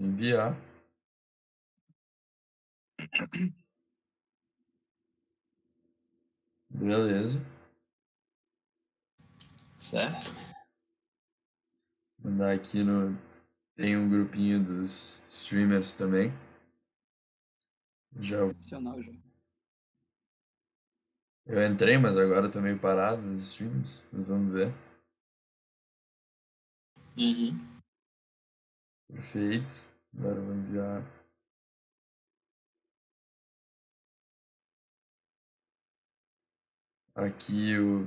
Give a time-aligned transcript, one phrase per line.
[0.00, 0.56] Enviar.
[6.70, 7.38] Beleza.
[9.76, 10.32] Certo.
[12.18, 13.16] Mandar aqui no.
[13.76, 16.32] Tem um grupinho dos streamers também.
[18.20, 18.38] Já
[21.46, 24.02] eu entrei, mas agora tô meio parado nos streams.
[24.12, 24.72] Mas vamos ver.
[27.18, 27.58] Uhum.
[29.08, 29.89] Perfeito.
[30.60, 31.04] Enviar.
[37.14, 38.06] Aqui o.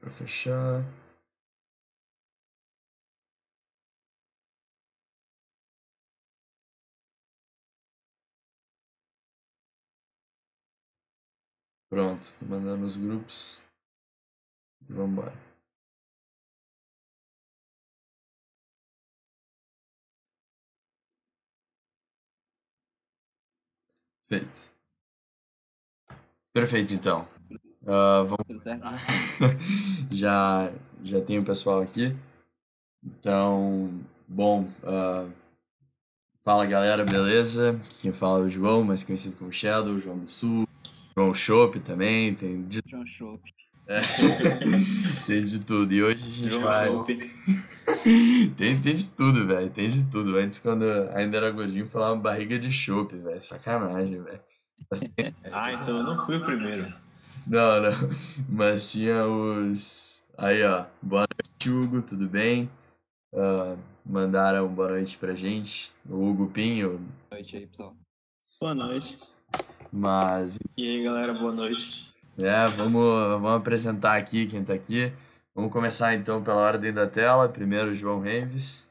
[0.00, 0.84] Pra fechar.
[11.88, 13.60] Pronto, tô mandando os grupos.
[14.88, 15.51] E vambora.
[24.32, 24.62] Feito.
[26.54, 27.28] Perfeito, então.
[27.86, 28.82] Ah, vamos certo?
[30.10, 30.72] já,
[31.04, 32.16] já tem o pessoal aqui.
[33.04, 35.28] Então, bom, ah,
[36.42, 37.78] fala galera, beleza?
[38.00, 40.66] Quem fala é o João, mais conhecido como Shadow, João do Sul,
[41.14, 43.38] João Chopp também, tem John Show.
[43.86, 44.00] É,
[45.26, 45.92] tem de tudo.
[45.92, 46.88] E hoje a gente vai.
[48.56, 50.36] Tem, tem de tudo, velho, tem de tudo.
[50.36, 54.40] Antes, quando ainda era gordinho, falava barriga de chopp, velho, sacanagem, velho.
[55.16, 56.84] Tem- Ah, então eu não fui o primeiro.
[57.46, 57.90] Não, não.
[58.48, 60.22] Mas tinha os.
[60.38, 60.86] Aí, ó.
[61.00, 62.70] Boa noite, Hugo, tudo bem?
[63.34, 65.92] Ah, mandaram boa noite pra gente.
[66.08, 66.98] O Hugo Pinho.
[66.98, 67.96] Boa noite aí, pessoal.
[68.60, 69.18] Boa noite.
[69.92, 72.11] Mas, E aí, galera, boa noite.
[72.44, 73.02] É, vamos,
[73.40, 75.12] vamos apresentar aqui quem tá aqui.
[75.54, 77.48] Vamos começar então pela ordem da tela.
[77.48, 78.88] Primeiro, o João Reves.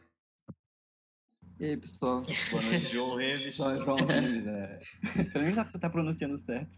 [1.59, 2.21] E aí, pessoal.
[2.21, 2.85] Boa noite.
[2.91, 3.55] João Reves.
[3.55, 4.79] Só João Remes, é.
[5.31, 6.71] Pelo menos já tá pronunciando certo.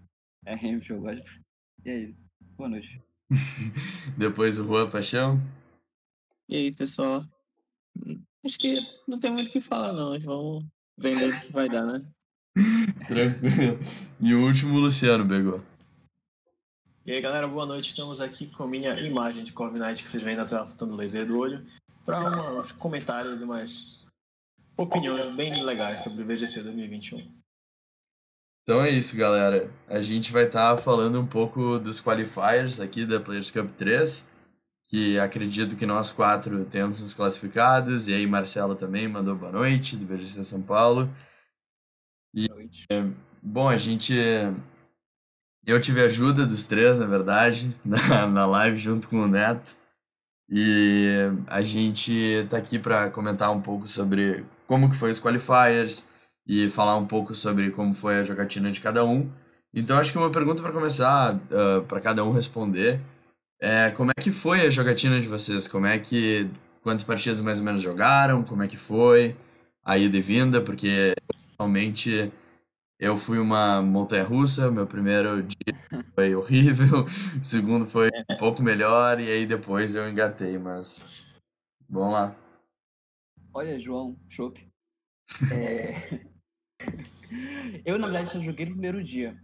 [0.46, 1.30] É Remes, eu gosto.
[1.86, 2.30] E é isso.
[2.58, 3.02] Boa noite.
[4.18, 5.42] Depois, o Juan Paixão.
[6.50, 7.26] E aí, pessoal?
[8.46, 8.78] Acho que
[9.08, 10.20] não tem muito o que falar, não.
[10.20, 10.66] Vamos
[10.98, 12.06] vender o que vai dar, né?
[13.08, 13.80] Tranquilo.
[14.20, 15.62] E o último, o Luciano Begô.
[17.06, 17.90] E aí, galera, boa noite.
[17.90, 21.28] Estamos aqui com a minha imagem de Corviknight que vocês veem na tela soltando laser
[21.28, 21.62] do olho
[22.06, 22.18] para
[22.58, 24.08] uns comentários e umas
[24.78, 27.18] opiniões bem legais sobre o VGC 2021.
[28.62, 29.70] Então é isso, galera.
[29.86, 34.26] A gente vai estar falando um pouco dos qualifiers aqui da Players Cup 3,
[34.86, 39.98] que acredito que nós quatro temos nos classificados, e aí Marcelo também mandou boa noite,
[39.98, 41.14] do VGC São Paulo.
[42.34, 42.88] Boa noite.
[43.42, 44.16] Bom, a gente.
[45.66, 49.74] Eu tive ajuda dos três, na verdade, na, na live junto com o Neto.
[50.50, 51.08] E
[51.48, 56.08] a gente tá aqui para comentar um pouco sobre como que foi os qualifiers
[56.46, 59.32] e falar um pouco sobre como foi a jogatina de cada um.
[59.74, 61.40] Então acho que uma pergunta para começar,
[61.88, 63.00] para cada um responder,
[63.60, 65.68] é como é que foi a jogatina de vocês?
[65.68, 66.50] Como é que
[66.84, 68.44] quantas partidas mais ou menos jogaram?
[68.44, 69.36] Como é que foi
[69.84, 70.62] a ida e vinda?
[70.62, 71.16] Porque
[71.58, 72.32] realmente
[73.04, 75.76] eu fui uma montanha-russa, meu primeiro dia
[76.16, 77.04] foi horrível,
[77.40, 81.02] o segundo foi um pouco melhor, e aí depois eu engatei, mas
[81.90, 82.36] vamos lá.
[83.54, 84.66] Olha, João, chopp.
[85.52, 85.92] É...
[87.86, 89.38] eu, na verdade, só joguei no primeiro dia.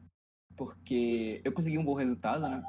[0.56, 2.64] Porque eu consegui um bom resultado, né?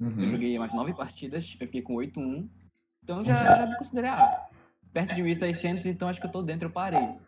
[0.00, 0.26] Eu Uhum.
[0.28, 2.48] joguei mais nove partidas, eu fiquei com 8-1.
[3.02, 4.48] Então já, já me considerei ah,
[4.92, 7.18] perto de 1.600, então acho que eu tô dentro, eu parei.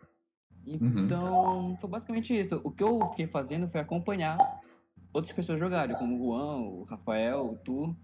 [0.65, 2.61] Então, foi basicamente isso.
[2.63, 4.37] O que eu fiquei fazendo foi acompanhar
[5.13, 7.95] outras pessoas jogarem, como o Juan, o Rafael, o Tu.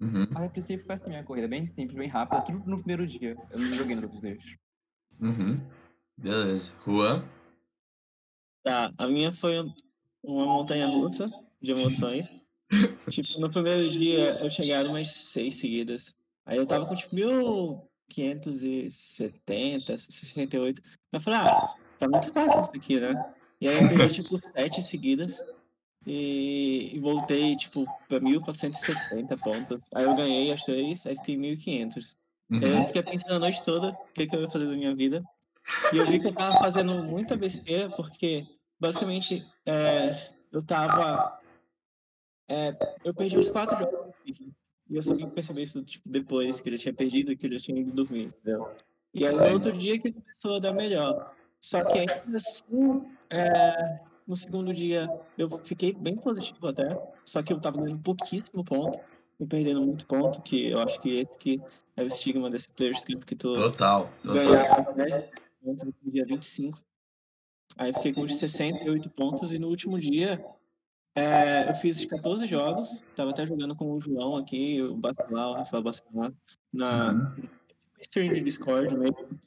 [0.00, 0.26] Uhum.
[0.30, 3.36] Mas a princípio foi assim, minha corrida bem simples, bem rápida, tudo no primeiro dia.
[3.50, 4.44] Eu não joguei nos outros dias.
[5.20, 5.70] Uhum.
[6.16, 6.72] Beleza.
[6.86, 7.24] Juan?
[8.62, 9.58] Tá, a minha foi
[10.22, 11.28] uma montanha russa
[11.60, 12.46] de emoções.
[13.10, 16.14] tipo, no primeiro dia eu cheguei umas seis seguidas.
[16.46, 20.82] Aí eu tava com tipo 1570, 68.
[21.12, 23.34] Eu falei, ah, tá muito fácil isso aqui, né?
[23.60, 25.52] E aí eu perdi tipo sete seguidas.
[26.06, 29.78] E, e voltei, tipo, pra 1470 pontos.
[29.94, 32.16] Aí eu ganhei as três, aí fiquei 1500.
[32.52, 32.86] Aí eu Uhum.
[32.86, 35.22] fiquei pensando a noite toda o que, que eu ia fazer da minha vida.
[35.92, 38.46] E eu vi que eu tava fazendo muita besteira, porque
[38.80, 41.38] basicamente é, eu tava.
[42.48, 42.74] é,
[43.04, 44.14] eu perdi os quatro jogos.
[44.90, 47.52] E eu só vim perceber isso tipo, depois, que eu já tinha perdido, que eu
[47.52, 48.68] já tinha ido dormir, entendeu?
[49.14, 51.32] E aí no outro dia que começou a dar melhor.
[51.60, 55.08] Só que ainda assim, é, no segundo dia
[55.38, 57.00] eu fiquei bem positivo até.
[57.24, 58.98] Só que eu tava dando pouquíssimo ponto
[59.38, 61.60] e perdendo muito ponto, que eu acho que esse que
[61.96, 64.44] é o estigma desse Players Cup que tu Total, total.
[64.44, 65.30] ganhar, né?
[65.62, 66.80] pontos no dia 25.
[67.76, 70.42] Aí fiquei com uns 68 pontos e no último dia
[71.14, 73.12] é, eu fiz 14 jogos.
[73.16, 76.32] Tava até jogando com o João aqui, o Bacelar, o Rafael Bacelar,
[76.72, 77.48] na Uhum.
[78.00, 79.40] stream de Discord mesmo.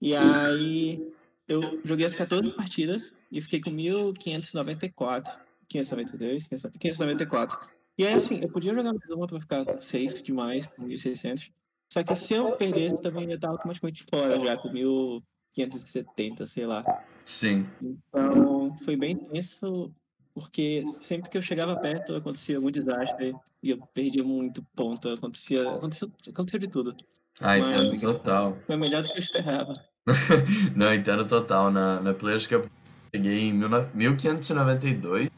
[0.00, 1.12] E aí
[1.46, 5.52] eu joguei as 14 partidas e fiquei com 1594.
[5.68, 7.58] 592, 594.
[7.98, 11.50] E aí, assim, eu podia jogar mais uma pra ficar safe demais, com 1600.
[11.92, 16.84] Só que se eu perdesse, também ia estar automaticamente fora já, com 1570, sei lá.
[17.26, 17.66] Sim.
[17.82, 19.92] Então, foi bem tenso,
[20.34, 25.08] porque sempre que eu chegava perto, acontecia algum desastre e eu perdia muito ponto.
[25.08, 26.96] Acontecia, aconteceu, aconteceu de tudo.
[27.40, 28.58] Ah, entendo total.
[28.66, 29.72] Foi melhor do que eu esperava.
[30.76, 31.70] Não, entendo total.
[31.70, 32.70] Na, na Players Cup eu
[33.10, 35.30] peguei em 19- 1592.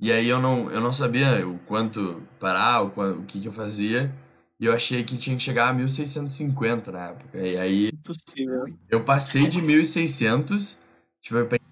[0.00, 3.52] E aí eu não, eu não sabia o quanto parar, o, o que, que eu
[3.52, 4.12] fazia.
[4.60, 7.38] E eu achei que tinha que chegar a 1650 na época.
[7.38, 8.66] E aí Impossível.
[8.90, 10.78] eu passei de 1600.
[11.22, 11.66] Tipo, eu peguei,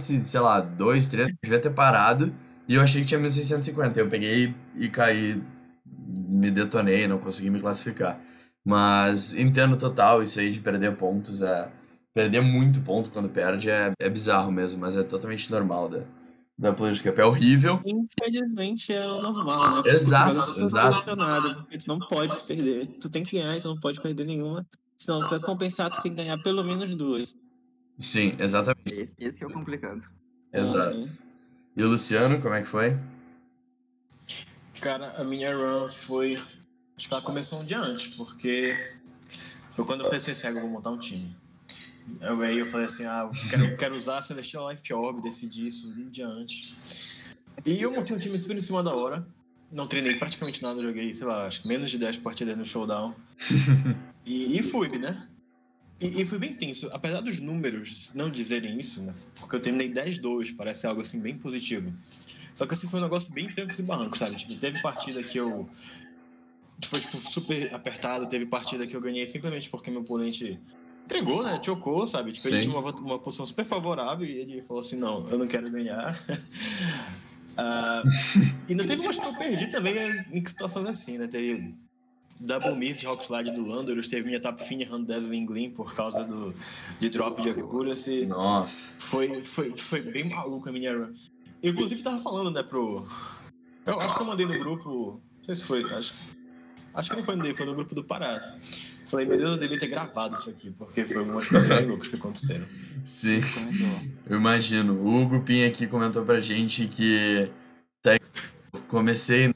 [0.00, 2.32] sei lá, dois, três, eu devia ter parado.
[2.68, 3.98] E eu achei que tinha 1650.
[3.98, 5.40] Eu peguei e caí,
[5.84, 8.20] me detonei, não consegui me classificar.
[8.64, 11.42] Mas entendo total isso aí de perder pontos.
[11.42, 11.70] É,
[12.12, 16.00] perder muito ponto quando perde é, é bizarro mesmo, mas é totalmente normal da,
[16.58, 17.18] da Players Cup.
[17.18, 17.80] É horrível.
[17.86, 19.90] Infelizmente é o normal, né?
[19.90, 20.92] Exato, Porque exato.
[20.94, 22.86] selecionado, porque tu não pode perder.
[23.00, 24.66] Tu tem que ganhar, então não pode perder nenhuma.
[24.96, 27.34] Senão, pra compensar, tu tem que ganhar pelo menos duas.
[27.98, 28.94] Sim, exatamente.
[28.94, 30.02] Esse, esse que é o complicado.
[30.52, 30.96] Exato.
[30.96, 31.10] Uhum.
[31.76, 32.98] E o Luciano, como é que foi?
[34.80, 36.36] Cara, a minha run foi.
[36.96, 38.76] Acho que ela começou um dia antes, porque
[39.70, 41.36] foi quando eu pensei assim, ah, eu vou montar um time.
[42.20, 45.66] Eu, aí eu falei assim, ah, eu quero, quero usar a Celestial Life Orb, decidi
[45.66, 47.36] isso um dia antes.
[47.64, 49.26] E eu montei um time super em cima da hora.
[49.70, 53.14] Não treinei praticamente nada, joguei, sei lá, acho que menos de 10 partidas no showdown.
[54.28, 55.24] E, e fui, né?
[56.00, 59.14] E, e foi bem tenso, apesar dos números não dizerem isso, né?
[59.36, 61.92] Porque eu terminei 10-2, parece algo assim bem positivo.
[62.54, 64.36] Só que assim foi um negócio bem trancos e barrancos, sabe?
[64.36, 65.68] Tipo, teve partida que eu.
[66.84, 70.58] Foi tipo, super apertado, teve partida que eu ganhei simplesmente porque meu oponente
[71.06, 71.58] entregou, né?
[71.62, 72.32] Chocou, sabe?
[72.32, 72.70] Tipo, ele Sim.
[72.70, 76.14] tinha uma, uma posição super favorável e ele falou assim: não, eu não quero ganhar.
[77.58, 78.02] Ah,
[78.68, 79.96] e não teve umas que eu perdi também
[80.30, 81.26] em situações assim, né?
[81.26, 81.74] Teve
[82.40, 86.24] Double Miss de Rockslide do Landorus, teve minha Tap Fin errando Dazzling Gleam por causa
[86.24, 86.54] do,
[86.98, 88.26] de drop de accuracy.
[88.26, 88.88] Nossa.
[88.98, 91.12] Foi, foi, foi bem maluco a minha run.
[91.62, 93.06] Eu, inclusive, tava falando, né, pro.
[93.86, 95.20] Eu acho que eu mandei no grupo.
[95.38, 95.82] Não sei se foi.
[95.92, 96.12] Acho,
[96.94, 98.56] acho que não foi no foi no grupo do Pará.
[99.08, 102.08] Falei, meu Deus, eu devia ter gravado isso aqui, porque foi umas coisas bem loucas
[102.08, 102.66] que aconteceram.
[103.04, 103.40] Sim.
[104.28, 104.94] Eu imagino.
[104.94, 107.48] O Hugo Pinha aqui comentou pra gente que
[108.88, 109.54] comecei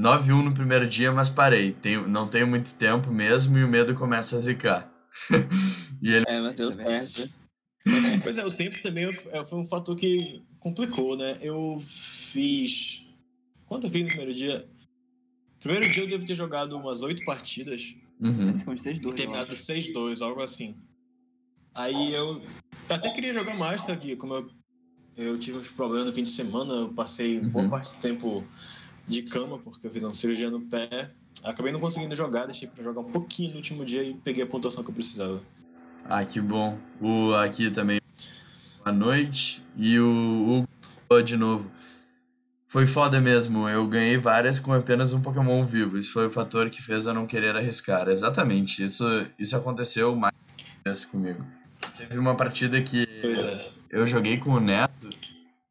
[0.00, 1.72] 9-1 no primeiro dia, mas parei.
[1.72, 4.90] Tenho, não tenho muito tempo mesmo e o medo começa a zicar.
[6.02, 6.24] e ele.
[6.28, 7.06] É, mas deu Tá vendo?
[7.06, 7.40] certo.
[8.22, 11.36] Pois é, o tempo também é- foi um fator que complicou, né?
[11.40, 13.06] Eu fiz.
[13.66, 14.68] Quanto eu fiz no primeiro dia?
[15.60, 17.94] Primeiro dia eu devo ter jogado umas oito partidas.
[18.20, 18.54] Uhum.
[18.58, 20.74] Ficou de 6 E 2 terminado 6-2, algo assim.
[21.74, 22.42] Aí eu
[22.88, 24.50] eu até queria jogar mais, só que como eu,
[25.16, 27.70] eu tive uns problemas no fim de semana, eu passei boa Uhum.
[27.70, 28.44] parte do tempo
[29.10, 31.10] de cama, porque eu fiz uma cirurgia no pé.
[31.42, 34.46] Acabei não conseguindo jogar, deixei pra jogar um pouquinho no último dia e peguei a
[34.46, 35.40] pontuação que eu precisava.
[36.04, 36.78] Ah, que bom.
[37.00, 38.00] O aqui também.
[38.84, 39.62] Boa noite.
[39.76, 40.66] E o
[41.08, 41.70] Hugo de novo.
[42.66, 43.68] Foi foda mesmo.
[43.68, 45.98] Eu ganhei várias com apenas um Pokémon vivo.
[45.98, 48.08] Isso foi o fator que fez eu não querer arriscar.
[48.08, 48.84] Exatamente.
[48.84, 49.04] Isso,
[49.38, 51.44] isso aconteceu mais comigo.
[51.96, 53.70] Teve uma partida que é.
[53.90, 55.10] eu joguei com o Neto,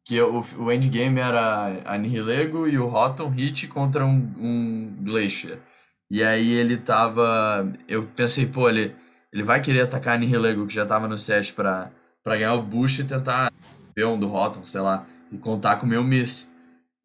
[0.09, 5.59] que o, o endgame era a Nihilego e o Rotom Hit contra um, um Glacier.
[6.09, 7.71] E aí ele tava.
[7.87, 8.95] Eu pensei, pô, ele,
[9.31, 11.91] ele vai querer atacar a Nihilego, que já tava no set, pra,
[12.23, 13.53] pra ganhar o boost e tentar
[13.95, 16.51] ver um do Rotom, sei lá, e contar com o meu miss.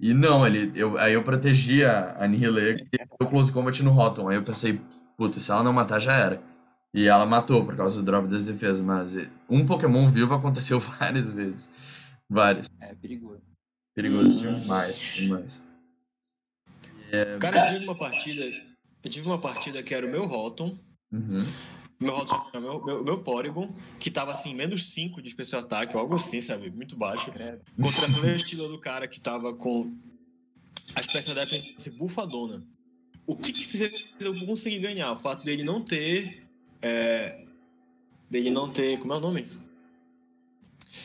[0.00, 4.30] E não, ele, eu, aí eu protegi a, Nihilego e eu close combat no Rotom.
[4.30, 4.80] Aí eu pensei,
[5.18, 6.40] puta, se ela não matar já era.
[6.94, 9.14] E ela matou por causa do drop das defesas, mas
[9.50, 11.68] um Pokémon vivo aconteceu várias vezes.
[12.35, 12.67] Várias.
[12.81, 13.43] É perigoso.
[13.95, 14.61] Perigoso Uhum.
[14.61, 15.53] demais, demais.
[17.41, 18.45] Cara, eu tive uma partida.
[19.05, 20.76] Eu tive uma partida que era o meu Rotom.
[21.12, 21.29] Uhum.
[22.00, 25.62] Meu Rotom era o meu, meu, meu Porygon, que tava assim, menos 5 de especial
[25.62, 26.69] ataque, ou algo assim, sabe?
[26.71, 27.31] Muito baixo.
[27.31, 27.62] Credo.
[27.81, 29.97] Contra essa Celestial do cara que tava com
[30.97, 32.67] a espécie defense bufadona.
[33.26, 35.12] O que que fez eu conseguir ganhar?
[35.12, 36.43] O fato dele não ter.
[36.83, 37.45] É,
[38.29, 38.99] dele não ter.
[38.99, 39.47] Como é o nome?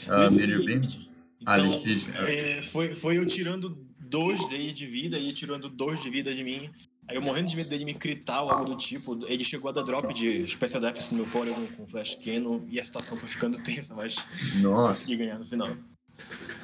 [0.09, 1.08] Ah, Miriam Beam?
[1.41, 1.81] Então,
[2.27, 6.43] é, foi, foi eu tirando dois dele de vida e tirando dois de vida de
[6.43, 6.69] mim.
[7.07, 9.25] Aí eu morrendo de medo dele me critar ou algo do tipo.
[9.27, 12.79] Ele chegou a dar drop de Special Defense no meu Porygon com Flash Cannon e
[12.79, 14.15] a situação foi ficando tensa, mas
[14.61, 14.89] Nossa.
[14.89, 15.69] consegui ganhar no final.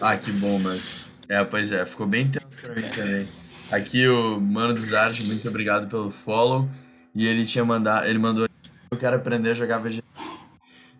[0.01, 1.21] Ah, que bom, mas.
[1.29, 3.27] É, pois é, ficou bem tenso pra mim também.
[3.71, 6.69] Aqui o Mano dos Arte, muito obrigado pelo follow.
[7.15, 8.05] E ele tinha mandado.
[8.05, 8.47] Ele mandou.
[8.91, 10.03] Eu quero aprender a jogar VGC.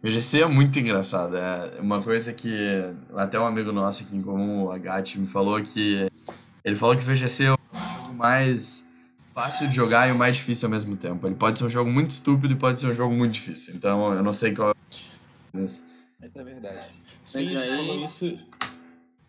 [0.06, 1.36] VGC é muito engraçado.
[1.36, 2.54] É uma coisa que
[3.16, 6.06] até um amigo nosso aqui em comum, o Agati, me falou que.
[6.64, 8.86] Ele falou que VGC é o jogo mais
[9.34, 11.26] fácil de jogar e o mais difícil ao mesmo tempo.
[11.28, 13.74] Ele pode ser um jogo muito estúpido e pode ser um jogo muito difícil.
[13.76, 15.64] Então eu não sei qual é.
[15.64, 15.82] Essa
[16.22, 16.80] é verdade.
[17.24, 18.48] Sim, aí- falou isso.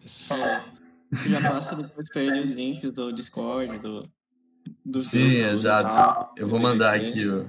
[0.04, 0.62] isso É,
[1.22, 4.02] tu já passa depois pra ele os links do Discord, do.
[4.84, 5.08] do Sim,
[5.40, 6.30] seu- exato.
[6.36, 7.22] Eu vou mandar aqui.
[7.22, 7.46] Eu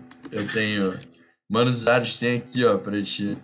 [0.53, 0.93] tenho.
[1.50, 3.38] Mano dos Artes tem aqui, ó, pra ti.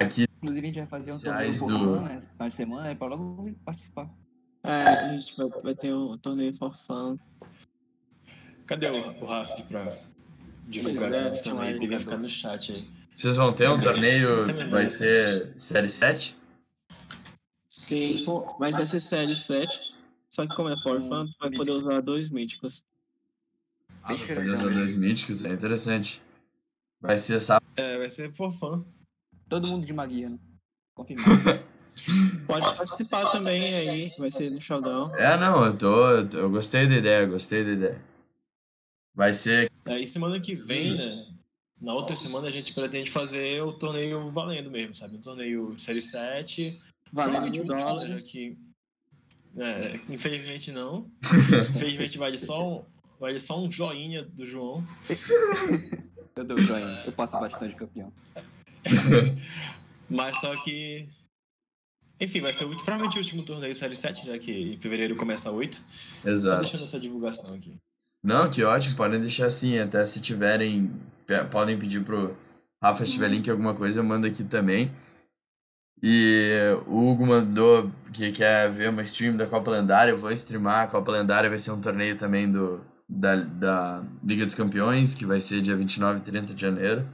[0.00, 2.94] Aqui, Inclusive, a gente vai fazer um torneio do- ano, esse final de semana, é
[2.94, 4.08] pra logo participar.
[4.62, 7.18] É, a gente vai, vai ter um torneio for fun.
[8.66, 9.96] Cadê o, o Raf pra
[10.68, 11.58] divulgar É, isso também?
[11.58, 11.98] vai, Devia vai.
[11.98, 12.84] ficar no chat aí.
[13.16, 14.68] vocês vão ter um torneio, Também.
[14.68, 16.36] vai ser Série 7?
[17.68, 18.24] Sim,
[18.60, 19.96] mas vai ser série 7.
[20.30, 22.82] Só que como é for fun, tu vai poder usar dois míticos.
[24.04, 26.22] Ah, vai poder usar dois míticos, é interessante.
[27.00, 27.66] Vai ser sábado.
[27.76, 28.84] É, vai ser for fun.
[29.48, 30.38] Todo mundo de magia, né?
[30.94, 31.28] Confirmado.
[32.46, 35.14] Pode participar também aí, vai ser no showdown.
[35.16, 36.10] É, não, eu tô.
[36.10, 38.04] eu tô- Eu gostei da ideia, gostei da ideia.
[39.14, 39.70] Vai ser.
[39.84, 41.26] Aí semana que vem, né?
[41.80, 45.16] Na outra semana a gente pretende fazer o torneio valendo mesmo, sabe?
[45.16, 46.80] Um torneio Série 7.
[47.12, 48.20] Valendo mil o dólares.
[48.20, 48.56] já que-
[49.56, 51.10] É, infelizmente não.
[51.74, 52.84] Infelizmente vale só um,
[53.18, 54.84] vale só um joinha do João.
[56.38, 58.12] Eu dou joinha, eu passo bastante campeão.
[60.08, 61.08] Mas só que.
[62.20, 65.50] Enfim, vai ser o, provavelmente o último torneio Série 7, já que em fevereiro começa
[65.50, 65.76] 8.
[65.76, 66.60] Só Exato.
[66.60, 67.74] deixando essa divulgação aqui.
[68.22, 70.92] Não, que ótimo, podem deixar assim, até se tiverem.
[71.50, 72.36] Podem pedir pro
[72.80, 74.94] Rafa se tiver link alguma coisa, eu mando aqui também.
[76.00, 76.52] E
[76.86, 80.84] o Hugo mandou que quer ver uma stream da Copa Lendária, eu vou streamar.
[80.84, 85.24] A Copa Lendária vai ser um torneio também do, da, da Liga dos Campeões, que
[85.24, 87.08] vai ser dia 29 e 30 de janeiro.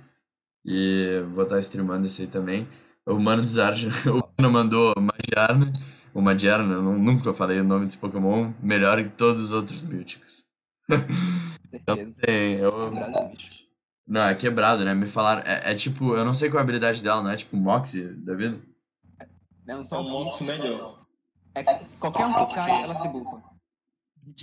[0.65, 2.67] E vou estar streamando isso aí também.
[3.07, 5.71] O Mano Desarge, o Mano mandou Magiarna.
[6.15, 9.83] O Magiarna, eu nu- nunca falei o nome desse Pokémon, melhor que todos os outros
[9.83, 10.45] míticos.
[11.71, 12.21] Certeza.
[12.23, 13.65] Tem, eu, Quebrado, bicho.
[14.07, 14.95] não, é quebrado, né?
[14.95, 15.43] Me falaram.
[15.45, 18.05] É, é tipo, eu não sei qual é a habilidade dela, não é tipo Moxie
[18.25, 18.61] da vida?
[19.67, 21.05] Não, É só um Mox melhor.
[21.55, 23.43] É que qualquer um que cai, ela se bufa.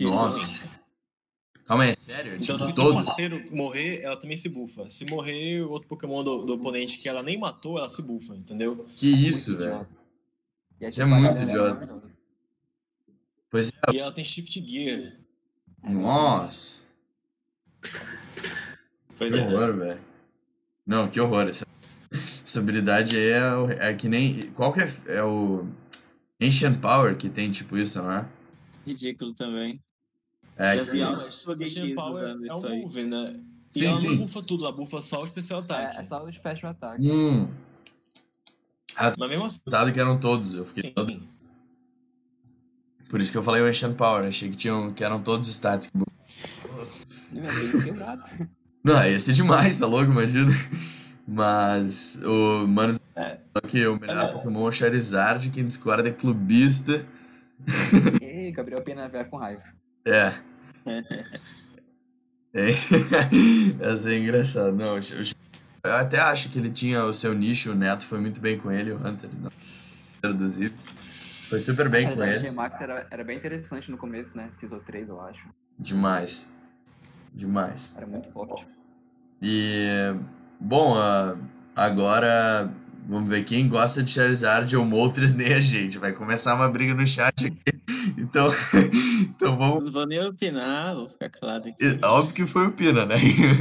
[0.01, 0.80] Nossa.
[1.65, 2.35] Calma aí, é sério?
[2.35, 4.89] Então, tipo, se o parceiro morrer, ela também se bufa.
[4.89, 8.35] Se morrer o outro Pokémon do, do oponente que ela nem matou, ela se bufa,
[8.35, 8.85] entendeu?
[8.97, 9.87] Que isso, Muito velho.
[10.81, 12.01] Isso é muito idiota.
[13.49, 13.93] Pois é.
[13.93, 15.13] E ela tem Shift Gear.
[15.83, 16.79] Nossa.
[19.17, 19.43] Pois Que é.
[19.43, 20.01] horror, velho.
[20.85, 21.47] Não, que horror.
[21.47, 21.65] Essa,
[22.11, 24.51] essa habilidade aí é, o- é que nem.
[24.51, 25.67] Qual que é, é o.
[26.41, 28.27] Ancient Power que tem tipo isso, não é?
[28.85, 29.79] Ridículo também.
[30.57, 33.39] É que- Ancient isso Power é isso um move, né?
[33.73, 34.07] E Sim, ela sim.
[34.09, 35.99] não bufa tudo, ela bufa só o especial É, ataque.
[35.99, 37.01] é só o special attack.
[37.09, 37.47] Hum,
[39.17, 40.53] Mas mesmo assim, pensado que eram todos.
[40.55, 41.09] Eu fiquei todo.
[41.11, 41.27] sim.
[43.09, 44.25] Por isso que eu falei o Ancient Power.
[44.27, 45.89] Achei que, tinham, que eram todos os stats.
[45.89, 45.97] que
[47.33, 48.23] meu Deus, quebrado.
[48.83, 50.11] Não, ia ser demais, tá louco?
[50.11, 50.51] Imagina.
[51.27, 53.39] Mas o mano É.
[53.55, 54.33] só que o melhor É.
[54.33, 57.05] Pokémon é o Charizard, quem discorda é clubista.
[58.21, 59.63] Ei, Gabriel Pena vai com raiva.
[60.05, 60.33] É.
[62.53, 62.69] é.
[63.79, 64.71] Essa é engraçada.
[64.71, 65.01] Não, o
[65.83, 68.71] eu até acho que ele tinha o seu nicho, o Neto foi muito bem com
[68.71, 69.29] ele, o Hunter.
[69.39, 69.49] Não.
[70.21, 70.75] Traduzido.
[70.83, 72.49] Foi super bem com ele.
[72.49, 74.47] o Max era, era bem interessante no começo, né?
[74.51, 75.49] CISO 3, eu acho.
[75.79, 76.51] Demais.
[77.33, 77.93] Demais.
[77.97, 78.67] Era muito forte.
[79.41, 80.15] E,
[80.59, 81.35] bom, ah,
[81.75, 82.71] agora
[83.11, 85.97] vamos ver quem gosta de Charizard ou Moltres nem a gente.
[85.97, 87.81] Vai começar uma briga no chat aqui.
[88.17, 88.49] Então,
[89.21, 89.83] então vamos.
[89.83, 91.99] Não vou nem opinar, vou ficar calado aqui.
[92.03, 93.15] Óbvio que foi o Pina, né?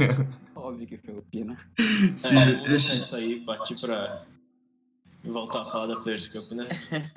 [0.55, 1.57] Óbvio que foi o Pina.
[2.15, 4.21] Sim, É, vamos deixar isso aí, partir pra
[5.23, 6.67] voltar a falar da Players Cup, né?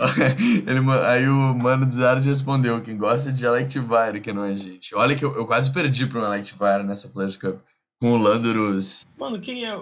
[0.66, 4.56] Ele, aí o mano do Zard respondeu: quem gosta de Electivire, que não é a
[4.56, 4.92] gente.
[4.94, 7.60] Olha que eu, eu quase perdi pra um Electivire nessa Players Cup.
[8.00, 9.06] Com o Landorus.
[9.18, 9.78] Mano, quem é,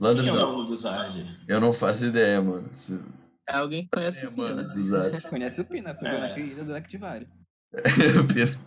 [0.00, 0.56] quem é o não.
[0.56, 1.36] dono do Zard?
[1.48, 2.68] Eu não faço ideia, mano.
[2.72, 3.00] Se-
[3.48, 4.54] É alguém que conhece É, o Pina.
[4.54, 5.20] mano, do Zard.
[5.28, 6.20] Conhece o Pina, pegou É.
[6.28, 7.28] na ferida do Activari.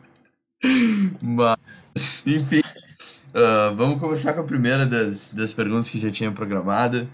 [1.22, 1.58] Mas,
[2.26, 2.62] enfim,
[3.34, 7.08] ah, vamos começar com a primeira das, das perguntas que já tinha programada.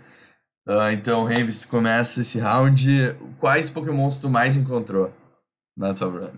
[0.68, 2.88] Ah, então, Revis, tu começa esse round.
[3.40, 5.12] Quais pokémons tu mais encontrou
[5.76, 6.32] na tua run?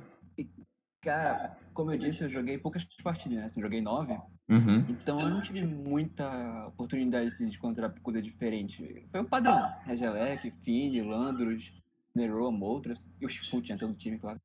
[1.04, 3.46] Cara, como eu disse, eu joguei poucas partidas, né?
[3.46, 4.14] Assim, joguei nove.
[4.48, 4.86] Uhum.
[4.88, 9.04] Então eu não tive muita oportunidade assim, de encontrar coisa diferente.
[9.12, 9.68] Foi o padrão.
[9.84, 11.74] Regelec, Fini, Landros,
[12.14, 13.00] Nero, Moltres.
[13.20, 14.40] E o Shifu tinha todo o time, claro.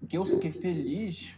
[0.00, 1.34] O que eu fiquei feliz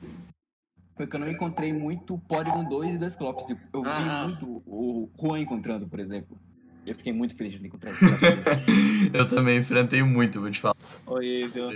[0.94, 3.48] foi que eu não encontrei muito Polygon 2 e Desclops.
[3.72, 4.24] Eu vi Ah.
[4.28, 6.38] muito o Juan encontrando, por exemplo.
[6.84, 8.04] Eu fiquei muito feliz de encontrar esse
[9.14, 10.76] eu também enfrentei muito, vou te falar.
[11.06, 11.70] Horrível.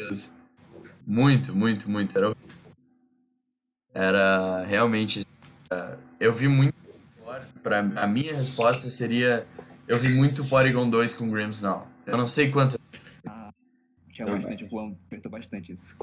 [1.06, 2.16] Muito, muito, muito.
[2.18, 2.34] Era,
[3.94, 5.26] era realmente.
[5.72, 6.74] uh, Eu vi muito.
[7.62, 9.46] Pra, a minha resposta seria:
[9.88, 11.86] eu vi muito Polygon 2 com Grims Now.
[12.06, 12.78] Eu não sei quanto.
[13.26, 13.50] Ah,
[14.12, 15.96] tinha bastante, o Juan enfrentou bastante isso.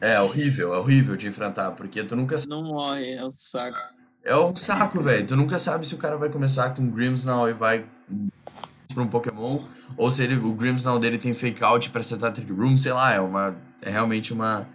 [0.00, 3.76] É horrível, é horrível de enfrentar, porque tu nunca Não morre, é o saco.
[4.22, 5.26] É um saco, velho.
[5.26, 7.84] Tu nunca sabe se o cara vai começar com Grimmsnarl e vai
[8.94, 9.58] pra um Pokémon,
[9.96, 13.12] ou se ele, o Grimmsnarl dele tem fake out pra setar Trick Room, sei lá,
[13.12, 13.56] é uma.
[13.82, 14.68] É realmente uma.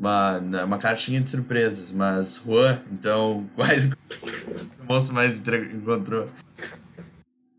[0.00, 6.26] Uma, uma caixinha de surpresas, mas Juan, então, quais o moço mais encontrou?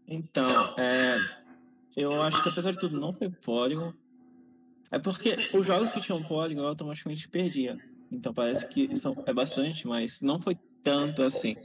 [0.07, 1.19] Então, é,
[1.95, 3.93] eu acho que apesar de tudo não foi Polygon.
[4.91, 7.77] É porque os jogos que tinham Polygon eu automaticamente perdia.
[8.11, 11.55] Então parece que são, é bastante, mas não foi tanto assim.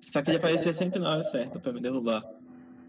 [0.00, 2.22] Só que ele aparecia sempre na hora certa pra me derrubar.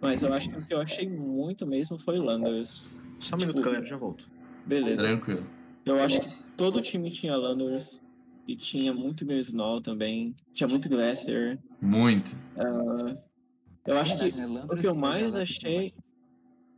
[0.02, 3.08] Mas eu acho que o que eu achei muito mesmo foi Landers.
[3.20, 4.28] Só um minuto, galera, já volto.
[4.66, 5.04] Beleza.
[5.04, 5.48] Tranquilo.
[5.86, 8.02] Eu acho que todo time tinha Landers.
[8.48, 10.36] E tinha muito Grizznall também.
[10.54, 11.58] Tinha muito Glacier.
[11.82, 12.36] Muito.
[13.86, 14.66] Eu acho que né?
[14.70, 15.94] o que eu mais achei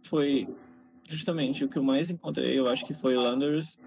[0.04, 0.48] foi
[1.08, 3.78] justamente o que eu mais encontrei, eu acho que foi Landers,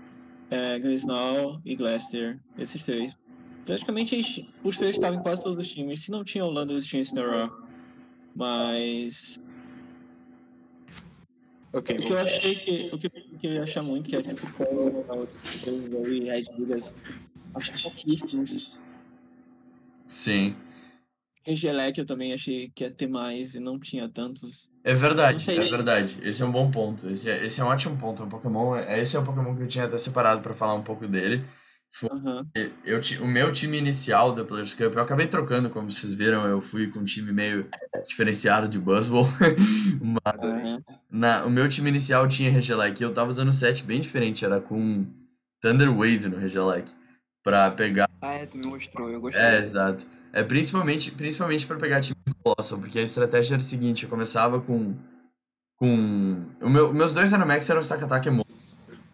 [0.51, 3.17] é, Grizznall e Glacier, esses três.
[3.65, 6.01] Praticamente os três estavam em quase todos os times.
[6.03, 7.51] Se não tinha o Landers, tinha Snarrow.
[8.35, 9.60] Mas
[11.73, 14.23] Ok, o que eu achei que o que, que eu ia achar muito que é
[14.23, 17.05] tipo o e Red Ligas,
[17.55, 18.81] acho pouquíssimos.
[20.09, 20.57] Sim.
[21.47, 24.69] Regelec eu também achei que ia ter mais e não tinha tantos.
[24.85, 26.19] É verdade, é verdade.
[26.23, 27.09] Esse é um bom ponto.
[27.09, 28.25] Esse é, esse é um ótimo ponto.
[28.25, 31.07] O Pokémon, esse é o Pokémon que eu tinha até separado pra falar um pouco
[31.07, 31.45] dele.
[32.11, 32.47] Aham.
[32.85, 36.47] Eu, ti- o meu time inicial da Players Cup, eu acabei trocando, como vocês viram,
[36.47, 37.69] eu fui com um time meio
[38.07, 39.27] diferenciado de Buzzball.
[40.01, 40.83] Mas aham.
[41.11, 44.45] na, o meu time inicial tinha Regelec e eu tava usando um set bem diferente,
[44.45, 45.05] era com
[45.61, 46.91] Thunder Wave no Regelec.
[47.43, 48.09] Pra pegar.
[48.21, 49.41] Ah, é, tu me mostrou, eu gostei.
[49.41, 50.07] É, exato.
[50.33, 54.11] É principalmente, principalmente para pegar time de Colossal, porque a estratégia era a seguinte, eu
[54.11, 54.95] começava com.
[55.77, 56.45] com.
[56.61, 58.43] O meu, meus dois Dynamax eram Sakatake e Mo.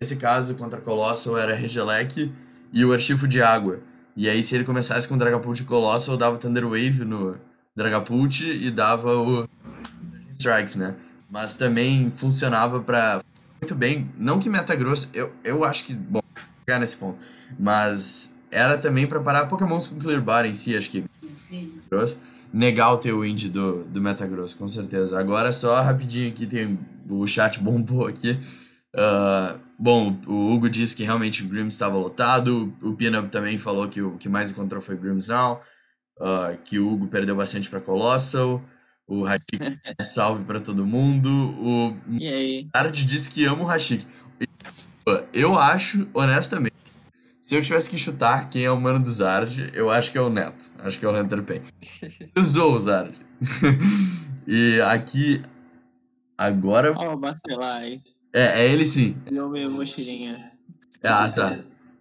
[0.01, 2.31] Nesse caso, contra Colossal era Regelec
[2.77, 3.81] e o Archifo de Água.
[4.15, 7.39] E aí, se ele começasse com Dragapult Colossal, dava Thunder Wave no
[7.75, 9.49] Dragapult e dava o
[10.33, 10.95] Strikes, né?
[11.31, 13.23] Mas também funcionava pra.
[13.63, 14.11] Muito bem.
[14.19, 15.95] Não que meta grosso, eu, eu acho que.
[15.95, 16.21] Bom,
[16.61, 17.19] chegar nesse ponto.
[17.59, 21.03] Mas era também pra parar Pokémons com Clear Bar em si, acho que.
[21.91, 22.19] Grosso.
[22.53, 25.19] Negar o teu Wind do, do Metagross, com certeza.
[25.19, 28.39] Agora só rapidinho aqui, tem o chat bombou aqui.
[28.95, 32.75] Ah, bom, o Hugo disse que realmente o Grims estava lotado.
[32.83, 35.61] O Pinup também falou que o que mais encontrou foi Grims Now.
[36.21, 38.63] ah, que o Hugo perdeu bastante pra Colossal.
[39.09, 39.59] O Hashik,
[40.01, 41.31] um salve pra todo mundo.
[41.31, 42.69] O E aí?
[42.73, 44.05] Ard disse que ama o Hashik.
[45.33, 46.75] Eu acho, honestamente,
[47.41, 50.21] se eu tivesse que chutar quem é o mano do Zard, eu acho que é
[50.21, 50.73] o Neto.
[50.81, 51.63] Acho que é o Hunter Pen.
[52.37, 53.15] Usou o Zard.
[54.49, 55.41] e aqui,
[56.37, 56.93] agora.
[56.97, 58.03] Ó, o Bacelai.
[58.37, 59.17] É, é ele sim.
[59.31, 60.53] Deu minha mochilinha.
[61.03, 61.59] Ah, tá.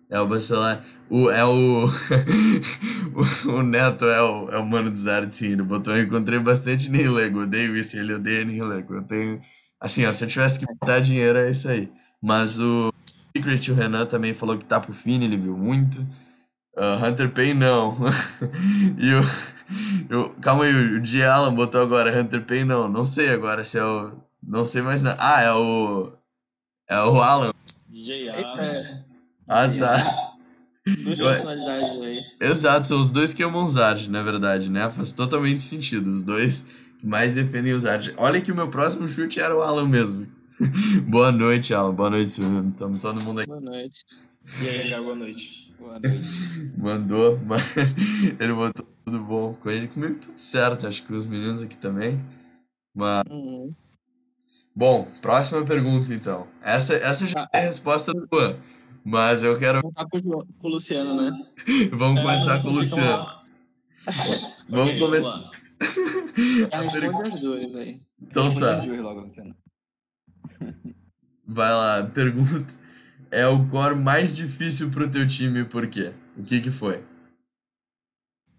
[0.09, 0.83] É o Bacelar.
[1.09, 1.85] O, é o...
[1.85, 3.49] o.
[3.55, 5.45] o Neto é o, é o mano do.
[5.45, 5.95] Ele botou.
[5.95, 7.43] Eu encontrei bastante Nihilego.
[7.43, 7.95] Odeio isso.
[7.95, 8.95] Ele odeia Nihilego.
[8.95, 9.41] Eu tenho.
[9.79, 11.89] Assim, ó, se eu tivesse que botar dinheiro, é isso aí.
[12.21, 12.91] Mas o
[13.35, 16.05] Secret, o Renan também falou que tá pro fim, ele viu muito.
[16.75, 17.97] Ah, Hunter Pain, não.
[18.99, 20.29] e o, o.
[20.41, 21.23] Calma aí, o G.
[21.23, 22.89] Allen botou agora Hunter Pain, não.
[22.89, 24.11] Não sei agora se é o.
[24.43, 25.17] Não sei mais nada.
[25.17, 26.11] Ah, é o.
[26.87, 27.51] É o Alan.
[27.89, 28.13] JA.
[28.61, 29.03] É,
[29.47, 30.33] Ah, tá.
[31.03, 32.21] duas personalidades aí.
[32.41, 34.89] Exato, são os dois que amam Zard, na verdade, né?
[34.91, 36.11] Faz totalmente sentido.
[36.11, 36.65] Os dois
[36.99, 38.13] que mais defendem o Zard.
[38.17, 40.27] Olha que o meu próximo chute era o Alan mesmo.
[41.07, 41.93] Boa noite, Alan.
[41.93, 42.39] Boa noite.
[42.77, 43.49] Tamo todo mundo aqui.
[43.49, 44.03] Boa noite.
[44.61, 45.73] E aí, cara, boa noite.
[45.79, 46.27] Boa noite.
[46.77, 47.61] Mandou, mas
[48.39, 49.53] ele botou tudo bom.
[49.55, 50.85] Com ele, comigo tudo certo.
[50.87, 52.23] Acho que os meninos aqui também.
[52.95, 53.69] Mas, Uhum.
[54.75, 56.47] Bom, próxima pergunta então.
[56.61, 58.59] Essa, essa já é a resposta tua.
[59.03, 59.81] Mas eu quero.
[59.81, 61.31] Vamos pro, Jo- pro Luciano, né?
[61.91, 63.25] Vamos começar É, com o Luciano.
[64.67, 65.51] Vamos começar.
[66.71, 68.01] responde as duas aí.
[68.21, 68.81] Então tá.
[71.47, 72.73] Vai lá, pergunta.
[73.29, 76.11] é o core mais difícil pro teu time, por quê?
[76.38, 77.03] O que que foi?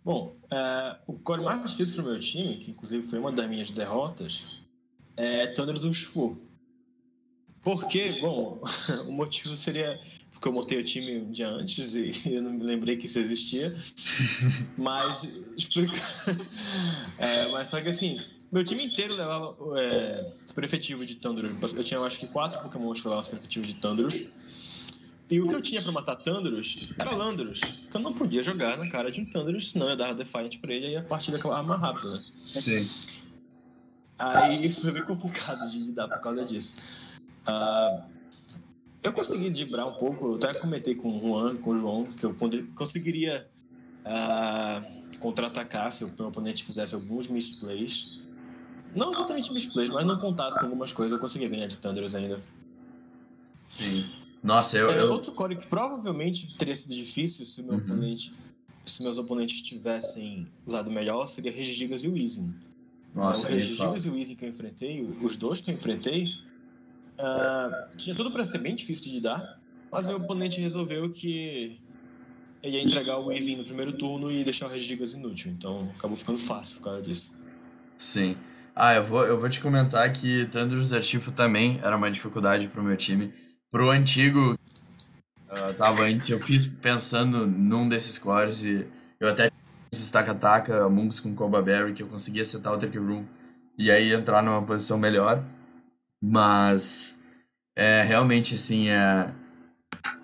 [0.05, 3.70] Bom, uh, o core mais difícil pro meu time, que inclusive foi uma das minhas
[3.72, 4.64] derrotas,
[5.16, 6.38] é Thunder do Shu.
[7.62, 8.61] Porque, bom,
[9.09, 10.00] o motivo seria
[10.37, 13.72] porque eu montei o time dia antes e eu não me lembrei que isso existia.
[14.76, 15.96] Mas, explica.
[17.18, 18.20] É, mas só que assim,
[18.52, 21.52] meu time inteiro levava é, efetivo de Thundurus.
[21.74, 24.37] Eu tinha, acho que, quatro Pokémons que levavam efetivo de Thundurus.
[25.29, 27.88] E o que eu tinha pra matar Thundurus era Landorus.
[27.90, 30.72] Que eu não podia jogar na cara de um Thundurus, senão eu dava Defiant pra
[30.72, 32.24] ele e a partida acabava mais rápido, né?
[32.37, 33.15] Sim.
[34.18, 37.20] Aí foi bem complicado de lidar por causa disso.
[37.46, 38.02] Uh,
[39.02, 42.24] eu consegui dibrar um pouco, eu até comentei com o Juan, com o João, que
[42.24, 42.35] eu
[42.74, 43.46] conseguiria
[44.05, 48.24] uh, contra-atacar se o meu oponente fizesse alguns misplays.
[48.94, 52.40] Não exatamente misplays, mas não contasse com algumas coisas, eu conseguia ganhar de Thunderous ainda.
[53.68, 54.05] Sim.
[54.42, 55.12] Nossa, eu, é, eu...
[55.12, 57.79] Outro core que provavelmente teria sido difícil se, meu Uhum.
[57.81, 58.33] oponente,
[58.85, 62.65] se meus oponentes tivessem usado melhor seria Regigigas e o Weezing.
[63.16, 63.50] Nossa, o.
[63.50, 66.29] Regigigas e o Weezing que eu enfrentei, os dois que eu enfrentei,
[67.18, 69.59] ah, tinha tudo para ser bem difícil de lidar,
[69.90, 71.81] mas meu oponente resolveu que
[72.62, 76.16] ele ia entregar o Weezing no primeiro turno e deixar o Regigigas inútil, então acabou
[76.16, 77.50] ficando fácil por causa disso.
[77.98, 78.37] Sim.
[78.74, 82.83] Ah, eu vou, eu vou te comentar que Thunders Artifo também era uma dificuldade pro
[82.83, 83.33] meu time.
[83.70, 84.59] Pro antigo,
[85.48, 88.87] ah, tava antes, eu fiz pensando num desses cores e
[89.18, 89.50] eu até
[89.96, 93.24] fiz Stack-Ataca, Mungus com Coba Berry, que eu conseguia setar o Trick Room
[93.78, 95.42] e aí entrar numa posição melhor.
[96.22, 97.18] Mas,
[97.76, 99.32] é, realmente, assim, é,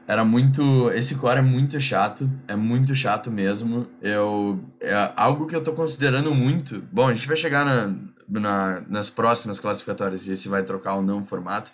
[0.07, 0.91] era muito...
[0.93, 3.87] Esse core é muito chato, é muito chato mesmo.
[4.01, 6.81] Eu, é algo que eu tô considerando muito...
[6.93, 7.95] Bom, a gente vai chegar na,
[8.29, 11.73] na, nas próximas classificatórias e se vai trocar ou não o formato.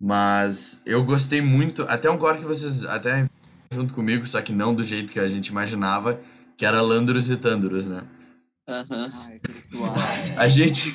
[0.00, 3.26] Mas eu gostei muito, até um core que vocês até
[3.72, 6.18] junto comigo, só que não do jeito que a gente imaginava,
[6.60, 8.02] que era Landorus e Thundurus, né?
[9.62, 10.34] Suave.
[10.36, 10.94] A gente,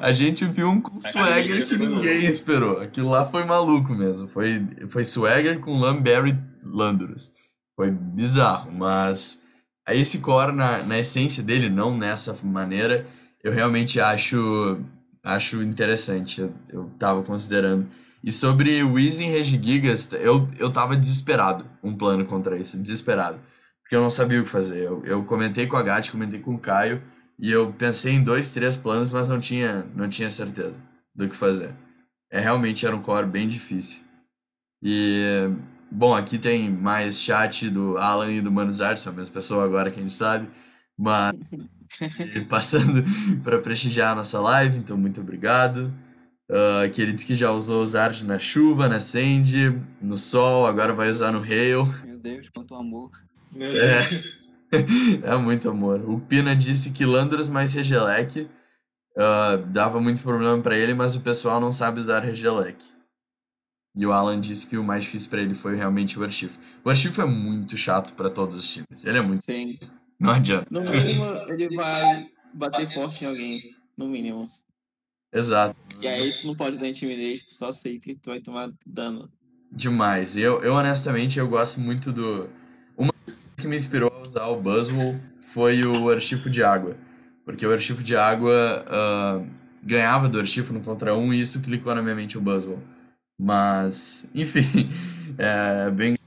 [0.00, 2.80] a gente viu um com A Swagger que ninguém esperou.
[2.80, 4.26] Aquilo lá foi maluco mesmo.
[4.26, 7.30] Foi, foi Swagger com Lamberry Landorus.
[7.76, 9.38] Foi bizarro, mas
[9.90, 13.06] esse core, na, na essência dele, não nessa maneira,
[13.44, 14.80] eu realmente acho,
[15.22, 16.40] acho interessante.
[16.40, 17.86] Eu, eu tava considerando.
[18.24, 23.38] E sobre o Weezing Regigigas, eu, eu tava desesperado, um plano contra isso, desesperado.
[23.92, 24.86] Porque eu não sabia o que fazer.
[24.86, 27.02] Eu, eu comentei com a Gat, comentei com o Caio,
[27.38, 30.76] e eu pensei em dois, três planos, mas não tinha, não tinha certeza
[31.14, 31.74] do que fazer.
[32.30, 34.00] É, realmente era um core bem difícil.
[34.82, 35.46] E,
[35.90, 39.90] bom, aqui tem mais chat do Alan e do Manuzar, são a mesma pessoa agora
[39.90, 40.48] que a gente sabe.
[40.98, 41.36] Mas,
[42.48, 43.04] passando
[43.44, 45.92] para prestigiar a nossa live, então muito obrigado.
[46.50, 50.66] Ah, que ele disse que já usou os art na chuva, na Sandy, no sol,
[50.66, 51.86] agora vai usar no Hail.
[52.06, 53.10] Meu Deus, quanto amor.
[53.54, 54.08] Meu É.
[55.22, 56.00] É muito amor.
[56.08, 58.48] O Pina disse que Landros mais Regelec
[59.16, 62.82] ah, dava muito problema pra ele, mas o pessoal não sabe usar Regelec.
[63.94, 66.58] E o Alan disse que o mais difícil pra ele foi realmente o Archif.
[66.82, 69.04] O Archif é muito chato pra todos os times.
[69.04, 69.44] Ele é muito.
[69.44, 69.78] Sim.
[70.18, 70.66] Não adianta.
[70.70, 73.60] No mínimo, ele vai bater forte em alguém.
[73.96, 74.48] No mínimo.
[75.30, 75.76] Exato.
[76.00, 79.30] E aí tu não pode dar intimidate, tu só aceita que tu vai tomar dano.
[79.70, 80.36] Demais.
[80.36, 82.48] E eu, eu honestamente, eu gosto muito do.
[82.96, 83.12] Uma
[83.62, 85.20] que me inspirou a usar o Buzzwole
[85.52, 86.96] foi o Archifo de Água.
[87.44, 89.44] Porque o Archifo de Água ah,
[89.82, 92.82] ganhava do Archifo no contra um e isso clicou na minha mente o Buzzwole.
[93.38, 94.90] Mas, enfim,
[95.38, 96.18] é bem.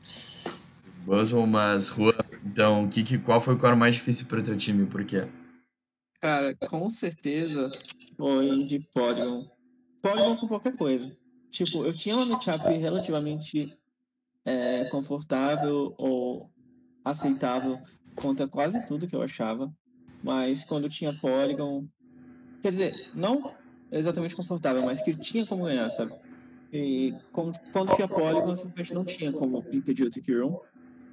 [1.05, 2.15] Buzzwole, mas rua.
[2.45, 4.85] Então, que, que, qual foi o core mais difícil pro teu time?
[4.85, 5.27] Por quê?
[6.21, 7.69] Cara, com certeza
[8.17, 9.45] foi de Polygon.
[10.01, 11.11] Polygon com qualquer coisa.
[11.51, 13.77] Tipo, eu tinha uma matchup relativamente
[14.45, 16.49] é, confortável ou
[17.05, 17.79] aceitável
[18.15, 19.71] contra quase tudo que eu achava.
[20.23, 21.85] Mas quando tinha Polygon.
[22.61, 23.53] Quer dizer, não
[23.91, 26.11] exatamente confortável, mas que tinha como ganhar, sabe?
[26.73, 30.57] E quando tinha Polygon, simplesmente não tinha como impedir o Tick Room.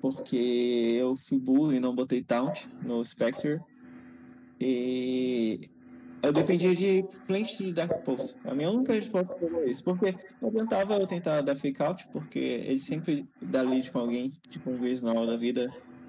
[0.00, 3.60] Porque eu fui burro e não botei Taunt no Spectre.
[4.60, 5.70] E
[6.22, 8.48] eu dependia de Flint e Dark Pulse.
[8.48, 9.82] A minha única resposta foi isso.
[9.82, 14.30] Porque não adiantava eu tentar dar fake out, porque ele sempre dá lead com alguém,
[14.48, 15.68] tipo um Griznall da vida,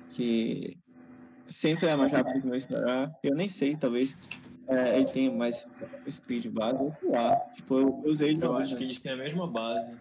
[0.09, 0.77] que
[1.49, 2.59] sempre é mais rápido que o meu.
[3.23, 4.15] Eu nem sei, talvez
[4.67, 7.35] é, ele tenha mais speed base, sei lá.
[7.55, 9.95] Tipo, eu usei Eu acho que eles têm a mesma base.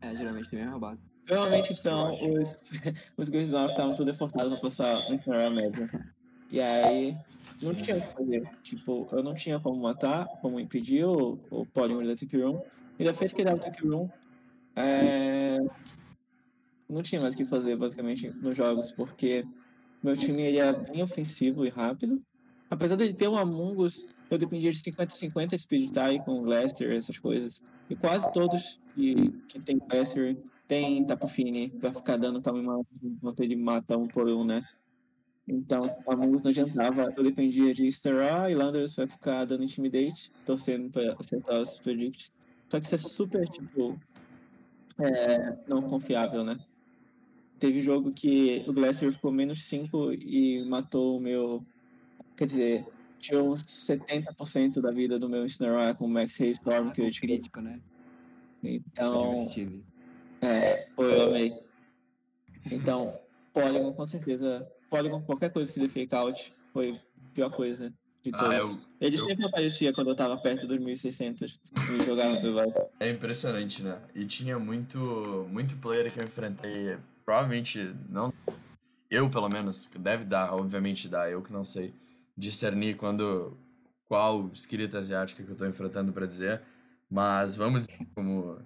[0.00, 1.06] É, geralmente tem a mesma base.
[1.26, 2.70] Provavelmente, então, os,
[3.16, 6.13] os Griznalls estavam tudo defortados pra passar um Snarar média.
[6.50, 7.16] E aí,
[7.62, 8.50] não tinha o que fazer.
[8.62, 12.60] Tipo, eu não tinha como matar, como impedir o, o Polymer da Tick Room.
[12.98, 14.08] E da feita que dava o Tick Room,
[14.76, 15.58] é...
[16.88, 19.44] não tinha mais o que fazer, basicamente, nos jogos, porque
[20.02, 22.22] meu time ele é bem ofensivo e rápido.
[22.70, 26.92] Apesar de ter um Among Us, eu dependia de 50-50 de speed tie com Lester,
[26.92, 27.60] essas coisas.
[27.88, 33.56] E quase todos que, que tem Lester tem Tapufini pra ficar dando calma enquanto ele
[33.56, 34.62] mata um por um, né?
[35.46, 37.12] Então, Among Us não adiantava.
[37.16, 42.30] Eu dependia de Star e Landers vai ficar dando Intimidate, torcendo pra acertar os predicts.
[42.70, 44.00] Só que isso é super, tipo,
[44.98, 46.58] é, não confiável, né?
[47.58, 51.64] Teve jogo que o Glacier ficou menos 5 e matou o meu.
[52.36, 52.86] Quer dizer,
[53.18, 57.26] tirou uns 70% da vida do meu Snarrow com o Max Haystorm que eu tipo,
[57.26, 57.80] crítico, né?
[58.62, 59.48] Então.
[60.40, 61.54] É, foi, eu amei.
[62.70, 63.18] Então,
[63.52, 64.66] Polygon com certeza.
[64.88, 67.92] Polygon, qualquer coisa que ele fake out foi a pior coisa
[68.22, 68.48] de todos.
[68.48, 69.26] Ah, eu, ele eu...
[69.26, 72.38] sempre aparecia quando eu tava perto dos 1600 e jogava
[73.00, 74.00] É impressionante, né?
[74.14, 78.32] E tinha muito, muito player que eu enfrentei provavelmente não.
[79.10, 81.94] Eu, pelo menos, deve dar, obviamente dá, eu que não sei
[82.36, 83.56] discernir quando
[84.06, 86.62] qual escrita asiática que eu estou enfrentando para dizer,
[87.10, 88.58] mas vamos dizer como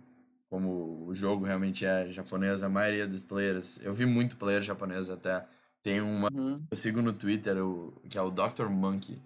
[0.50, 5.11] como o jogo realmente é japonês, a maioria dos players, eu vi muito player japonês
[5.11, 5.46] até.
[5.82, 6.56] Tem uma uhum.
[6.70, 8.68] eu sigo no Twitter, o, que é o Dr.
[8.68, 9.20] Monkey,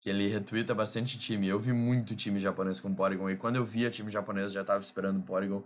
[0.00, 1.48] que ele retweeta bastante time.
[1.48, 4.80] Eu vi muito time japonês com Porygon e quando eu via time japonês já estava
[4.80, 5.62] esperando o Porygon.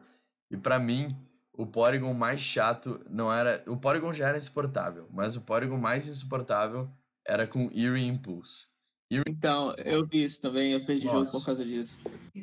[0.51, 1.09] E para mim,
[1.53, 3.63] o Porygon mais chato não era.
[3.67, 6.91] O Porygon já era insuportável, mas o Porygon mais insuportável
[7.27, 8.67] era com Eerie Impulse.
[9.11, 9.25] Eerie...
[9.29, 11.33] Então, eu vi isso também, eu perdi Nossa.
[11.33, 11.99] jogo por causa disso.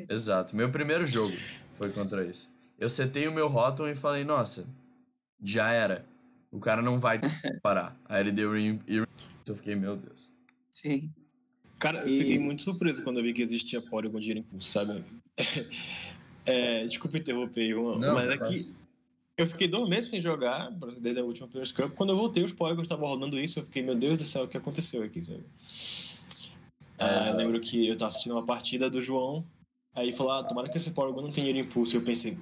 [0.10, 1.36] Exato, meu primeiro jogo
[1.78, 2.50] foi contra isso.
[2.78, 4.68] Eu setei o meu rótulo e falei, nossa,
[5.42, 6.06] já era.
[6.58, 7.20] O cara não vai
[7.62, 7.96] parar.
[8.06, 9.08] Aí ele deu Impulse,
[9.46, 10.30] eu fiquei, meu Deus.
[10.74, 11.12] Sim.
[11.80, 15.04] Cara, eu fiquei muito surpreso quando eu vi que existia Porygon de Eerie Impulse, sabe?
[16.46, 18.68] é, desculpa interromper, Juan, mas aqui
[19.38, 21.94] eu fiquei dois meses sem jogar, desde a última Players Cup.
[21.94, 23.60] Quando eu voltei, os Polygons estavam rolando isso.
[23.60, 25.44] Eu fiquei, meu Deus do céu, o que aconteceu aqui, sabe?
[26.98, 29.46] É, eu lembro que eu tava assistindo uma partida do João.
[29.94, 31.96] Aí falou, ah, tomara que esse Polygon não tenha impulso.
[31.96, 32.36] Eu pensei,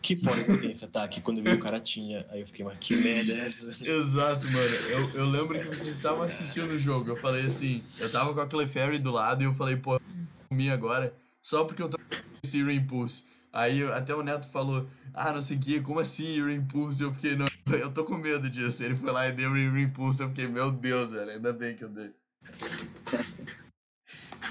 [0.00, 1.20] que Polygon tem esse ataque?
[1.20, 2.26] Quando eu vi o cara tinha.
[2.30, 3.66] Aí eu fiquei, mas que merda é essa?
[3.88, 4.74] Exato, mano.
[4.90, 7.10] Eu, eu lembro que vocês estavam assistindo o jogo.
[7.10, 10.00] Eu falei assim, eu tava com a Clefairy do lado e eu falei, pô,
[10.48, 11.14] comi agora.
[11.42, 12.04] Só porque eu tô com
[12.42, 13.24] esse Impulse.
[13.52, 17.02] Aí até o Neto falou, ah, não sei o que, como assim Reimpulse?
[17.02, 18.82] Eu fiquei, não, eu tô com medo disso.
[18.82, 21.88] Ele foi lá e deu Reimpulse, eu fiquei, meu Deus, velho, ainda bem que eu
[21.88, 22.12] dei.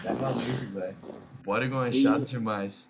[0.03, 0.95] tá maluco, velho.
[1.43, 2.89] Porygon é chato demais.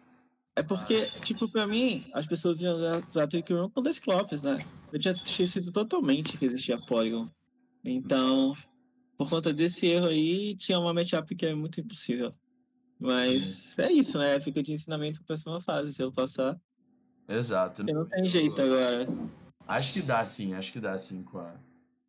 [0.57, 4.57] É porque, tipo, pra mim, as pessoas iam usar Trick Room com Desclopes, né?
[4.91, 7.27] Eu tinha esquecido totalmente que existia Polygon.
[7.85, 8.55] Então,
[9.15, 12.33] por conta desse erro aí, tinha uma matchup que é muito impossível.
[12.99, 13.81] Mas Sim.
[13.83, 14.39] é isso, né?
[14.39, 15.93] Fica de ensinamento pra próxima fase.
[15.93, 16.59] Se eu passar.
[17.29, 17.83] Exato.
[17.83, 19.07] Porque não tem jeito agora.
[19.67, 21.53] Acho que dá sim, acho que dá sim com a.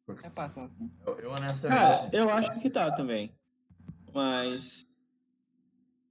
[0.06, 0.14] Com a...
[0.24, 0.90] É fácil assim.
[1.06, 1.78] Eu, eu honestamente.
[1.78, 3.30] Ah, eu acho que tá também.
[4.14, 4.86] Mas.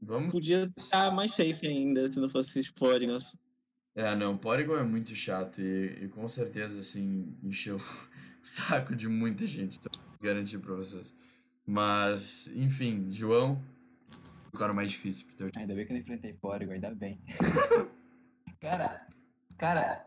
[0.01, 0.31] Vamos.
[0.31, 3.35] Podia estar mais safe ainda se não fosse esses Polygons.
[3.95, 7.77] É, não, Polygon é muito chato e, e com certeza, assim, encheu
[8.43, 9.89] o saco de muita gente, tô
[10.21, 11.13] garantir pra vocês.
[11.65, 13.61] Mas, enfim, João,
[14.57, 15.61] Agora mais difícil pro teu time.
[15.61, 17.19] Ainda bem que eu não enfrentei Porygon, ainda bem.
[18.59, 19.05] cara,
[19.55, 20.05] cara,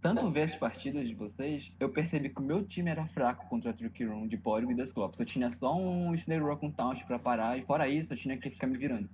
[0.00, 3.70] tanto ver as partidas de vocês, eu percebi que o meu time era fraco contra
[3.70, 5.18] a Trick Room de Porygon e das Clops.
[5.18, 8.36] Eu tinha só um Snare Rock com Taunt pra parar, e fora isso, eu tinha
[8.38, 9.10] que ficar me virando.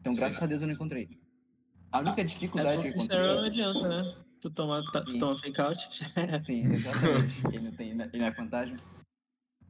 [0.00, 0.44] Então, graças Sim.
[0.44, 1.08] a Deus, eu não encontrei.
[1.90, 3.18] A única dificuldade é, que eu encontrei...
[3.18, 4.14] Snare não adianta, né?
[4.40, 5.88] Tu toma, tá, tu toma fake out.
[6.44, 7.46] Sim, exatamente.
[7.48, 8.76] ele, não tem, ele não é fantasma.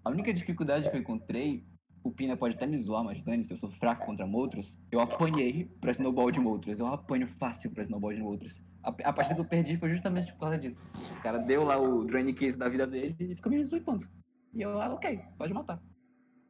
[0.05, 1.65] A única dificuldade que eu encontrei
[2.03, 5.01] o Pina pode até me zoar, mas dane se eu sou fraco contra Moltres, eu
[5.01, 6.81] apanhei pra Snowball de Moltres.
[6.81, 8.63] Eu apanho fácil pra Snowball de Moltres.
[8.83, 10.89] A, a partida que eu perdi foi justamente por causa disso.
[11.19, 14.09] O cara deu lá o Drain Case da vida dele e ficou me zoando.
[14.55, 15.83] E eu, ah, ok, pode matar.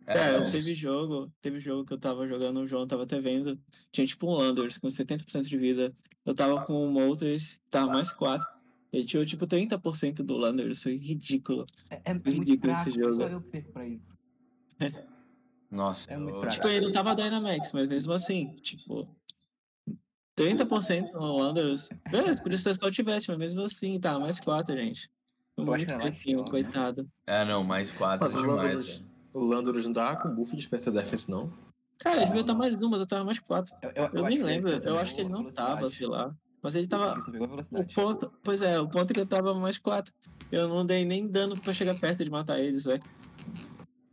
[0.08, 3.60] É, é teve jogo, teve jogo que eu tava jogando, o João tava até vendo.
[3.92, 5.94] Tinha tipo um Landers com 70% de vida.
[6.24, 8.46] Eu tava com o Moltres, tava mais 4.
[8.90, 11.66] Ele tirou tipo 30% do Landers, foi ridículo.
[11.90, 13.14] É, é ridículo fraco, esse jogo.
[13.16, 14.10] Só eu perco pra isso.
[15.70, 16.40] Nossa, é muito eu...
[16.40, 16.54] fraco.
[16.54, 19.06] Tipo, ele não tava Dynamax, mas mesmo assim, tipo.
[20.38, 21.90] 30% no Landers.
[22.10, 25.10] Beleza, podia ser se eu tivesse, mas mesmo assim, tá, mais 4, gente.
[25.56, 27.10] Eu muito é pouquinho, coitado.
[27.26, 29.07] É, não, mais 4 mas é demais.
[29.38, 31.50] O Landers não dá com buff de Special Defense, não?
[31.98, 33.74] Cara, ele devia estar mais 1, mas eu tava mais 4.
[33.82, 36.34] Eu, eu, eu nem lembro, eu acho que ele não tava, sei lá.
[36.60, 37.16] Mas ele tava.
[37.72, 40.12] O ponto, pois é, o ponto é que eu tava mais 4.
[40.50, 43.02] Eu não dei nem dano pra chegar perto de matar eles, velho.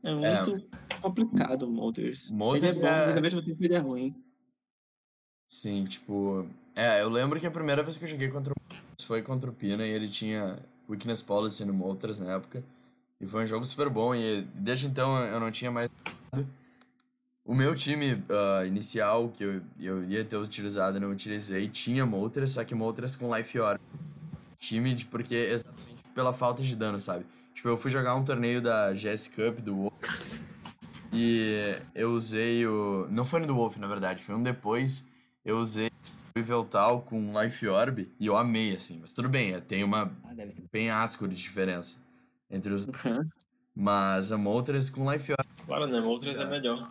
[0.03, 0.97] É muito é.
[1.01, 2.29] complicado o Moltres.
[2.29, 3.05] Moltres ele é bom, é...
[3.05, 4.15] mas ao mesmo tempo ele é ruim.
[5.47, 6.47] Sim, tipo.
[6.75, 9.53] É, eu lembro que a primeira vez que eu joguei contra o foi contra o
[9.53, 10.59] Pina e ele tinha.
[10.87, 12.63] Weakness Policy no Moltres na época.
[13.25, 14.13] E foi um jogo super bom.
[14.13, 15.89] E desde então eu não tinha mais.
[17.43, 22.51] O meu time uh, inicial, que eu, eu ia ter utilizado, não utilizei, tinha Moltres,
[22.51, 23.79] só que Moltres com Life Orb.
[24.57, 27.25] Time de, porque exatamente pela falta de dano, sabe?
[27.53, 30.41] Tipo, eu fui jogar um torneio da GS Cup do Wolf.
[31.13, 31.61] E
[31.93, 33.07] eu usei o.
[33.09, 35.03] Não foi no do Wolf, na verdade, foi um depois.
[35.43, 35.91] Eu usei
[36.35, 38.97] o Eveltal com Life Orb e eu amei, assim.
[38.99, 40.63] Mas tudo bem, é, tem uma Ah, deve ser.
[40.71, 42.04] penhasco de diferença
[42.49, 42.87] entre os
[43.75, 45.65] Mas a Moltres com Life Orb.
[45.65, 45.99] Claro, né?
[46.01, 46.87] Outras é melhor.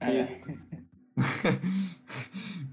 [0.00, 0.40] É,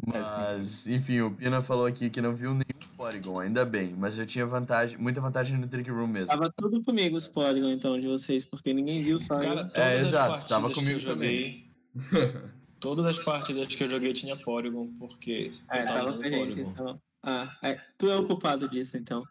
[0.05, 3.95] Mas, enfim, o Pina falou aqui que não viu nenhum Porygon, ainda bem.
[3.97, 6.27] Mas eu tinha vantagem, muita vantagem no Trick Room mesmo.
[6.27, 9.67] Tava tudo comigo os Polygon, então, de vocês, porque ninguém viu só Cara, eu.
[9.69, 11.69] todas É, as exato, partidas tava que comigo eu joguei.
[12.79, 16.25] todas as partidas que eu joguei tinha Porygon, porque É, eu tava tava com no
[16.25, 17.01] a gente, então.
[17.23, 19.23] Ah, é, tu é o culpado disso, então.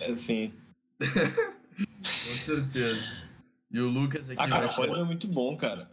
[0.00, 0.52] É assim.
[1.76, 3.24] Com certeza.
[3.70, 5.90] E o Lucas aqui Ah, cara, o Porygon é muito bom, cara.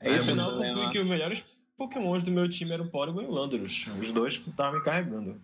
[0.00, 2.86] É no isso final, o eu concluí que os melhores Pokémons do meu time eram
[2.88, 3.86] Porygon e Landorus.
[4.00, 5.40] Os dois estavam me carregando.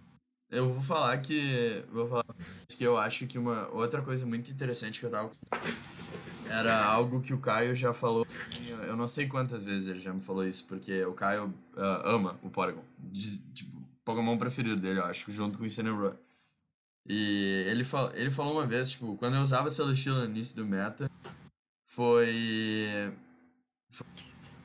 [0.50, 1.84] Eu vou falar que.
[1.92, 2.24] Vou falar
[2.68, 5.30] que eu acho que uma outra coisa muito interessante que eu tava.
[6.50, 8.26] Era algo que o Caio já falou.
[8.86, 12.38] Eu não sei quantas vezes ele já me falou isso, porque o Caio ah, ama
[12.42, 12.82] o Porygon.
[12.98, 16.16] Diz- Tipo, o Pokémon preferido dele, eu acho, junto com o Incineroar.
[17.08, 20.64] E ele, fal ele falou uma vez, tipo, quando eu usava Celesteela no início do
[20.66, 21.10] meta,
[21.86, 23.12] foi.
[23.90, 24.06] foi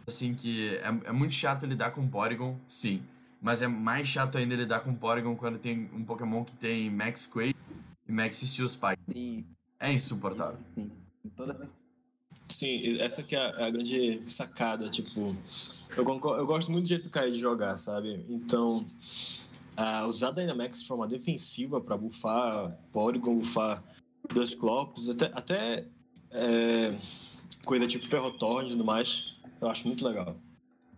[0.08, 3.02] assim que é, é muito chato lidar com Porygon, sim.
[3.42, 7.26] Mas é mais chato ainda lidar com Porygon quando tem um Pokémon que tem Max
[7.28, 7.56] Quake
[8.08, 9.02] e Max Steel Spike.
[9.12, 9.46] sim,
[9.80, 10.54] É insuportável.
[10.60, 10.92] isso sim.
[11.36, 11.70] Toda essa-
[12.48, 15.36] Sim, essa que é a, a grande sacada, tipo...
[15.98, 18.24] Eu, concor- eu gosto muito do jeito do Caio de jogar, sabe?
[18.30, 18.86] Então,
[19.78, 23.84] ah, usar Dynamax de forma defensiva pra bufar Porygon, bufar
[24.34, 25.86] Dusclops, até, até
[26.32, 26.94] é,
[27.66, 30.36] coisa tipo Ferrothorn e tudo mais, eu acho muito legal.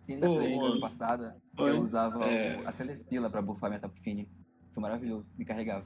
[0.06, 0.72] Sim, na Pô, Celestina mano.
[0.72, 2.66] ano passada, eu usava É.
[2.66, 4.28] a Celestila pra buffar minha Tapu Fini.
[4.72, 5.84] Foi maravilhoso, me carregava.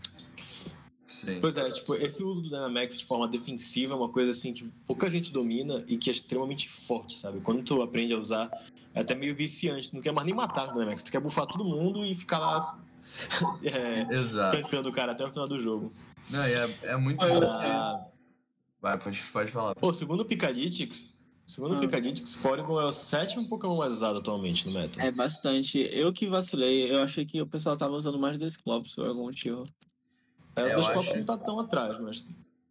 [1.12, 1.38] Sim.
[1.40, 4.64] Pois é, tipo, esse uso do Dynamax de forma defensiva é uma coisa assim que
[4.86, 7.40] pouca gente domina e que é extremamente forte, sabe?
[7.40, 8.50] Quando tu aprende a usar,
[8.94, 9.90] é até meio viciante.
[9.90, 12.38] Tu não quer mais nem matar o Dynamax, tu quer bufar todo mundo e ficar
[12.38, 12.58] lá
[13.62, 14.56] é, Exato.
[14.56, 15.92] tancando o cara até o final do jogo.
[16.30, 17.46] Não, e é, é muito Eu- bom.
[17.46, 18.06] Ah,
[18.80, 19.74] Vai, pode, pode falar.
[19.76, 21.80] pô, segundo o Picalytics, segundo o Ah.
[21.80, 25.00] Picalytics, Porygon é o sétimo Pokémon mais usado atualmente no meta.
[25.00, 25.78] É bastante.
[25.92, 29.64] Eu que vacilei, eu achei que o pessoal tava usando mais Desclops por algum motivo.
[30.56, 32.26] É, o acho- Copos não tá tão atrás, mas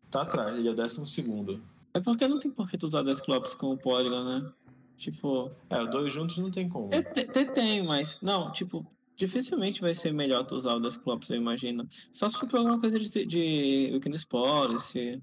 [0.09, 1.59] tá atrás, ele é o décimo segundo.
[1.93, 4.51] É porque não tem por que tu usar Desclops com o Polygon, né?
[4.97, 6.93] Tipo, É, os dois juntos não tem como.
[6.93, 8.17] É, te- te- tem, mas.
[8.21, 8.85] Não, tipo,
[9.17, 11.87] dificilmente vai ser melhor tu usar o Desclops, eu imagino.
[12.13, 15.21] Só se for alguma coisa de, de Weakness Policy,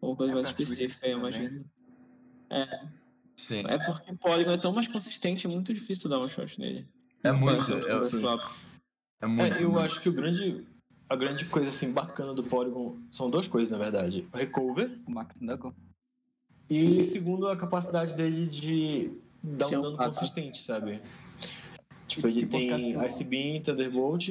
[0.00, 1.64] ou coisa É mais específica, eu imagino.
[3.36, 3.62] Sim.
[3.68, 6.86] É porque o Polygon é tão mais consistente, é muito difícil dar um shot nele.
[7.22, 7.70] É muito.
[7.72, 8.80] O Eu, Desclops.
[9.20, 9.54] é muito.
[9.54, 10.66] É, eu acho que o grande,
[11.10, 14.28] a grande coisa assim bacana do Porygon são duas coisas, na verdade.
[14.32, 15.74] O recover O Max Knuckle.
[16.70, 19.10] e segundo a capacidade dele de
[19.42, 21.00] dar um dano consistente, sabe?
[22.06, 24.28] Tipo, ele tem Ice Beam, Thunderbolt.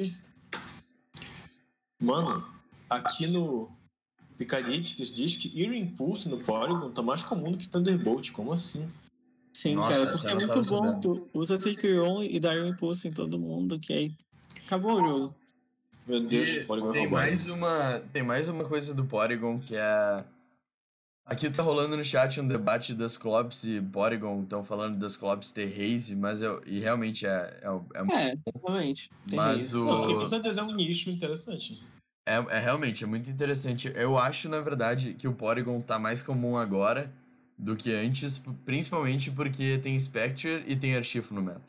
[2.02, 2.48] Mano,
[2.90, 3.70] aqui no
[4.38, 8.32] Picalytics diz que Ear Impulse no Porygon tá mais comum do que Thunderbolt.
[8.32, 8.90] Como assim?
[9.54, 10.64] Sim, Nossa, cara, porque é muito bom.
[10.64, 11.02] sabendo.
[11.02, 14.16] Tu usa Take On e dá um impulso em todo mundo, que aí
[14.66, 15.36] acabou o jogo.
[16.10, 17.28] Meu Deus, E o Porygon é tem roubado.
[17.28, 20.24] mais uma tem mais uma coisa do Porygon que é
[21.24, 25.52] aqui tá rolando no chat um debate das Clops e Porygon estão falando das Clops
[25.52, 29.10] ter haze mas eu e realmente é é, é, É, realmente.
[29.34, 29.86] Mas isso.
[29.86, 31.80] Não, o com certeza é um nicho interessante.
[32.26, 36.24] é, é realmente é muito interessante eu acho na verdade que o Porygon tá mais
[36.24, 37.14] comum agora
[37.56, 41.62] do que antes principalmente porque tem Spectre e tem Archifo no meta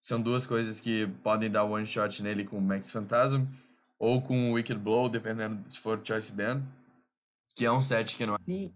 [0.00, 3.42] são duas coisas que podem dar one shot nele com o Max Phantasm
[3.98, 6.62] ou com o Wicked Blow, dependendo se for Choice Band,
[7.54, 8.38] que é um set que não é.
[8.38, 8.70] Sim,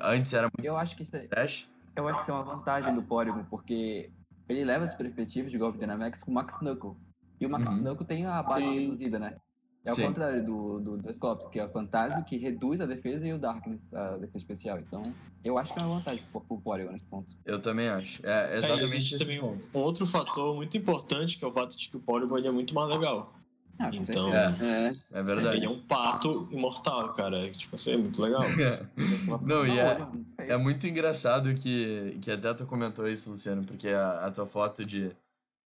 [0.00, 1.68] Antes era muito eu acho que isso é, dash.
[1.96, 4.10] eu acho que isso é uma vantagem do Porygon, porque
[4.48, 6.96] ele leva as perspectivas de golpe Dynamax com o Max Knuckle.
[7.40, 7.78] E o Max Uhum.
[7.82, 8.78] Knuckle tem a base Sim.
[8.80, 9.36] reduzida, né?
[9.84, 10.06] É ao Sim.
[10.06, 13.38] contrário do, do, do Sclops, que é o Fantasma, que reduz a defesa e o
[13.38, 14.78] Darkness, a defesa especial.
[14.78, 15.02] Então,
[15.42, 17.36] eu acho que é uma vantagem pro, pro Porygon nesse ponto.
[17.44, 18.24] Eu também acho.
[18.24, 19.58] É É, exatamente existe esse também ponto.
[19.74, 22.52] um outro fator muito importante, que é o fato de que o Porygon ele é
[22.52, 23.34] muito mais legal.
[23.82, 24.34] Ah, com Então.
[24.34, 25.56] É, É, é verdade.
[25.56, 27.50] Ele é um pato imortal, cara.
[27.50, 28.42] Tipo assim, é muito legal.
[28.42, 30.26] O Não, e é- feio.
[30.38, 34.84] É muito engraçado que, que até tu comentou isso, Luciano, porque a, a tua foto
[34.84, 35.14] de,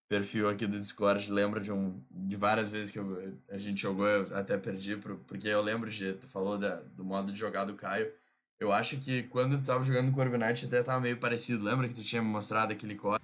[0.09, 4.07] perfil aqui do Discord lembra de um de várias vezes que eu, a gente jogou,
[4.07, 4.97] eu até perdi,
[5.27, 8.11] porque eu lembro de, tu falou da, do modo de jogar do Caio.
[8.59, 11.63] Eu acho que quando tu tava jogando no Corviknight até tava meio parecido.
[11.63, 13.21] Lembra que tu tinha me mostrado aquele core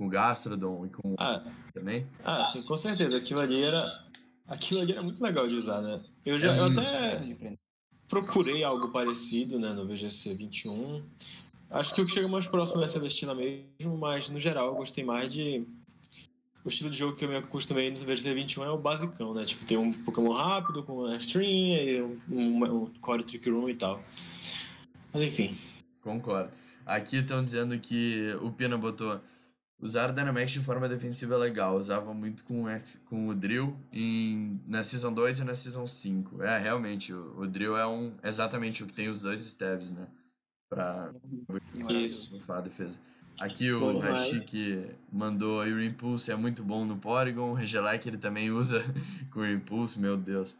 [0.00, 1.44] com o Gastrodon e com ah,
[1.74, 2.06] também?
[2.24, 3.18] Ah, sim, com certeza.
[3.18, 4.02] Aquilo ali era
[4.48, 6.00] aquilo ali era muito legal de usar, né?
[6.24, 7.20] Eu já eu até
[8.08, 11.02] procurei algo parecido, né, no VGC 21.
[11.68, 15.04] Acho que o que chega mais próximo é Celestina mesmo, mas no geral eu gostei
[15.04, 15.66] mais de
[16.64, 19.44] o estilo de jogo que eu me acostumei no VGC 21 é o basicão, né?
[19.44, 23.74] Tipo, tem um Pokémon rápido com uma string, um, um, um Core Trick Room e
[23.74, 24.02] tal.
[25.12, 25.54] Mas enfim.
[26.00, 26.50] Concordo.
[26.86, 29.20] Aqui estão dizendo que o Pina botou
[29.80, 31.76] usar Dynamax de forma defensiva é legal.
[31.76, 32.64] Usava muito com,
[33.06, 36.42] com o Drill em, na Season 2 e na Season 5.
[36.42, 40.06] É, realmente, o, o Drill é um exatamente o que tem os dois stabs, né?
[40.68, 41.12] Pra
[41.88, 42.52] Isso.
[42.52, 42.98] a defesa.
[43.40, 47.50] Aqui o Rashik mandou o Impulse é muito bom no Porygon.
[47.50, 48.84] O Regelec ele também usa
[49.32, 50.54] com o Impulse, meu Deus.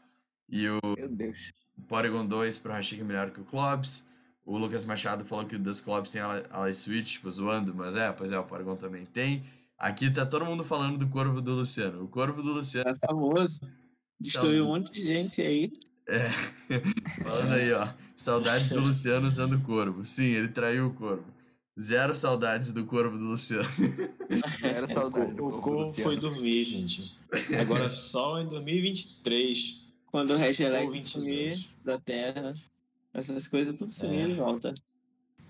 [0.48, 1.52] E o meu Deus.
[1.86, 4.08] Porygon 2 pro Rashik é melhor que o Clobs.
[4.44, 8.10] O Lucas Machado falou que o das Clobs tem a Switch, tipo, zoando, mas é,
[8.12, 9.44] pois é, o Porygon também tem.
[9.78, 12.04] Aqui tá todo mundo falando do Corvo do Luciano.
[12.04, 12.90] O Corvo do Luciano.
[12.90, 13.60] É famoso.
[14.20, 15.72] Destruiu então, um monte de gente aí.
[16.06, 16.28] É.
[17.22, 17.88] falando aí, ó.
[18.16, 20.04] Saudades do Luciano usando o Corvo.
[20.04, 21.24] Sim, ele traiu o Corvo.
[21.80, 23.64] Zero saudades do corvo do Luciano.
[24.60, 25.38] Zero saudades.
[25.38, 27.16] O, o corvo foi dormir, gente.
[27.58, 29.86] Agora só em 2023.
[30.06, 32.54] Quando o Regelec sumir da Terra,
[33.12, 34.28] essas coisas tudo sumir é.
[34.28, 34.74] e volta.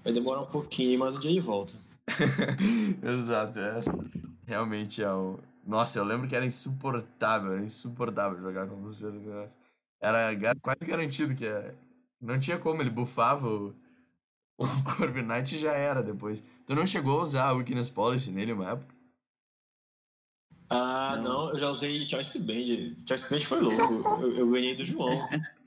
[0.02, 1.74] Vai demorar um pouquinho, mas um dia ele volta.
[3.02, 3.80] Exato, é.
[4.46, 5.38] Realmente é o.
[5.66, 9.20] Nossa, eu lembro que era insuportável, era insuportável jogar com o Luciano.
[10.00, 10.30] Era
[10.61, 11.74] quase garantido que é...
[12.20, 13.74] não tinha como, ele bufava o
[14.61, 16.44] o Corviknight já era depois.
[16.66, 18.94] Tu não chegou a usar a Weakness Policy nele uma época?
[20.68, 22.94] Ah, não, não eu já usei Choice Band.
[23.08, 24.22] Choice Band foi louco.
[24.22, 25.11] Eu, eu ganhei do João.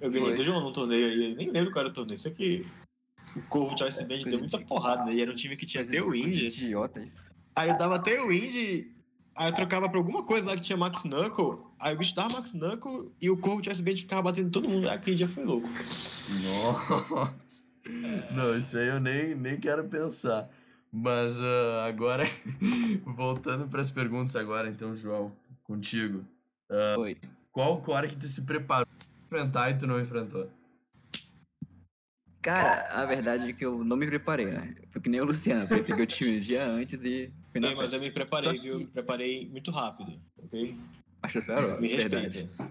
[0.00, 1.30] Eu ganhei do João no torneio aí.
[1.32, 2.14] Eu nem lembro qual era o torneio.
[2.16, 2.66] Isso aqui.
[3.36, 5.14] O Corvo Choice Band deu muita porrada, né?
[5.14, 6.42] E era um time que tinha Tailwind.
[6.42, 7.30] Idiotas.
[7.54, 8.86] Aí eu dava Tailwind,
[9.36, 11.58] aí eu trocava pra alguma coisa lá que tinha Max Knuckle.
[11.78, 14.88] Aí o bicho dava Max Knuckle e o Corvo Choice Band ficava batendo todo mundo.
[14.88, 15.68] Aquele dia foi louco.
[15.68, 17.30] Nossa.
[18.34, 20.48] Não, isso aí eu nem, nem quero pensar.
[20.92, 22.28] Mas uh, agora,
[23.06, 25.32] voltando para as perguntas agora, então, João,
[25.62, 26.24] contigo.
[26.68, 27.16] Uh, Oi.
[27.52, 28.88] Qual core que tu se preparou
[29.30, 30.50] enfrentar e tu não enfrentou?
[32.42, 34.74] Cara, a verdade é que eu não me preparei, né?
[34.90, 37.32] Foi que nem o Luciano, eu peguei o time um dia antes e...
[37.52, 38.78] Fui Ei, mas eu me preparei, viu?
[38.78, 40.74] Me preparei muito rápido, ok?
[41.22, 42.66] Acho que Me respeita.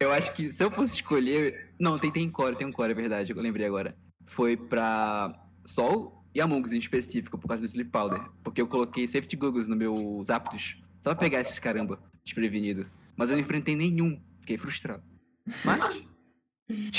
[0.00, 1.74] Eu acho que se eu fosse escolher...
[1.80, 3.96] Não, tem, tem core, tem um core, é verdade, eu lembrei agora
[4.28, 5.34] foi para
[5.64, 8.20] Sol e Among Us em específico, por causa do Sleep Powder.
[8.42, 12.92] Porque eu coloquei safety goggles no meus Aptos, só pra pegar esses caramba desprevenidos.
[13.16, 15.02] Mas eu não enfrentei nenhum, fiquei frustrado.
[15.64, 16.02] Mas,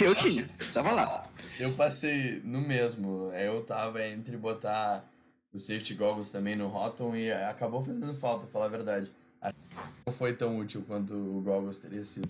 [0.02, 1.24] eu tinha, tava lá.
[1.60, 5.06] Eu passei no mesmo, eu tava entre botar
[5.54, 9.12] o safety goggles também no Rotom e acabou fazendo falta, falar a verdade.
[10.06, 12.30] Não foi tão útil quanto o goggles teria sido.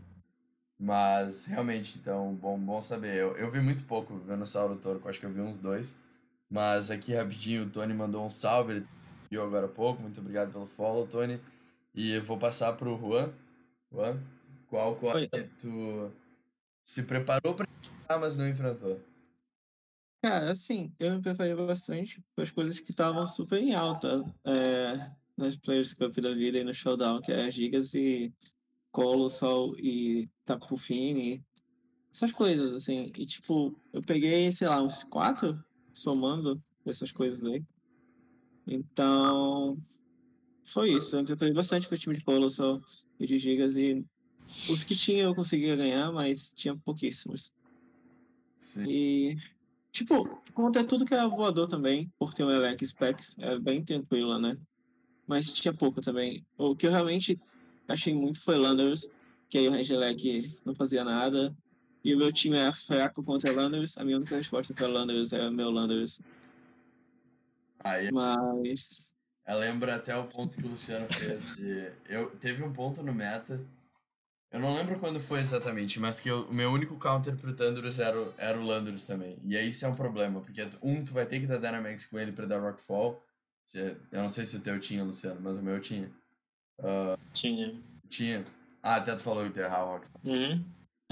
[0.80, 3.15] Mas, realmente, então, bom, bom saber.
[3.15, 5.95] Eu, eu vi muito pouco vendo Sauro Torco, acho que eu vi uns dois.
[6.49, 8.88] Mas aqui rapidinho, o Tony mandou um salve, ele
[9.30, 10.01] viu agora há pouco.
[10.01, 11.39] Muito obrigado pelo follow, Tony.
[11.93, 13.32] E eu vou passar pro Juan.
[13.91, 14.20] Juan,
[14.70, 15.15] qual qual
[15.59, 16.11] tu
[16.86, 19.01] se preparou para enfrentar, mas não enfrentou?
[20.22, 25.09] Cara, assim, eu me preparei bastante para as coisas que estavam super em alta é,
[25.38, 28.34] nas Players Cup da vida e no Showdown, que é as Gigas e
[28.91, 31.43] Colossal e Tapu Fini,
[32.13, 33.11] essas coisas, assim.
[33.17, 35.57] E, tipo, eu peguei, sei lá, uns quatro
[35.93, 37.63] somando essas coisas aí.
[38.67, 39.78] Então,
[40.65, 41.15] foi isso.
[41.15, 42.82] Eu entrei bastante com o time de Colossal
[43.20, 44.05] e de Gigas e
[44.70, 47.52] os que tinha eu conseguia ganhar, mas tinha pouquíssimos.
[48.56, 48.86] Sim.
[48.88, 49.38] E,
[49.91, 54.38] tipo, conta tudo que era voador também, por ter um Elec Specs, é bem tranquilo,
[54.38, 54.58] né?
[55.26, 56.45] Mas tinha pouco também.
[56.58, 57.36] O que eu realmente
[57.88, 59.08] achei muito foi Landers,
[59.50, 61.56] que aí o Rangelec não fazia nada.
[62.04, 63.97] E o meu time é fraco contra Landers.
[63.97, 66.20] A minha única resposta para Landers o meu Landers.
[67.80, 69.14] Aí, Mas.
[69.45, 71.56] Eu lembro até o ponto que o Luciano fez.
[71.58, 71.91] De...
[72.08, 73.60] Eu, teve um ponto no meta.
[74.52, 78.00] Eu não lembro quando foi exatamente, mas que eu, o meu único counter pro Thunderous
[78.00, 79.38] era, o, era o Landers também.
[79.43, 82.18] E aí isso é um problema, porque um, tu vai ter que dar Dynamax com
[82.18, 83.24] ele pra dar Rockfall.
[83.76, 86.10] Eu não sei se o teu tinha, Luciano, mas o meu tinha.
[86.80, 87.76] Uh, tinha.
[88.08, 88.43] Tinha.
[88.82, 90.10] Ah, até tu falou que errar o Rox.
[90.24, 90.66] Uhum.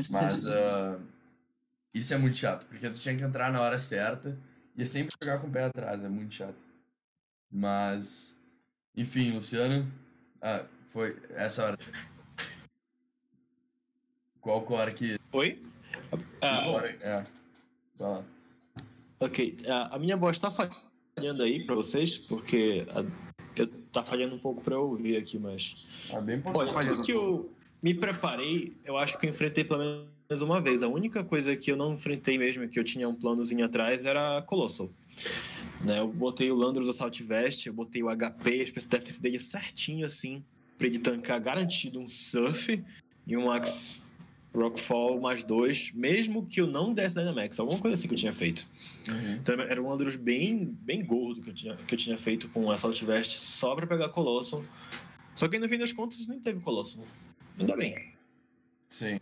[0.09, 0.99] Mas uh,
[1.93, 4.35] isso é muito chato, porque tu tinha que entrar na hora certa
[4.75, 6.57] e é sempre jogar com o pé atrás, é muito chato.
[7.51, 8.35] Mas,
[8.95, 9.85] Enfim, Luciano.
[10.41, 11.77] Ah, foi essa hora.
[14.41, 15.19] Qual core que.
[15.31, 15.61] Oi?
[16.41, 17.25] Ah, core- É.
[17.99, 18.23] Vai lá.
[19.19, 19.55] ok.
[19.67, 23.03] A, a minha voz tá falhando aí pra vocês, porque a,
[23.59, 25.87] eu, tá falhando um pouco pra eu ouvir aqui, mas.
[26.13, 26.59] Ah, bem pouco.
[26.59, 30.83] Olha, tudo que eu me preparei, eu acho que eu enfrentei pelo menos uma vez.
[30.83, 34.41] A única coisa que eu não enfrentei mesmo, que eu tinha um planozinho atrás, era
[34.43, 34.87] Colossal.
[35.83, 40.05] Né, eu botei o Landros Assault Vest, eu botei o HP, a Defense dele certinho
[40.07, 40.43] assim,
[40.77, 42.83] pra ele tancar garantido um Surf
[43.27, 44.01] e um Max
[44.61, 48.33] Rockfall mais dois, mesmo que eu não desse Dynamax, alguma coisa assim que eu tinha
[48.33, 48.67] feito.
[49.07, 49.33] Uhum.
[49.33, 52.69] Então era um Landros bem, bem gordo que eu, tinha, que eu tinha feito com
[52.71, 54.63] Assault Vest só pra pegar Colossal.
[55.35, 57.03] Só que no fim das contas nem teve Colossal.
[57.59, 58.13] Ainda bem.
[58.89, 59.19] Sim.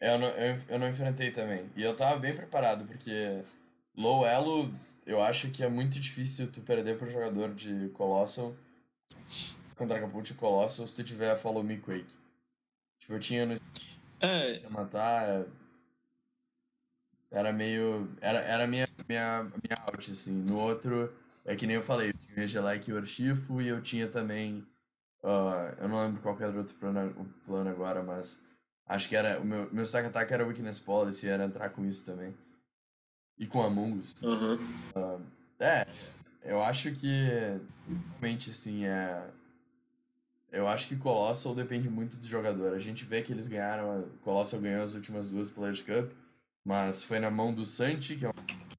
[0.00, 1.64] Eu não, eu, eu não enfrentei também.
[1.76, 3.42] E eu tava bem preparado, porque
[3.96, 4.72] low elo,
[5.06, 8.54] eu acho que é muito difícil tu perder pro jogador de Colossal
[9.76, 12.16] contra Caput e Colossal se tu tiver Follow Me Quake.
[13.00, 13.56] Tipo, eu tinha no
[14.20, 15.28] É, ia matar.
[15.28, 15.46] é,
[17.30, 18.08] Era meio.
[18.20, 20.44] Era, era minha, minha, minha out, assim.
[20.48, 21.12] No outro,
[21.44, 22.12] é que nem eu falei, eu
[22.48, 24.66] tinha o e o Archifo e eu tinha também.
[25.22, 28.40] ah, eu não lembro qual era o outro plano, plano agora, mas.
[28.86, 29.40] Acho que era.
[29.40, 32.34] O meu, meu stack attack era Weakness Policy, era entrar com isso também.
[33.38, 34.14] E com Among Us.
[34.24, 35.20] aham.
[35.58, 35.84] É,
[36.42, 37.60] eu acho que
[38.12, 39.30] realmente assim é.
[40.56, 42.72] Eu acho que Colossal depende muito do jogador.
[42.72, 43.90] A gente vê que eles ganharam.
[44.00, 46.10] a- Colossal ganhou as últimas duas Players Cup,
[46.64, 48.32] mas foi na mão do Santi, que é um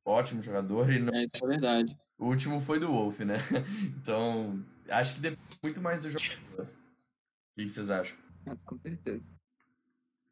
[0.04, 1.96] ótimo jogador, e não- É, isso é verdade.
[2.18, 3.36] o último foi do Wolf, né?
[4.02, 4.60] Então,
[4.90, 6.64] acho que depende muito mais do jogador.
[6.66, 6.68] O
[7.56, 8.18] que vocês acham?
[8.44, 9.38] Mas, com certeza.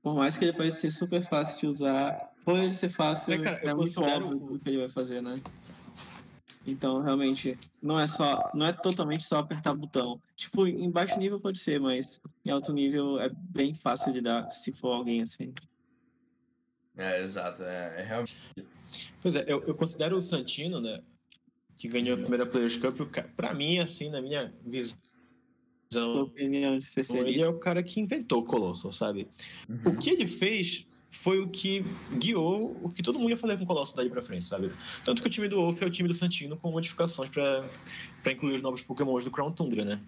[0.01, 3.37] Por mais que ele pareça ser super fácil de usar, por ele ser fácil, É,
[3.39, 5.33] cara, é, muito óbvio o que ele vai fazer, né?
[6.65, 10.19] Então, realmente, não é só, não é totalmente só apertar botão.
[10.35, 14.49] Tipo, em baixo nível pode ser, mas em alto nível é bem fácil de dar
[14.49, 15.53] se for alguém assim.
[16.97, 17.61] É, exato.
[17.61, 18.35] É, é realmente.
[19.21, 21.01] Pois é, eu, eu considero o Santino, né?
[21.77, 22.99] Que ganhou a primeira Players Cup,
[23.35, 24.57] pra mim, assim, na minha Sua
[25.91, 26.87] visão, opinião de
[27.17, 29.27] ele é o cara que inventou o Colossal, sabe?
[29.69, 29.93] Uhum.
[29.93, 31.83] O que ele fez foi o que
[32.17, 34.71] guiou o que todo mundo ia fazer com o Colosso daí pra frente, sabe?
[35.03, 38.55] Tanto que o time do Wolf é o time do Santino com modificações pra incluir
[38.55, 39.99] os novos Pokémons do Crown Tundra, né?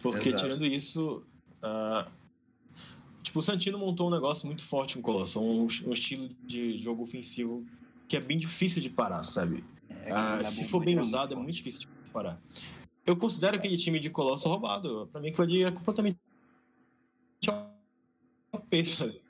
[0.00, 0.44] Porque Exato.
[0.44, 1.22] tirando isso.
[1.62, 2.06] ah,
[3.22, 6.78] tipo, o Santino montou um negócio muito forte com o Colosso, um, um estilo de
[6.78, 7.66] jogo ofensivo
[8.08, 9.64] que é bem difícil de parar, sabe?
[10.04, 12.40] É, Ah, se for bem usado, é muito difícil de parar.
[13.06, 15.08] Eu considero aquele time de Colosso roubado.
[15.10, 16.18] Pra mim, aquilo ali é completamente.
[18.52, 19.20] OP, sabe?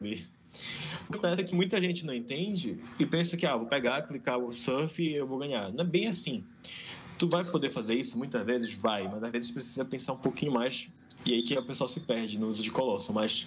[1.13, 4.39] Que acontece é que muita gente não entende e pensa que, ah, vou pegar, clicar
[4.39, 5.73] o surf e eu vou ganhar.
[5.73, 6.45] Não é bem assim.
[7.19, 8.75] Tu vai poder fazer isso muitas vezes?
[8.75, 10.89] Vai, mas às vezes precisa pensar um pouquinho mais
[11.25, 13.13] e aí que o pessoal se perde no uso de Colosso.
[13.13, 13.47] Mas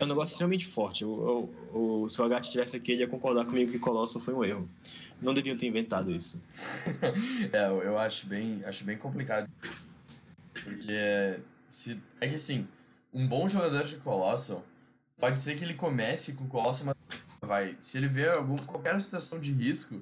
[0.00, 1.04] é um negócio extremamente forte.
[1.04, 4.34] O, o, o, se o H estivesse aqui, ele ia concordar comigo que Colosso foi
[4.34, 4.68] um erro.
[5.20, 6.40] Não deviam ter inventado isso.
[7.52, 9.50] É, eu acho bem, acho bem complicado.
[10.54, 12.66] Porque se é que assim,
[13.12, 14.64] um bom jogador de Colossal
[15.18, 16.96] pode ser que ele comece com Colossal, mas
[17.40, 20.00] vai, se ele vê algum qualquer situação de risco,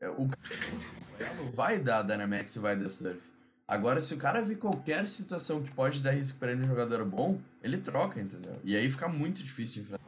[0.00, 3.20] é, o cara vai dar Dynamax e vai dar Surf.
[3.66, 7.04] Agora, se o cara vê qualquer situação que pode dar risco pra ele um jogador
[7.04, 8.58] bom, ele troca, entendeu?
[8.64, 10.02] E aí fica muito difícil de enfrentar.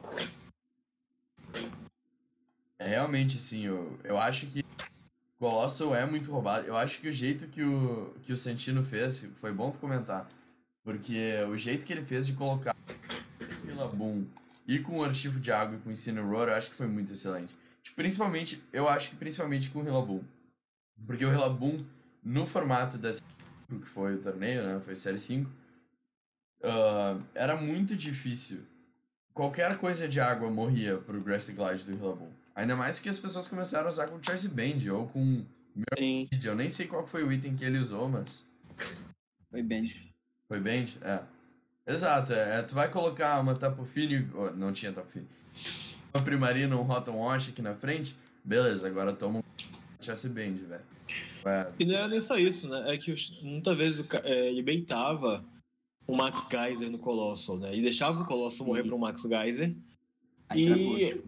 [2.77, 4.63] É realmente assim, eu, eu acho que
[5.39, 6.67] Colossal é muito roubado.
[6.67, 10.29] Eu acho que o jeito que o, que o Santino fez, foi bom tu comentar.
[10.83, 12.75] Porque o jeito que ele fez de colocar
[13.75, 14.25] o Rillaboom
[14.67, 17.13] e com o arquivo de água e com o Incineroar, eu acho que foi muito
[17.13, 17.55] excelente.
[17.95, 20.23] Principalmente, eu acho que principalmente com o Rillaboom.
[21.05, 21.83] Porque o Rillaboom,
[22.23, 24.79] no formato da que foi o torneio, né?
[24.79, 25.49] Foi Série 5.
[26.63, 28.59] ah, era muito difícil.
[29.33, 32.31] Qualquer coisa de água morria pro Grassy Glide do Rillaboom.
[32.55, 35.45] Ainda mais que as pessoas começaram a usar com Choice Band ou com
[35.97, 36.29] Sim.
[36.41, 38.47] eu nem sei qual foi o item que ele usou, mas.
[39.49, 40.13] Foi bench.
[40.47, 40.85] Foi Band?
[41.01, 41.23] É.
[41.87, 44.27] Exato, é, é, tu vai colocar uma Tapu Fini.
[44.33, 45.27] oh, não tinha Tapu Fini.
[46.13, 48.15] Uma Primarina, um Rotom Wash aqui na frente.
[48.43, 49.43] Beleza, agora toma um
[50.01, 50.81] Chassis Band, velho.
[51.45, 52.93] É, E não era nem só isso, né?
[52.93, 53.13] É que
[53.43, 55.43] muitas vezes o é, ele beitava
[56.07, 57.75] o Max Geyser no Colossal, né?
[57.75, 59.75] E deixava o Colossal morrer para o Max Geyser.
[60.49, 60.97] Aí travou.
[60.97, 61.23] E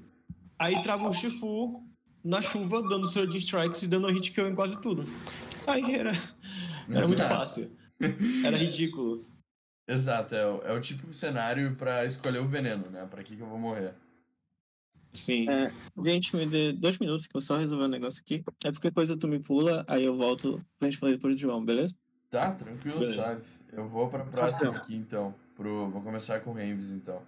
[0.60, 1.84] aí trava o Shifu
[2.24, 5.06] na chuva, dando Surge Strikes e dando hit kill em quase tudo.
[5.68, 6.12] Aí era,
[6.90, 7.72] era muito fácil.
[8.44, 9.22] Era ridículo.
[9.88, 13.06] Exato, é, o- é o típico cenário pra escolher o veneno, né?
[13.10, 13.94] Pra que, que eu vou morrer.
[15.14, 15.50] Sim.
[15.50, 15.72] É,
[16.06, 18.44] gente, me dê dois minutos que eu só resolver um negócio aqui.
[18.66, 21.96] É porque coisa tu me pula, aí eu volto pra responder por João, beleza?
[22.30, 23.24] Tá, tranquilo, Beleza.
[23.24, 23.44] sabe?
[23.72, 25.34] Eu vou pra próxima aqui então.
[25.56, 27.22] Pro, vou começar com o Renves então.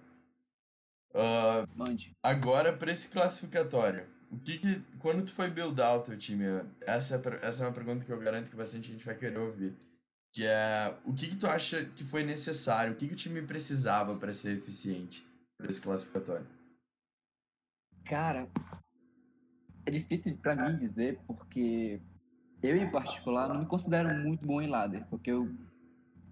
[1.12, 2.12] Uh, Mande.
[2.22, 6.44] agora, pra esse classificatório, o que que, quando tu foi buildar o teu time,
[6.82, 9.74] essa é, essa é uma pergunta que eu garanto que bastante gente vai querer ouvir.
[10.32, 13.42] Que é, o que que tu acha que foi necessário, o que que o time
[13.42, 15.26] precisava para ser eficiente
[15.56, 16.46] para esse classificatório?
[18.04, 18.48] Cara,
[19.86, 22.00] é difícil pra mim dizer, porque
[22.62, 25.52] eu, em particular, não me considero muito bom em ladder, porque eu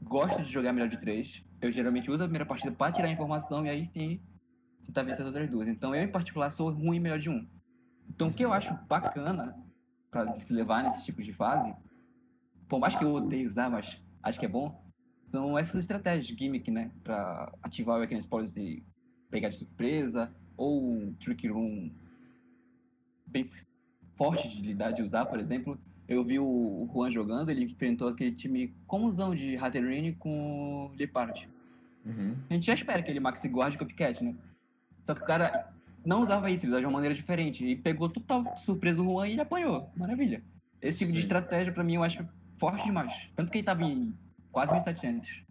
[0.03, 1.45] gosto de jogar melhor de três.
[1.61, 4.21] Eu geralmente uso a primeira partida para tirar informação e aí sim
[4.85, 5.69] tentar vencer as outras duas.
[5.69, 7.47] Então eu, em particular, sou ruim melhor de um.
[8.09, 9.57] Então o que eu acho bacana
[10.11, 11.75] para levar nesses tipos de fase,
[12.69, 14.83] por mais que eu odeie usar, mas acho que é bom,
[15.25, 16.91] são essas estratégias, gimmick, né?
[17.03, 18.83] Pra ativar o Weakness Policy e
[19.31, 21.91] pegar de surpresa, ou um Trick Room
[23.27, 23.45] bem
[24.17, 25.79] forte de lidar de usar, por exemplo.
[26.09, 31.49] Eu vi o Juan jogando, ele enfrentou aquele time comusão de Hatterene com o Lepard.
[32.07, 32.35] Uhum.
[32.49, 34.35] A gente já espera que ele maxi guard copycat, né?
[35.07, 35.71] Só que o cara
[36.05, 37.67] não usava isso, ele usava de uma maneira diferente.
[37.67, 39.91] E pegou total de surpresa o Juan e ele apanhou.
[39.95, 40.43] Maravilha.
[40.81, 41.15] Esse tipo Sim.
[41.15, 42.27] de estratégia, pra mim, eu acho
[42.59, 43.31] forte demais.
[43.37, 44.17] Tanto que ele tava em
[44.51, 45.45] quase 1.700.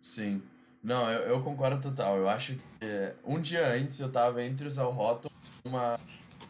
[0.00, 0.42] Sim.
[0.82, 2.16] Não, eu, eu concordo total.
[2.16, 5.30] Eu acho que é, um dia antes eu tava entre usar o Rotom
[5.64, 5.98] e uma.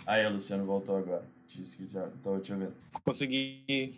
[0.06, 1.24] Aí, o Luciano voltou agora.
[1.48, 2.74] Disse que já tava te ouvindo.
[3.04, 3.94] Consegui.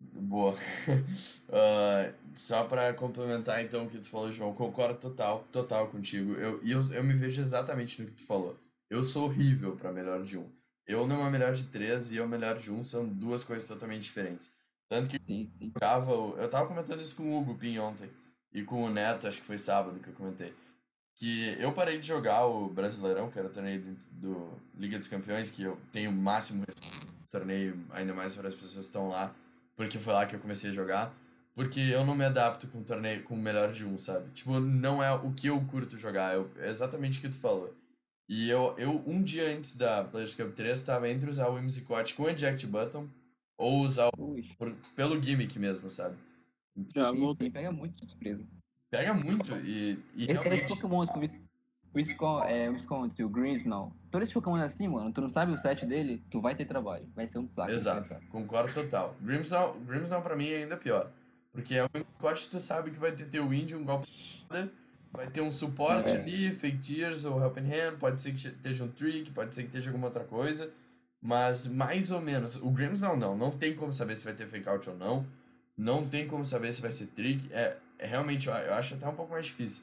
[0.00, 0.56] Boa.
[1.50, 6.34] Ah, só pra complementar então o que tu falou, João, concordo total, total contigo.
[6.34, 8.54] Eu, e eu, eu me vejo exatamente no que tu falou.
[8.90, 10.46] Eu sou horrível pra melhor de um.
[10.88, 14.50] Eu numa melhor de três e eu melhor de um são duas coisas totalmente diferentes.
[14.88, 15.70] Tanto que Sim, sim.
[15.74, 16.12] jogava.
[16.16, 18.08] o- Eu tava comentando isso com o Hugo Pin ontem.
[18.54, 20.54] E com o Neto, acho que foi sábado que eu comentei.
[21.14, 25.08] Que eu parei de jogar o Brasileirão, que era o torneio do, do Liga dos
[25.08, 26.64] Campeões, que eu tenho o máximo
[27.30, 29.34] torneio, ainda mais para as pessoas que estão lá,
[29.76, 31.12] porque foi lá que eu comecei a jogar.
[31.54, 34.30] Porque eu não me adapto com torneio com o melhor de um, sabe?
[34.30, 37.74] Tipo, não é o que eu curto jogar, eu, é exatamente o que tu falou.
[38.28, 42.14] E eu, eu, um dia antes da Players Cup 3, tava entre usar o Whimsicott
[42.14, 43.08] com Eject Button
[43.56, 46.16] ou usar o, por- pelo gimmick mesmo, sabe?
[46.94, 48.46] Já sim, sim, pega muito de surpresa.
[48.90, 50.68] Pega muito e, e Esses realmente.
[50.68, 51.42] Pokémons como Whis-
[51.94, 52.68] Wiscon, é,
[53.18, 53.92] e o Greaves, não.
[54.10, 57.10] Todos esses Pokémon assim, mano, tu não sabe o set dele, tu vai ter trabalho.
[57.16, 57.70] Vai ser um saco.
[57.70, 59.16] Exato, concordo total.
[59.22, 61.10] Grimmsnarl, Grimmsnarl pra mim é ainda pior.
[61.50, 64.12] Porque é um Whimsicott, tu sabe que vai ter teu Indie, um golpe de
[65.12, 66.20] vai ter um suporte É.
[66.20, 69.68] ali, Fake Tears ou Helping Hand, pode ser que esteja um Trick, pode ser que
[69.68, 70.70] esteja alguma outra coisa.
[71.20, 74.68] Mas mais ou menos, o Grimmsnarl não, não tem como saber se vai ter Fake
[74.68, 75.26] Out ou não.
[75.76, 77.52] Não tem como saber se vai ser Trick.
[77.52, 79.82] É, é realmente, eu eu acho até um pouco mais difícil.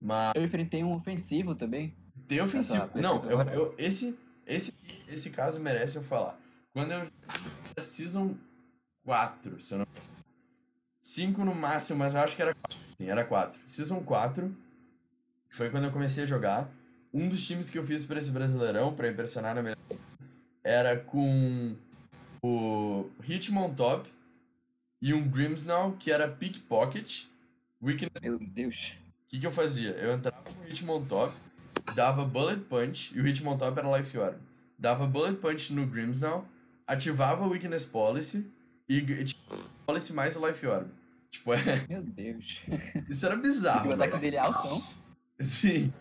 [0.00, 1.94] Mas Eu enfrentei um ofensivo também.
[2.28, 2.90] Tem ofensivo.
[2.94, 4.16] Não, eu, eu, esse,
[4.46, 4.72] esse,
[5.08, 6.38] esse caso merece eu falar.
[6.72, 7.06] Quando eu.
[7.82, 8.34] Season
[9.04, 9.86] 4, se eu não.
[11.00, 12.78] 5 no máximo, mas eu acho que era 4.
[12.98, 13.60] Sim, era 4.
[13.66, 14.56] Season 4,
[15.54, 16.68] que foi quando eu comecei a jogar.
[17.12, 19.76] Um dos times que eu fiz pra esse brasileirão, pra impressionar na minha.
[20.64, 21.76] Era com
[22.42, 24.10] o Hitmon Top
[25.00, 27.26] e um Grimmsnarl, que era Pickpocket,
[27.80, 28.94] Weakness Meu Deus.
[29.26, 29.90] o que, que eu fazia?
[29.90, 31.32] Eu entrava no Hitmon Top,
[31.94, 34.36] dava Bullet Punch, e o Hitmon Top era Life Orb.
[34.76, 36.40] Dava Bullet Punch no Grimmsnarl,
[36.84, 38.44] ativava o Weakness Policy,
[38.88, 40.88] e g- tinha o Policy mais o Life Orb.
[41.30, 42.62] Tipo, é, Meu Deus.
[43.08, 43.90] isso era E bizarro.
[43.90, 45.03] o ataque dele é altão.
[45.40, 45.92] Sim.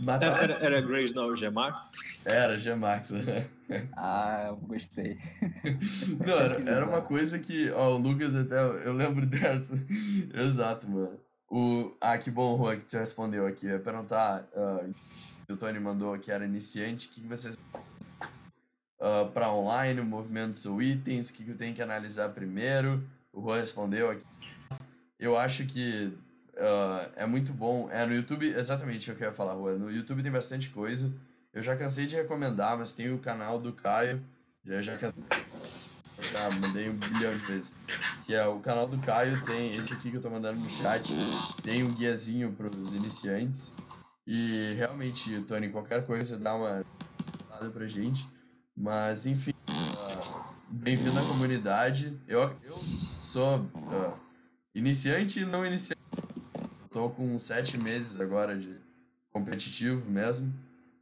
[0.00, 0.38] Era, Matava...
[0.38, 2.24] era, era Graves não, G-Max?
[2.24, 3.12] Era, G-Max.
[3.96, 5.18] Ah, eu gostei.
[6.26, 9.74] Não, era, era uma coisa que, ó, o Lucas até, eu lembro dessa.
[10.32, 11.20] Exato, mano.
[11.50, 13.66] O, ah, que bom, Juan, que tu respondeu aqui.
[13.66, 14.86] Eu ia perguntar, ah,
[15.50, 17.58] o Tony mandou que era iniciante, o que, que vocês...
[19.00, 23.06] Uh, para online, movimentos ou itens, o que, que eu tenho que analisar primeiro?
[23.32, 24.26] O Juan respondeu aqui.
[25.20, 26.12] Eu acho que
[26.58, 27.88] ah, é muito bom.
[27.90, 29.78] É, no YouTube, exatamente o que eu ia falar, Juan.
[29.78, 31.12] No YouTube tem bastante coisa.
[31.52, 34.22] Eu já cansei de recomendar, mas tem o canal do Caio.
[34.64, 35.22] Já, já cansei.
[36.20, 37.72] Já mandei um bilhão de vezes.
[38.26, 41.08] Que é o canal do Caio, tem esse aqui que eu tô mandando no chat.
[41.62, 43.72] Tem um guiazinho pros iniciantes.
[44.26, 46.84] E realmente, Tony, qualquer coisa dá uma
[47.50, 48.28] nada pra gente.
[48.76, 52.20] Mas enfim, ah, bem-vindo à comunidade.
[52.26, 54.14] Eu, eu sou ah,
[54.74, 55.97] iniciante e não iniciante.
[56.90, 58.74] Tô com sete meses agora de
[59.32, 60.52] competitivo mesmo.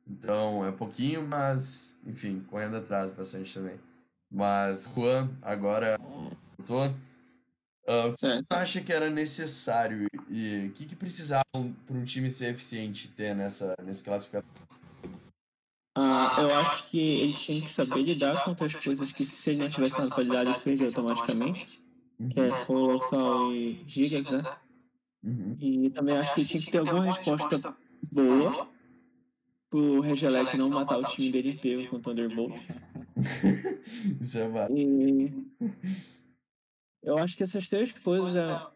[0.07, 3.79] Então é pouquinho, mas enfim, correndo atrás bastante também.
[4.31, 5.97] Mas Juan, agora
[6.57, 6.63] que
[8.17, 8.47] Certo.
[8.49, 11.45] tu acha que era necessário e o que, que precisava
[11.87, 14.49] para um time ser eficiente ter nessa, nesse classificador?
[15.97, 19.61] Ah, eu acho que ele tinha que saber lidar com outras coisas que se ele
[19.61, 21.81] não tivesse na qualidade ele perdia automaticamente.
[22.31, 24.43] que é Colossal e Gigas, né?
[25.27, 25.57] Uhum.
[25.61, 27.77] E também acho que tinha que ter alguma resposta
[28.13, 28.69] boa
[29.69, 32.55] pro Regelec não matar o time dele inteiro com o Thunderbolt.
[34.21, 34.79] Isso é válido.
[34.81, 35.33] E
[37.03, 38.37] eu acho que essas três coisas.
[38.37, 38.67] é-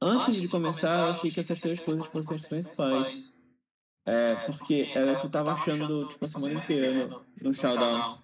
[0.00, 3.34] Antes de começar, eu achei que essas três coisas fossem as principais.
[4.06, 8.18] É, porque era o que eu tava achando, tipo, a semana inteira no, no Showdown.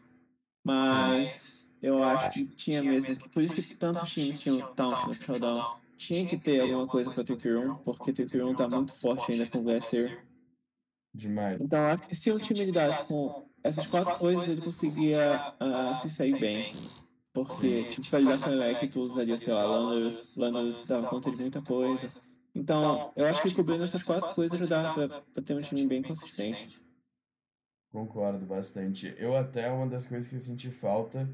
[0.64, 3.16] Mas eu acho que tinha mesmo.
[3.16, 5.81] que Por isso que tantos times tinham Taunt no Showdown.
[6.06, 9.62] Tinha que ter alguma coisa pra TQ1, porque TQ1 tá muito forte ainda com o
[9.62, 10.26] Glacier.
[11.14, 11.60] Demais.
[11.60, 16.10] Então acho que se o time lidasse com essas quatro coisas, ele conseguia ah, se
[16.10, 16.72] sair bem.
[17.32, 21.30] Porque, tipo, pra lidar com o Elec, tu usaria, sei lá, Landers, Landers dava conta
[21.30, 22.08] de muita coisa.
[22.52, 26.02] Então, eu acho que cobrindo essas quatro coisas ajudava pra, pra ter um time bem
[26.02, 26.84] consistente.
[27.92, 29.14] Concordo bastante.
[29.16, 31.30] Eu até, uma das coisas que eu senti falta...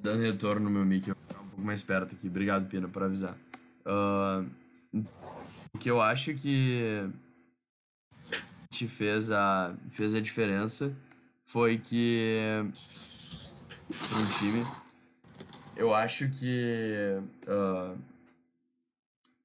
[0.00, 1.12] Dando retorno no meu mic,
[1.64, 2.28] mais perto aqui.
[2.28, 3.36] Obrigado, Pina, por avisar.
[3.84, 4.44] Ah,
[5.74, 7.08] o que eu acho que
[8.70, 10.92] te fez a, fez a diferença
[11.44, 12.38] foi que
[14.08, 14.64] para um time,
[15.76, 17.94] eu acho que ah,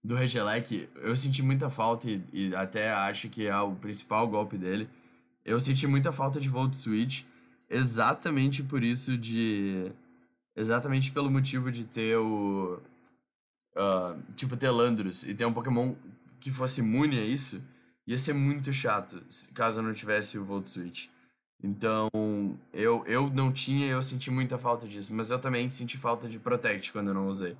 [0.03, 4.57] do Regelec, eu senti muita falta e, e até acho que é o principal golpe
[4.57, 4.89] dele.
[5.45, 7.23] Eu senti muita falta de Volt Switch,
[7.69, 9.91] exatamente por isso de.
[10.59, 12.81] Exatamente pelo motivo de ter o.
[13.77, 15.95] ah, tipo, ter Landros e ter um Pokémon
[16.41, 17.63] que fosse imune a isso,
[18.05, 21.07] ia ser muito chato caso eu não tivesse o Volt Switch.
[21.63, 22.09] Então,
[22.73, 26.37] eu, eu não tinha eu senti muita falta disso, mas eu também senti falta de
[26.37, 27.55] Protect quando eu não usei.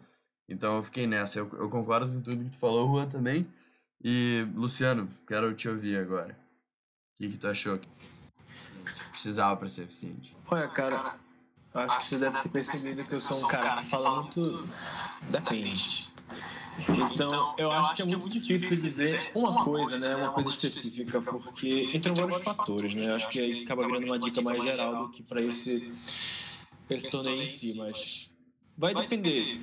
[0.50, 1.40] Então eu fiquei nessa.
[1.40, 3.48] Eu, eu concordo com tudo que tu falou, Juan, também.
[4.04, 6.38] E, Luciano, quero te ouvir agora.
[7.14, 7.88] O que, que tu achou que
[9.12, 10.34] precisava para ser eficiente?
[10.52, 11.18] Olha, cara,
[11.74, 14.70] acho que você deve ter percebido que eu sou um cara que fala muito.
[15.30, 16.10] Depende.
[17.12, 20.16] Então, eu acho que é muito difícil dizer uma coisa, né?
[20.16, 23.10] Uma coisa específica, porque entram vários fatores, né?
[23.10, 25.92] Eu acho que aí acaba virando uma dica mais geral do que para esse,
[26.90, 28.30] esse torneio em si, mas
[28.78, 29.60] vai depender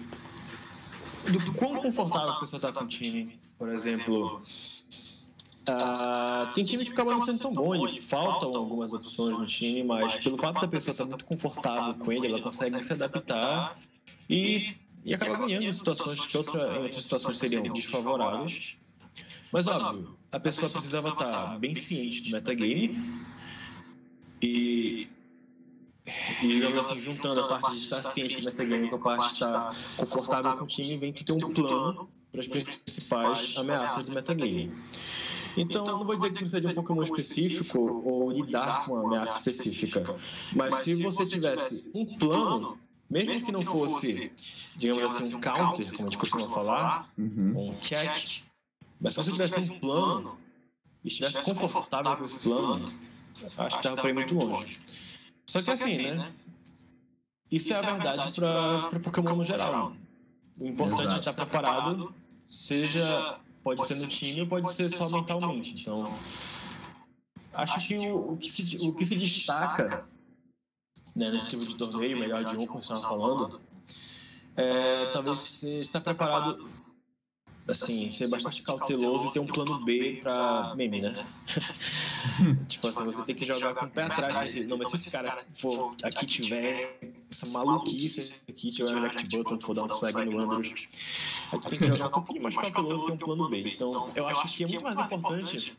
[1.33, 3.39] do, quão confortável a pessoa tá com o time.
[3.59, 4.43] Por exemplo,
[5.69, 9.83] ah, tem time que acaba não sendo tão bom, e faltam algumas opções no time,
[9.83, 13.77] mas pelo fato da pessoa estar muito confortável com ele, ela consegue se adaptar
[14.31, 18.77] e, e acaba ganhando em situações que outra, em outras situações seriam desfavoráveis.
[19.53, 22.97] Mas óbvio, a pessoa precisava estar bem ciente do metagame
[24.41, 25.09] e,
[26.43, 29.35] e digamos assim, juntando a parte de estar ciente do metagame com a parte de
[29.35, 34.13] estar confortável com o time, vem que ter um plano para as principais ameaças do
[34.13, 34.71] metagame.
[35.57, 39.39] Então, não vou dizer que precisa de um Pokémon específico ou lidar com uma ameaça
[39.39, 40.03] específica,
[40.53, 42.79] mas se você tivesse um plano,
[43.09, 44.31] mesmo que não fosse,
[44.77, 47.53] digamos assim, um counter, como a gente costuma falar, Uhum.
[47.71, 48.43] um check,
[49.01, 50.39] mas se você tivesse um plano
[51.05, 52.93] e estivesse confortável com esse plano,
[53.59, 54.79] acho que dava para ir muito longe.
[55.49, 56.33] Só que assim, né?
[57.51, 59.95] Isso é a verdade para Pokémon no geral.
[60.59, 62.13] O importante é estar preparado,
[62.47, 65.81] seja pode ser no time ou pode ser só mentalmente.
[65.81, 66.17] Então,
[67.53, 70.07] acho que o, o que, se, o que se destaca
[71.17, 73.61] né, nesse tipo de torneio, melhor de um, como você estava falando,
[74.57, 76.65] é talvez você estar preparado,
[77.69, 81.13] assim, ser bastante cauteloso e ter um plano B para meme, né?
[82.69, 84.55] tipo assim, você tem que jogar com o pé atrás.
[84.55, 84.63] né?
[84.67, 86.99] Não, mas se esse cara for aqui tiver
[87.31, 90.75] essa maluquice aqui, tiver um Jack Button, for dar um flag no Andros,
[91.53, 93.73] aí tu tem que jogar um pouquinho mais cauteloso e ter um plano B.
[93.75, 95.77] Então, eu acho que é muito mais importante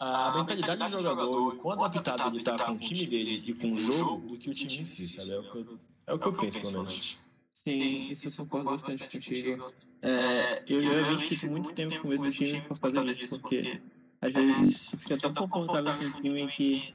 [0.00, 3.54] a mentalidade do jogador e o quão adaptado ele tá com o time dele e
[3.54, 5.30] com o jogo do que o time em si, sabe?
[5.30, 7.18] É o que eu, é o que eu penso, pelo menos.
[7.54, 9.72] Sim, isso eu concordo bastante contigo.
[10.02, 13.80] É, eu geralmente fico muito tempo com o mesmo time por causa disso, porque
[14.20, 16.94] às vezes tu fica tão confortável com o time que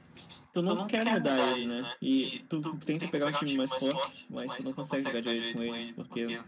[0.52, 1.90] tu não quer mudar ele, né?
[2.02, 5.62] E tu tenta pegar um time mais forte, mas tu não consegue jogar direito com
[5.62, 6.40] ele, porque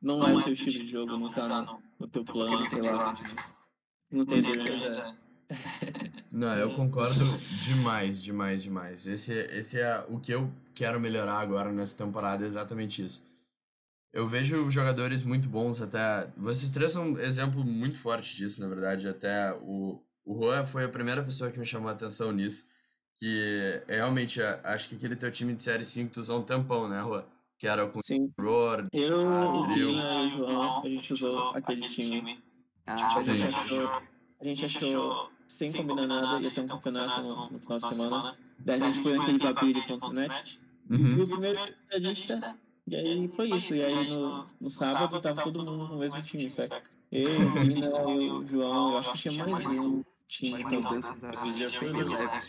[0.00, 3.14] não é o teu estilo de jogo, não tá no, no teu plano, sei lá.
[4.10, 5.16] Não tem ideia.
[5.50, 6.10] é.
[6.32, 7.24] Não, eu concordo
[7.66, 9.06] demais, demais, demais.
[9.06, 13.29] Esse, esse é o que eu quero melhorar agora nessa temporada, é exatamente isso.
[14.12, 16.28] Eu vejo jogadores muito bons, até.
[16.36, 19.08] Vocês três são um exemplo muito forte disso, na verdade.
[19.08, 22.64] Até o, o Juan foi a primeira pessoa que me chamou a atenção nisso.
[23.16, 26.88] Que é, realmente, acho que aquele teu time de Série 5 tu usou um tampão,
[26.88, 27.24] né, Juan?
[27.58, 28.82] Que era com Sim, Roar.
[28.92, 29.68] eu, o.
[29.68, 32.42] Pina e o João, a gente usou aquele time.
[32.86, 33.46] Ah, A gente Sim.
[33.46, 33.88] achou,
[34.40, 38.36] a gente achou sem combinar nada, ia ter um campeonato no, no final de semana.
[38.58, 40.60] Daí a gente foi naquele babiri.net.
[40.88, 41.12] Uhum.
[41.12, 41.58] E o primeiro
[41.98, 42.56] lista
[42.90, 43.72] E aí foi isso.
[43.72, 46.82] E aí no, no sábado tava todo mundo no mesmo time, saca?
[47.12, 47.28] Eu,
[47.62, 50.60] Vina, eu, João, eu acho que tinha mais um time.
[50.62, 50.80] Então,
[51.32, 52.42] Esse dia foi leve.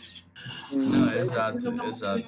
[0.72, 2.24] Não, exato, exato.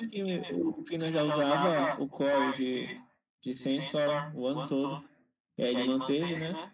[0.53, 3.01] O Pina já usava o core de,
[3.41, 5.05] de sensor o ano todo.
[5.59, 6.71] E aí ele manteve, né?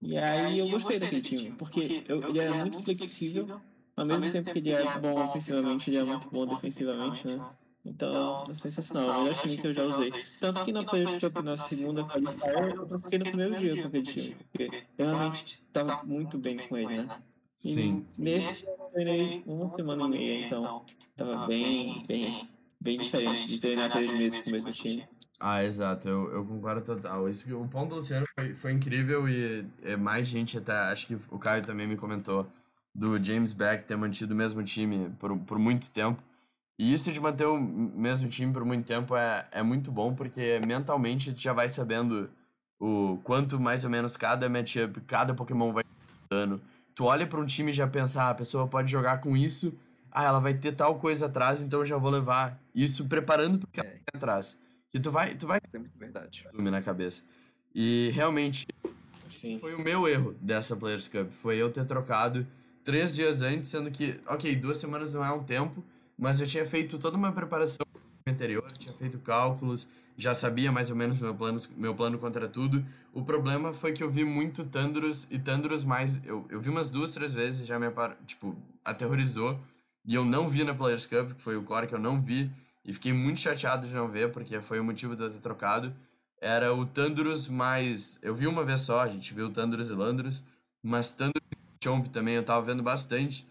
[0.00, 3.60] E aí eu gostei daquele time, porque eu, ele era muito flexível,
[3.94, 7.36] ao mesmo tempo que ele é bom ofensivamente, ele é muito bom defensivamente, né?
[7.84, 10.12] Então, é sensacional, é o melhor time que eu já usei.
[10.40, 14.02] Tanto que na Players Cup, na segunda qualifier, eu troquei no primeiro dia com aquele
[14.02, 17.08] time, porque eu realmente estava muito bem com ele, né?
[17.64, 18.06] E Sim.
[18.18, 22.48] nesse eu treinei uma semana e meia, então tava bem, bem,
[22.80, 25.06] bem diferente de treinar três meses com o mesmo time.
[25.38, 27.28] Ah, exato, eu, eu concordo total.
[27.28, 31.06] Isso, que- o ponto do Luciano foi, foi incrível e é, mais gente até, acho
[31.06, 32.46] que o Caio também me comentou,
[32.94, 36.22] do James Beck ter mantido o mesmo time por, por muito tempo.
[36.78, 40.58] E isso de manter o mesmo time por muito tempo é, é muito bom, porque
[40.66, 42.28] mentalmente tu já vai sabendo
[42.80, 45.84] o quanto mais ou menos cada matchup, cada Pokémon vai
[46.28, 46.60] dando.
[46.94, 49.72] Tu olha pra um time e já pensa, ah, a pessoa pode jogar com isso,
[50.10, 53.68] ah, ela vai ter tal coisa atrás, então eu já vou levar isso preparando pro
[53.68, 53.92] que ela É.
[53.92, 54.58] tem atrás.
[54.92, 56.44] E tu vai, tu vai Isso é muito verdade.
[56.52, 57.22] na cabeça.
[57.74, 58.66] E realmente
[59.28, 59.58] Sim.
[59.60, 61.30] foi o meu erro dessa Players Cup.
[61.32, 62.46] Foi eu ter trocado
[62.84, 65.82] três dias antes, sendo que, ok, duas semanas não é um tempo,
[66.18, 67.84] mas eu tinha feito toda uma preparação
[68.26, 72.84] anterior, tinha feito cálculos, já sabia mais ou menos meu plano, meu plano contra tudo.
[73.12, 76.24] O problema foi que eu vi muito Tandros e Tandros mais.
[76.24, 77.86] Eu, eu vi umas duas, três vezes, já me
[78.26, 79.58] tipo, aterrorizou.
[80.06, 82.50] E eu não vi na Players Cup, que foi o core que eu não vi.
[82.84, 85.94] E fiquei muito chateado de não ver, porque foi o motivo de eu ter trocado.
[86.40, 88.18] Era o Tandros mais.
[88.22, 90.44] Eu vi uma vez só, a gente viu Tandros e Landros,
[90.82, 93.46] mas Tandros e Chomp também eu tava vendo bastante.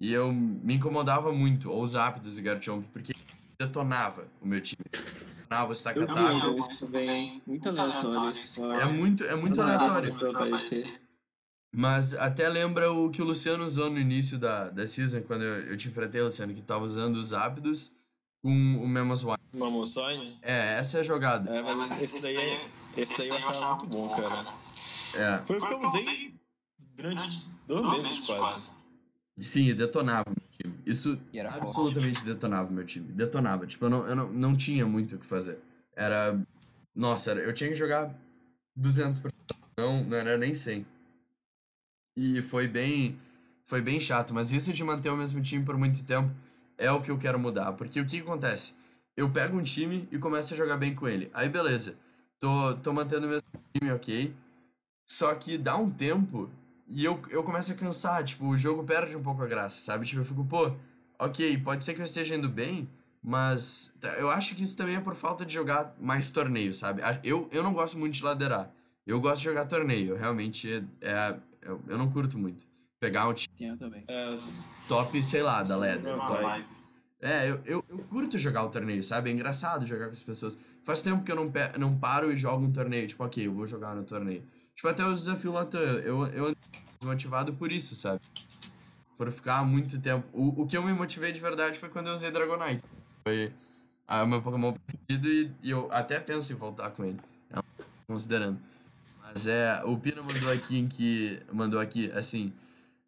[0.00, 3.12] E eu me incomodava muito, ou os Zapdos e Garchomp, porque
[3.58, 4.78] detonava o meu time.
[4.92, 6.46] Detonava o stack Eu vi attack.
[6.46, 8.32] ele, isso também, muito aleatório.
[8.80, 10.14] É muito, é muito aleatório.
[11.74, 15.66] Mas até lembra o que o Luciano usou no início da, da season, quando eu,
[15.66, 17.92] eu te enfrentei, Luciano, que tava usando os Zapdos
[18.42, 19.36] com o Mamoswine.
[19.52, 20.38] Mamosine?
[20.42, 21.50] É, essa é a jogada.
[21.50, 24.46] É, mas esse daí, é- esse daí eu achava muito bom, cara.
[25.14, 25.38] É.
[25.44, 26.34] Foi o que eu usei
[26.94, 28.70] durante dois meses quase.
[29.40, 30.82] Sim, detonava o meu time.
[30.86, 31.66] Isso E era forte.
[31.68, 33.12] absolutamente detonava o meu time.
[33.12, 33.66] Detonava.
[33.66, 35.58] Tipo, eu não, eu não, não tinha muito o que fazer.
[35.94, 36.38] Era.
[36.94, 38.12] Nossa, era- eu tinha que jogar
[38.76, 39.32] 200%.
[39.78, 40.84] Não, não era nem 100.
[42.16, 43.18] E foi bem.
[43.64, 46.30] Foi bem chato, mas isso de manter o mesmo time por muito tempo
[46.78, 47.72] é o que eu quero mudar.
[47.74, 48.74] Porque o que acontece?
[49.16, 51.30] Eu pego um time e começo a jogar bem com ele.
[51.34, 51.94] Aí beleza.
[52.40, 54.34] Tô, tô mantendo o mesmo time, ok.
[55.10, 56.48] Só que dá um tempo
[56.88, 60.06] e eu, eu começo a cansar, tipo, o jogo perde um pouco a graça, sabe?
[60.06, 60.72] Tipo, eu fico, pô,
[61.18, 62.88] ok, pode ser que eu esteja indo bem,
[63.22, 67.02] mas tá, eu acho que isso também é por falta de jogar mais torneio, sabe?
[67.22, 68.70] Eu, eu não gosto muito de laderar.
[69.06, 70.70] Eu gosto de jogar torneio, realmente
[71.00, 72.64] é, é- eu, eu não curto muito.
[73.00, 74.04] Pegar um time Sim, eu também.
[74.08, 74.34] É,
[74.88, 76.64] top, sei lá, da vai.
[77.20, 79.30] É, eu, eu, eu curto jogar o torneio, sabe?
[79.30, 80.58] É engraçado jogar com as pessoas.
[80.84, 83.08] Faz tempo que eu não, não paro e jogo um torneio.
[83.08, 84.42] Tipo, ok, eu vou jogar no torneio.
[84.78, 86.56] Tipo, até os desafios Latam, eu, eu ando
[87.00, 88.20] desmotivado por isso, sabe?
[89.16, 90.24] Por ficar muito tempo.
[90.32, 92.84] O, o que eu me motivei de verdade foi quando eu usei Dragonite.
[93.26, 93.52] Foi
[94.06, 97.18] ah, o meu Pokémon preferido e, e eu até penso em voltar com ele.
[97.50, 97.60] É,
[98.06, 98.60] considerando.
[99.24, 101.42] Mas é, o Pino mandou aqui em que.
[101.52, 102.52] Mandou aqui, assim.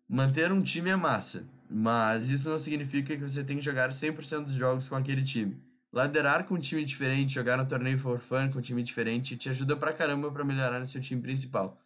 [0.09, 4.43] Manter um time é massa, mas isso não significa que você tem que jogar 100%
[4.43, 5.57] dos jogos com aquele time.
[5.93, 9.49] Laderar com um time diferente, jogar no torneio for fun com um time diferente, te
[9.49, 11.77] ajuda pra caramba pra melhorar no seu time principal.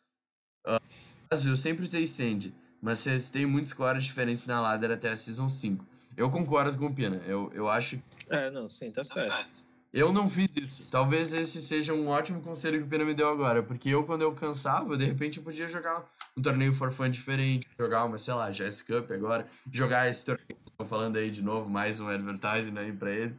[1.30, 2.52] Caso, eu sempre usei Sand,
[2.82, 5.86] mas vocês têm muitos scores diferentes na ladder até a Season 5.
[6.16, 9.66] Eu concordo com o Pina, eu, eu acho É, não, sim, tá certo.
[9.92, 10.86] eu não fiz isso.
[10.90, 13.62] Talvez esse seja um ótimo conselho que o Pena me deu agora.
[13.62, 16.04] Porque eu, quando eu cansava, de repente eu podia jogar
[16.36, 17.66] um torneio for fun diferente.
[17.78, 19.46] Jogar uma, sei lá, Jazz Cup agora.
[19.72, 23.34] Jogar esse torneio estou falando aí de novo, mais um advertising aí pra ele.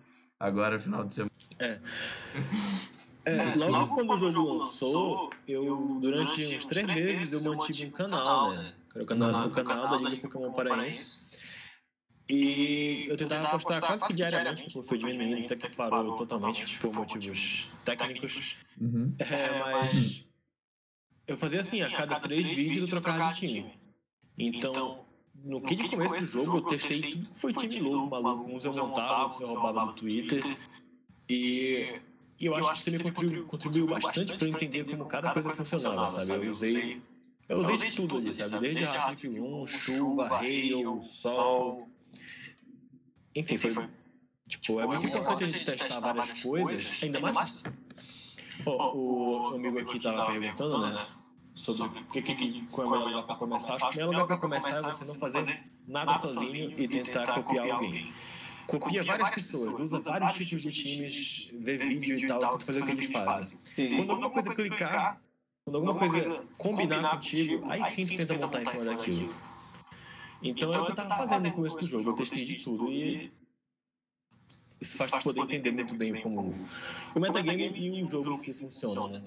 [0.46, 1.82] Agora, final de semana.
[3.26, 8.52] É, logo quando o jogo lançou, eu, durante uns três meses, eu mantive um canal,
[8.52, 8.74] né?
[8.94, 11.26] Era o canal, o canal da Liga Pokémon Paraense.
[12.30, 16.94] E eu tentava postar quase que diariamente, depois foi diminuindo, até que parou totalmente por
[16.94, 18.58] motivos técnicos.
[18.80, 19.16] Uhum.
[19.18, 20.26] É, mas
[21.28, 23.74] eu fazia assim, a cada três vídeos eu trocava de time.
[24.38, 25.05] Então,
[25.46, 28.52] no que de começo do jogo, eu testei tudo que foi time louco, maluco.
[28.52, 30.44] Uns eu montava, outros eu roubava no Twitter.
[31.30, 32.02] E,
[32.40, 35.54] e eu acho que você me contribuiu, contribuiu bastante para eu entender como cada coisa
[35.54, 36.32] funcionava, sabe?
[36.32, 37.02] Eu usei.
[37.48, 38.58] Eu usei de tudo ali, sabe?
[38.60, 41.88] Desde Ratrip 1, chuva, hail, sol.
[43.36, 43.88] Enfim, foi.
[44.48, 47.62] Tipo, é muito importante a gente testar várias coisas, ainda mais
[48.66, 51.06] o, o amigo aqui tava perguntando, né?
[51.56, 53.76] Sobre o que, que, qual é o melhor lugar para começar.
[53.76, 57.34] Acho que o melhor lugar para começar é você não fazer nada sozinho e tentar
[57.34, 58.14] copiar alguém.
[58.68, 62.86] Copia várias pessoas, usa vários tipos de times, vê vídeo e tal, tenta fazer o
[62.86, 63.58] que eles fazem.
[63.96, 65.22] Quando alguma coisa clicar,
[65.64, 69.34] quando alguma coisa combinar contigo, aí sim tu tenta montar em cima daquilo.
[70.42, 72.92] Então é o que eu tava fazendo no começo do jogo, eu testei de tudo
[72.92, 73.32] e
[74.82, 76.54] isso faz tu poder entender muito bem como
[77.16, 79.22] o metagame e o jogo em si funcionam, né?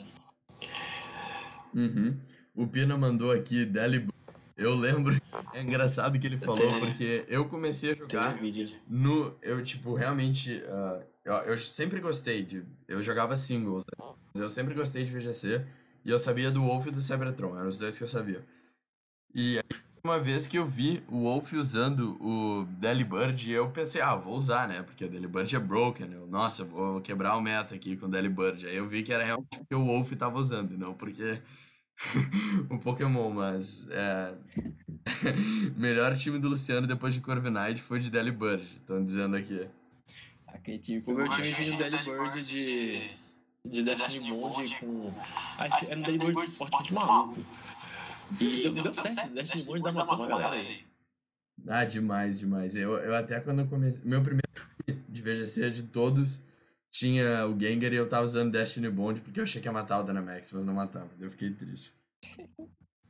[1.75, 2.17] Uhum.
[2.55, 4.07] O Pina mandou aqui Deli
[4.59, 5.15] eu lembro,
[5.55, 8.37] é engraçado que ele falou, porque eu comecei a jogar
[8.89, 9.37] no.
[9.41, 10.53] Eu, tipo, realmente.
[10.53, 12.65] Uh, eu, eu, sempre gostei de.
[12.89, 13.85] Eu jogava singles,
[14.35, 15.65] eu sempre gostei de VGC,
[16.05, 18.45] e eu sabia do Wolf e do Cybertron, eram os dois que eu sabia.
[19.33, 24.15] E aí, uma vez que eu vi o Wolf usando o Delibird, eu pensei, ah,
[24.15, 24.83] vou usar, né?
[24.83, 26.13] Porque o Delibird é broken.
[26.13, 28.67] Eu, nossa, vou quebrar o meta aqui com o Delibird.
[28.67, 31.41] Aí eu vi que era realmente porque o Wolf tava usando, não porque
[32.71, 34.35] o Pokémon, mas é...
[35.77, 39.67] melhor time do Luciano depois de Corviknight foi de Delibird, estão dizendo aqui.
[40.47, 43.11] Aquele time o meu time tinha o Delibird de,
[43.65, 45.13] de Destiny Bond com...
[45.59, 47.45] Ah, esse era um Delibird de suporte muito maluco.
[48.41, 50.85] E deu, deu certo, Destiny Bond dá matou uma galera aí.
[51.67, 52.77] Ah, demais, demais.
[52.77, 54.03] Eu, eu até quando eu comecei...
[54.05, 54.49] Meu primeiro
[55.09, 56.43] de VGC de todos
[56.91, 60.01] tinha o Gengar e eu tava usando Destiny Bond porque eu achei que ia matar
[60.01, 61.09] o Dynamax, mas não matava.
[61.21, 61.93] Eu fiquei triste.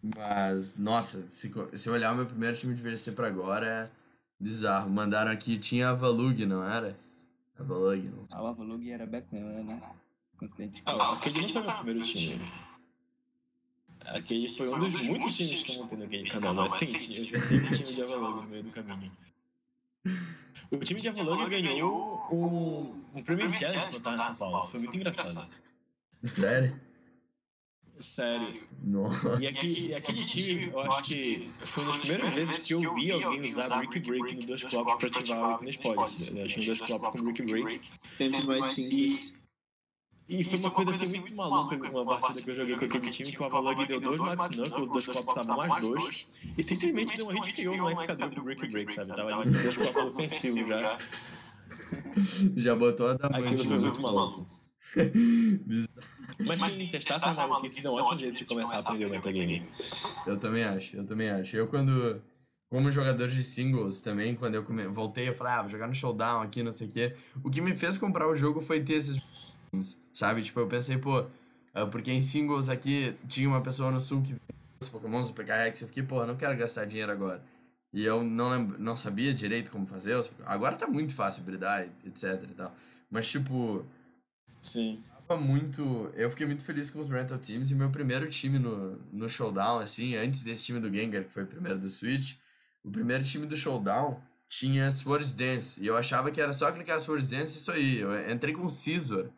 [0.02, 3.90] Mas, nossa, se, se olhar o meu primeiro time de VGC pra agora é
[4.40, 4.88] bizarro.
[4.88, 6.96] Mandaram aqui, tinha a Valug, não era?
[7.58, 8.26] A Valug, não.
[8.32, 9.82] Ah, a Valug era bacana, né?
[10.38, 10.82] Consciente.
[10.86, 12.40] Ah, aquele não foi meu primeiro time.
[14.14, 17.66] Aquele foi um dos muitos times que eu montei naquele canal, mas sim, eu tive
[17.66, 19.12] um time de Avalug no meio do caminho.
[20.70, 24.60] O time de Avalon ganhou um, um Premier Challenge quando tava em São Paulo.
[24.60, 25.48] Isso foi muito engraçado.
[26.24, 26.80] Sério?
[27.98, 28.62] Sério.
[28.82, 29.42] Nossa.
[29.42, 32.94] E, aqui, e aquele time, eu acho que foi uma das primeiras vezes que eu
[32.94, 36.34] vi alguém usar Brick Break no Dois Clocks pra ativar o Policy.
[36.34, 36.42] Né?
[36.44, 37.80] Eu tinha Dois Clocks com Brick Break.
[38.16, 39.32] Sempre mais sim.
[40.28, 43.32] E, foi uma coisa assim muito maluca, uma partida que eu joguei com aquele time,
[43.32, 47.16] que o Avalog deu dois Max Knuckles, os dois copos estavam mais dois, e simplesmente
[47.16, 49.08] deu uma hit KO no XKD pro Break Break, sabe?
[49.16, 50.98] Tava ali com dois copos ofensivos já.
[52.56, 54.46] Já botou a da Aquilo foi muito maluco.
[56.46, 59.66] Mas sim, testar essa maluquice é um ótimo jeito de começar a aprender o metagame.
[60.26, 61.56] Eu também acho, eu também acho.
[61.56, 62.22] Eu quando,
[62.68, 64.86] como jogador de singles também, quando eu come...
[64.86, 67.16] voltei, eu falei, ah, vou jogar no Showdown aqui, não sei o quê.
[67.42, 69.47] O que me fez comprar o jogo foi ter esses
[70.12, 70.42] sabe?
[70.42, 74.34] Tipo, eu pensei, pô, uh, porque em singles aqui tinha uma pessoa no sul que
[74.80, 77.42] os Pokémons, o PKX, eu fiquei, pô, não quero gastar dinheiro agora.
[77.92, 80.14] E eu não, lembro, não sabia direito como fazer.
[80.14, 82.74] Os, agora tá muito fácil bridar, etc e tal.
[83.10, 83.84] Mas, tipo.
[84.62, 85.02] Sim.
[85.40, 89.28] Muito, eu fiquei muito feliz com os rental teams e meu primeiro time no, no
[89.28, 92.36] showdown, assim, antes desse time do Gengar, que foi o primeiro do Switch,
[92.82, 95.82] o primeiro time do showdown tinha Swords Dance.
[95.82, 97.98] E eu achava que era só clicar Swords Dance e isso aí.
[97.98, 99.28] Eu entrei com Scissor.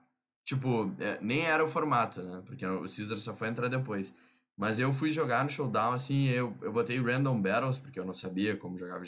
[0.44, 2.42] Tipo, é, nem era o formato, né?
[2.46, 4.14] Porque o Caesar só foi entrar depois.
[4.56, 8.12] Mas eu fui jogar no Showdown, assim, eu, eu botei Random Battles, porque eu não
[8.12, 9.04] sabia como jogava.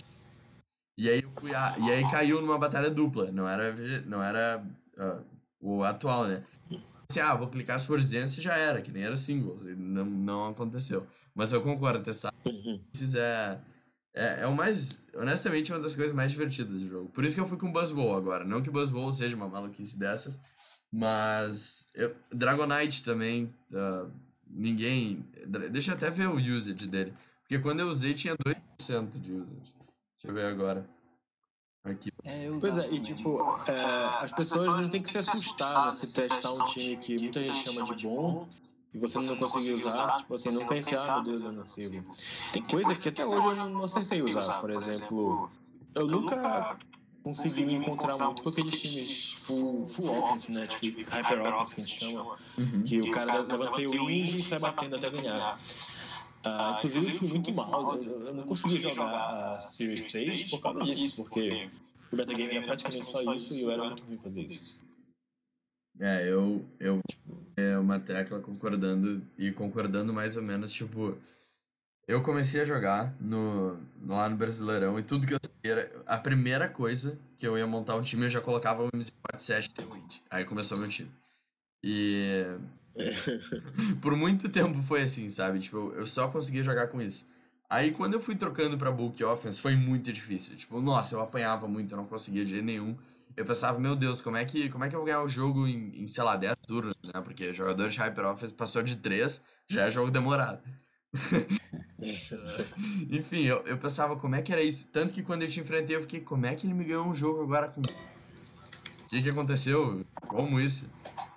[0.97, 3.75] E aí eu fui a, E aí caiu numa batalha dupla, não era,
[4.07, 4.65] não era
[4.97, 5.23] uh,
[5.61, 6.43] o atual, né?
[7.11, 10.07] Assim, ah, vou clicar Super Zense e já era, que nem era singles, e não,
[10.07, 11.07] não aconteceu.
[11.35, 12.33] Mas eu concordo, testar
[13.15, 13.59] é,
[14.15, 17.09] é, é o mais, honestamente, uma das coisas mais divertidas do jogo.
[17.11, 18.45] Por isso que eu fui com Buzzball agora.
[18.45, 20.39] Não que Buzzball seja uma maluquice dessas,
[20.93, 24.11] mas eu, Dragonite também, uh,
[24.47, 25.25] ninguém.
[25.71, 27.15] Deixa eu até ver o usage dele.
[27.41, 29.57] Porque quando eu usei tinha 2% de usage.
[29.57, 30.87] Deixa eu ver agora.
[31.83, 32.13] Aqui.
[32.25, 33.85] É, pois é, e tipo, é,
[34.21, 37.57] as pessoas não tem que se assustar né, se testar um time que muita gente
[37.57, 38.49] chama de bom
[38.95, 41.65] e você não conseguir usar, tipo assim, não pensar, ah, meu Deus, eu não.
[42.53, 44.61] Tem coisa que até hoje eu não acertei usar.
[44.61, 45.51] Por exemplo,
[45.95, 46.79] eu nunca
[47.23, 50.67] consegui me encontrar muito com aqueles times full, full offense, né?
[50.67, 52.37] Tipo, hyper offense que a gente chama.
[52.59, 52.83] Uhum.
[52.83, 55.59] Que o cara levantei o wing e sai batendo até ganhar.
[56.45, 58.03] Uh, inclusive, eu fui muito mal.
[58.03, 61.69] Eu, não consegui jogar a Series 6 por causa disso, porque
[62.13, 64.83] o metagame era praticamente só isso e eu era muito ruim fazer isso.
[66.01, 67.01] É, eu, eu
[67.57, 71.17] é uma tecla concordando e concordando mais ou menos, tipo,
[72.13, 76.03] eu comecei a jogar no, lá no Brasileirão e tudo que eu sabia era.
[76.07, 80.17] A primeira coisa que eu ia montar um time, eu já colocava o MC47 Wind.
[80.31, 81.11] Aí começou meu time.
[81.83, 82.45] E.
[84.03, 85.59] por muito tempo foi assim, sabe?
[85.59, 87.27] Tipo, eu só conseguia jogar com isso.
[87.71, 90.55] Aí quando eu fui trocando pra Bulk Offense, foi muito difícil.
[90.55, 92.95] Tipo, nossa, eu apanhava muito, eu não conseguia de jeito nenhum.
[93.35, 95.67] eu pensava, meu Deus, como é que, como é que eu vou ganhar o jogo
[95.67, 97.23] em, em sei lá, 10 turnos, né?
[97.23, 100.61] Porque jogador de Hyper Office passou de 3, já é jogo demorado.
[103.11, 104.89] Enfim, eu, eu pensava como é que era isso.
[104.93, 107.15] Tanto que quando eu te enfrentei, eu fiquei, como é que ele me ganhou um
[107.15, 107.81] jogo agora com.
[107.81, 110.05] O que, que aconteceu?
[110.27, 110.89] Como isso?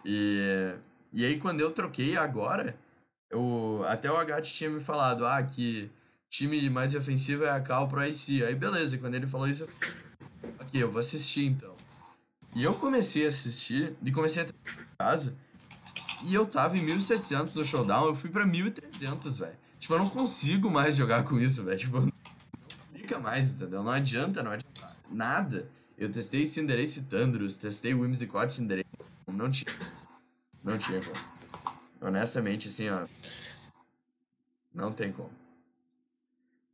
[0.04, 0.74] E,
[1.12, 2.78] e aí, quando eu troquei agora,
[3.30, 5.90] eu, até o Agat tinha me falado, ah, que
[6.30, 8.44] time mais ofensivo é a Cal pro IC.
[8.44, 9.68] Aí, beleza, quando ele falou isso, eu
[10.60, 11.76] ok, eu vou assistir então.
[12.56, 14.48] E eu comecei a assistir, e comecei a
[14.98, 15.36] casa,
[16.24, 19.65] e eu tava em 1700 no showdown, eu fui pra 1300, velho.
[19.86, 21.78] Tipo, eu não consigo mais jogar com isso, velho.
[21.78, 22.12] Tipo, não
[22.92, 23.84] fica mais, entendeu?
[23.84, 25.70] Não adianta, não adianta nada.
[25.96, 28.90] Eu testei Cinderace Tandrus, testei Whimsicott Cinderace.
[29.28, 29.72] Não tinha.
[30.64, 31.16] Não tinha como.
[32.02, 33.04] Honestamente, assim, ó.
[34.74, 35.30] Não tem como.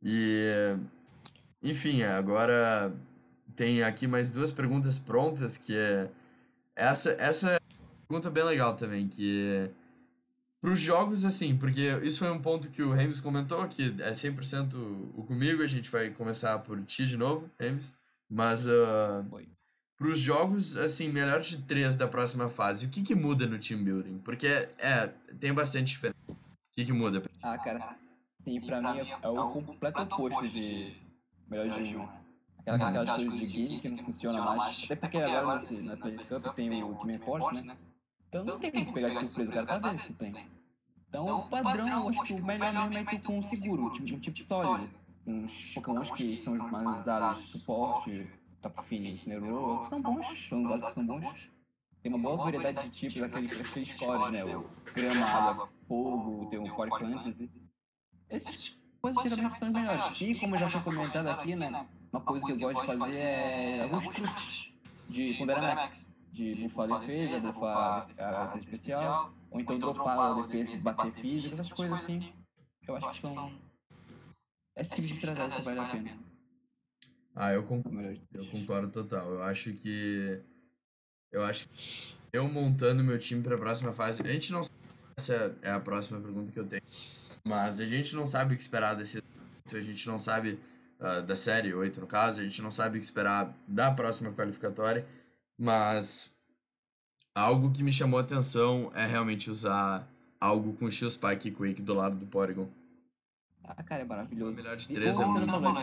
[0.02, 0.74] E.
[1.62, 2.94] Enfim, agora
[3.54, 6.08] tem aqui mais duas perguntas prontas, que é.
[6.74, 9.81] Essa, essa é uma pergunta bem legal também, que é
[10.62, 14.12] para os jogos, assim, porque isso foi um ponto que o Rems comentou, que é
[14.12, 14.74] 100%
[15.12, 17.96] o comigo, a gente vai começar por ti de novo, Rems.
[18.30, 19.26] Mas uh,
[19.98, 23.58] para os jogos, assim, melhor de três da próxima fase, o que, que muda no
[23.58, 24.18] team building?
[24.18, 24.46] Porque,
[24.78, 25.08] é,
[25.40, 26.16] tem bastante diferença.
[26.30, 26.36] O
[26.72, 27.20] que, que muda?
[27.42, 27.96] Ah, cara,
[28.38, 30.96] sim, para mim é, é, o completo oposto de
[31.50, 32.08] melhor de um.
[32.60, 34.84] Aquela, aquelas coisas de game que não funciona mais.
[34.84, 37.76] Até porque agora nesse, na Play Cup tem o Team Import, né?
[38.32, 40.48] Então não tem como pegar de surpresa, o cara tá vendo que tem.
[41.06, 44.16] Então o padrão, eu acho que o melhor mesmo é tu com um seguro, tipo,
[44.16, 44.88] um tipo sólido.
[45.26, 48.26] Uns pokémons que são mais usados, suporte,
[48.62, 51.50] Tapu Fini, Nero, que são bons, são usados que são bons.
[52.02, 54.44] Tem uma boa variedade de tipos, aqueles, aqueles cores, né?
[54.46, 57.50] O grama, água, fogo, tem o Core Fantasy.
[58.30, 60.20] Essas coisas geralmente são as melhores.
[60.22, 61.86] E como já foi comentado aqui, né?
[62.10, 64.72] Uma coisa que eu gosto de fazer é alguns truques
[65.10, 70.72] de Max de bufar a defesa, bufar a defesa especial, ou então dropar a defesa
[70.72, 72.32] e bater física, essas coisas assim.
[72.88, 73.52] Eu acho que são.
[74.74, 76.18] Esse tipo de estratégia que vale a pena.
[77.34, 79.30] Ah, eu concordo, eu concordo total.
[79.30, 80.42] Eu acho que.
[81.30, 84.22] Eu acho que eu montando meu time para a próxima fase.
[84.22, 84.62] A gente não
[85.16, 86.82] essa é a próxima pergunta que eu tenho.
[87.46, 89.22] Mas a gente não sabe o que esperar desse.
[89.72, 90.58] A gente não sabe
[90.98, 92.40] uh, da série 8, no caso.
[92.40, 95.06] A gente não sabe o que esperar da próxima qualificatória.
[95.62, 96.34] Mas
[97.32, 100.08] algo que me chamou a atenção é realmente usar
[100.40, 102.68] algo com Steel Spike e Quake do lado do Porygon.
[103.62, 104.56] Ah, cara, é maravilhoso.
[104.56, 105.74] melhor de três é muito bom.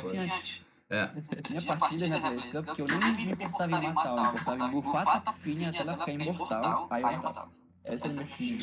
[0.89, 1.09] É.
[1.33, 4.65] Eu tinha partidas na Blaze Cup que eu nem me importava em matar, eu importava
[4.65, 7.51] em bufar a Tafinha até ela ficar imortal, aí eu matava.
[7.85, 8.57] Essa é a minha filha.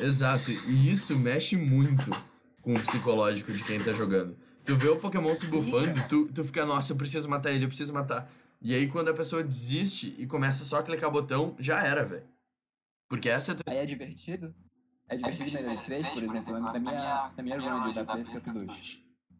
[0.00, 2.10] Exato, e isso mexe muito
[2.62, 4.34] com o psicológico de quem tá jogando.
[4.64, 7.68] Tu vê o Pokémon se bufando, tu, tu fica, nossa, eu preciso matar ele, eu
[7.68, 8.30] preciso matar.
[8.60, 12.26] E aí, quando a pessoa desiste e começa só a clicar botão, já era, velho.
[13.08, 13.72] Porque essa é.
[13.72, 14.54] Aí é divertido?
[15.08, 18.98] É divertido melhor 3, por exemplo, na minha, na minha run da Cup 2.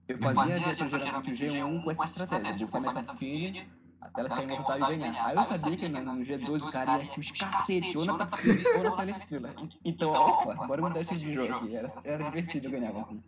[0.08, 4.98] Eu fazia geralmente o G1 com essa estratégia, bufar Metafine até ela ficar imortal e
[4.98, 5.26] ganhar.
[5.26, 8.16] Aí eu sabia que no, no G2 o cara ia com os cacetes, ou na
[8.16, 9.54] Tapfine ou na Celestila.
[9.84, 11.76] Então, opa, bora mudar esse de jogo aqui.
[11.76, 13.22] Era, era divertido eu ganhava assim.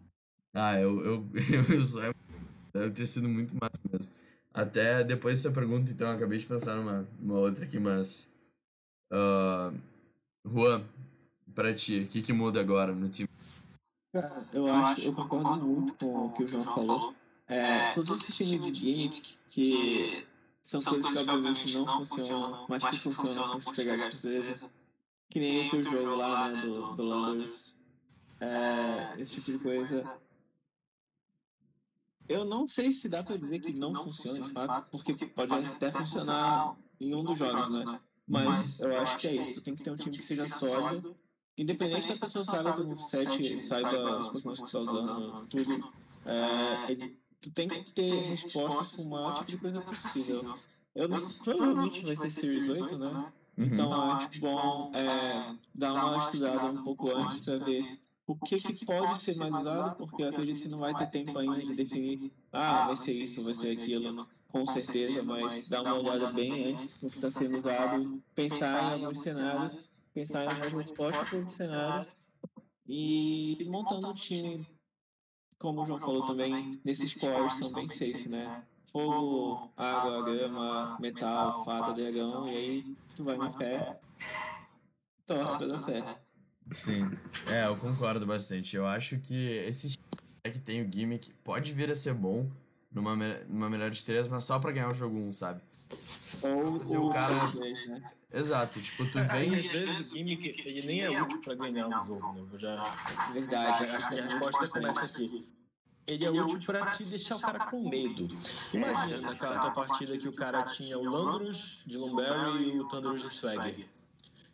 [0.54, 1.30] Ah, eu, eu,
[1.74, 2.00] eu só.
[2.72, 4.08] Deve ter sido muito massa mesmo.
[4.54, 8.30] Até depois dessa pergunta, então, eu acabei de pensar numa, numa outra aqui, mas.
[9.10, 9.76] Uh,
[10.44, 10.84] Juan,
[11.54, 13.28] pra ti, o que, que muda agora no time?
[14.12, 17.14] Cara, eu acho, eu concordo muito com o que o João falou.
[17.48, 19.08] É, todos esses times de game
[19.48, 20.26] que
[20.62, 24.70] são coisas que obviamente não funcionam, mas que funcionam pra te pegar de surpresa.
[25.30, 27.74] Que nem o teu jogo lá, né, do, do Landers.
[28.38, 30.20] É, esse tipo de coisa
[32.28, 35.90] eu não sei se dá para dizer que não funciona de fato, porque pode até
[35.90, 38.00] funcionar em um dos jogos, né?
[38.26, 39.52] Mas eu acho que é isso.
[39.52, 41.16] Tu tem que ter um time que seja sólido,
[41.56, 45.92] independente da pessoa saiba do set, saiba os Pokémon que tu tá usando, tudo.
[46.26, 50.58] É, ele, tu tem que ter respostas com o maior tipo de coisa possível.
[50.94, 53.32] Eu não sei, provavelmente vai ser Series 8, né?
[53.58, 58.00] Então eu acho bom é, dar uma estudada um pouco antes para ver
[58.32, 61.38] o que, que pode ser mais usado, porque eu acredito que não vai ter tempo
[61.38, 65.98] ainda de definir, ah, vai ser isso, vai ser aquilo, com certeza, mas dar uma
[65.98, 70.90] olhada bem antes do que está sendo usado, pensar em alguns cenários, pensar em algumas
[70.90, 72.30] respostas para os cenários
[72.86, 74.66] e montando um time,
[75.58, 78.64] como o João falou também, nesses cores são bem safe, né?
[78.90, 84.00] Fogo, água, grama, metal, fada, dragão, e aí tu vai na fé,
[85.26, 86.31] torce para dar certo.
[86.70, 87.10] Sim,
[87.48, 88.76] é, eu concordo bastante.
[88.76, 89.98] Eu acho que esse
[90.44, 92.50] que tem o gimmick pode vir a ser bom,
[92.90, 93.14] numa,
[93.48, 95.60] numa melhor de três, mas só pra ganhar o jogo 1, um, sabe?
[96.42, 97.46] Ou Fazer o cara.
[97.52, 98.10] dois, né?
[98.32, 99.54] Exato, tipo, tu É, vem.
[99.54, 102.48] às vezes o gimmick ele nem é útil pra ganhar um jogo, né?
[102.52, 102.76] Eu já
[103.32, 103.90] Verdade.
[103.90, 105.46] acho que a resposta começa aqui.
[106.06, 108.26] Ele é útil pra te deixar o cara com medo.
[108.72, 113.22] Imagina naquela tua partida que o cara tinha o Landros de Lumberry e o Thunderous
[113.22, 113.86] de Swagger.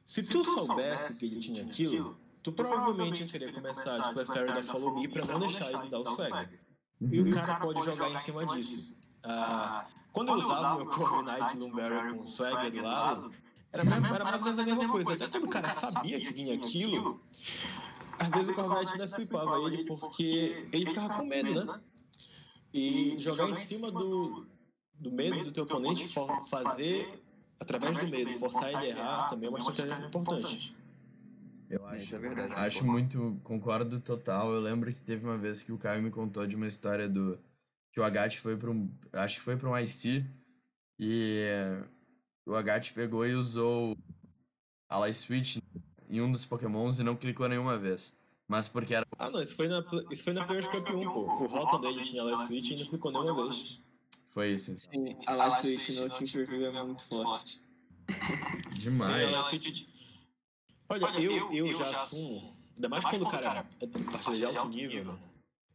[0.09, 4.65] Se tu soubesse que ele tinha aquilo, tu provavelmente ia querer começar de Clefairy da
[4.65, 6.59] Follow Me pra não deixar ele dar o Swagger.
[7.13, 8.99] E o cara pode jogar em cima disso.
[9.23, 13.31] Ah, quando eu usava o meu Corvo Knight Lumberry com o Swagger do lado,
[13.71, 15.13] era, mesmo- era mais ou menos a mesma coisa.
[15.15, 17.21] Até quando o cara sabia que vinha aquilo,
[18.19, 21.83] às vezes o Corvette ainda sweepava ele porque ele ficava com medo, né?
[22.73, 24.47] E jogar em cima do,
[24.95, 26.09] do medo do teu oponente,
[26.49, 27.23] fazer
[27.61, 30.77] através do medo, forçar ele a errar, também é uma estratégia importante.
[31.71, 32.53] Eu É, acho, é verdade.
[32.55, 34.51] acho muito, concordo total.
[34.53, 37.39] Eu lembro que teve uma vez que o Caio me contou de uma história do
[37.93, 40.25] que o Agat foi para um, acho que foi para um IC
[40.99, 41.47] e
[42.47, 43.97] o Agat pegou e usou
[44.89, 45.59] a Light Switch
[46.09, 48.15] em um dos Pokémons e não clicou nenhuma vez.
[48.47, 51.21] Mas porque era Ah, não, isso foi na, isso foi na Players Cup 1, pô.
[51.21, 53.79] O Rotom dele tinha Last Switch e não clicou nenhuma vez.
[54.39, 54.78] Foi isso.
[54.78, 57.60] Sim, a Last Switch no Team Preview é muito forte.
[58.09, 59.32] Sim, a Demais.
[59.32, 59.89] Last Switch.
[60.89, 65.06] Olha, eu, eu já assumo, ainda mais quando o cara é partida de alto nível,
[65.06, 65.19] né?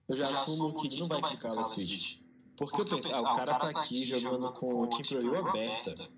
[0.08, 2.20] Eu já assumo que ele não vai clicar Last Switch.
[2.56, 6.10] Porque eu penso, ah, o cara tá aqui jogando com o Team Preview aberta.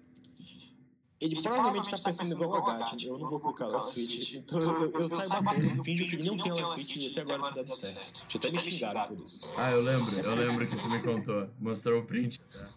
[1.22, 4.34] Ele provavelmente tá pensando igual o Agat, eu não vou colocar Last Switch.
[4.34, 7.44] Então eu, eu saio batendo, finjo que ele não tem Last Switch e até agora
[7.44, 8.24] tá dando certo.
[8.30, 9.54] Já até me xingaram por isso.
[9.58, 11.50] Ah, eu lembro, eu lembro que tu me contou.
[11.60, 12.40] Mostrou o print.
[12.40, 12.70] tá?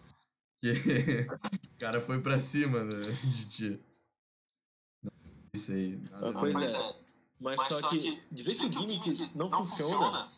[0.57, 3.79] Que o cara foi pra cima né, de ti.
[5.53, 5.99] Isso aí.
[6.11, 6.95] nada Ah, Pois é.
[7.41, 10.29] Mas só que dizer que o gimmick não funciona,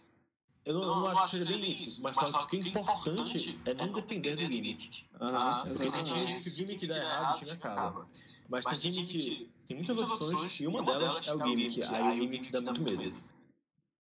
[0.66, 2.02] eu não, eu não acho que seja bem isso.
[2.02, 5.06] Mas só que o importante é não depender do gimmick.
[5.20, 8.06] Aham, Porque tem time se o gimmick der errado, o time acaba.
[8.50, 11.84] Mas tem time que tem muitas opções e uma delas é o gimmick.
[11.84, 13.14] Aí o gimmick dá muito medo.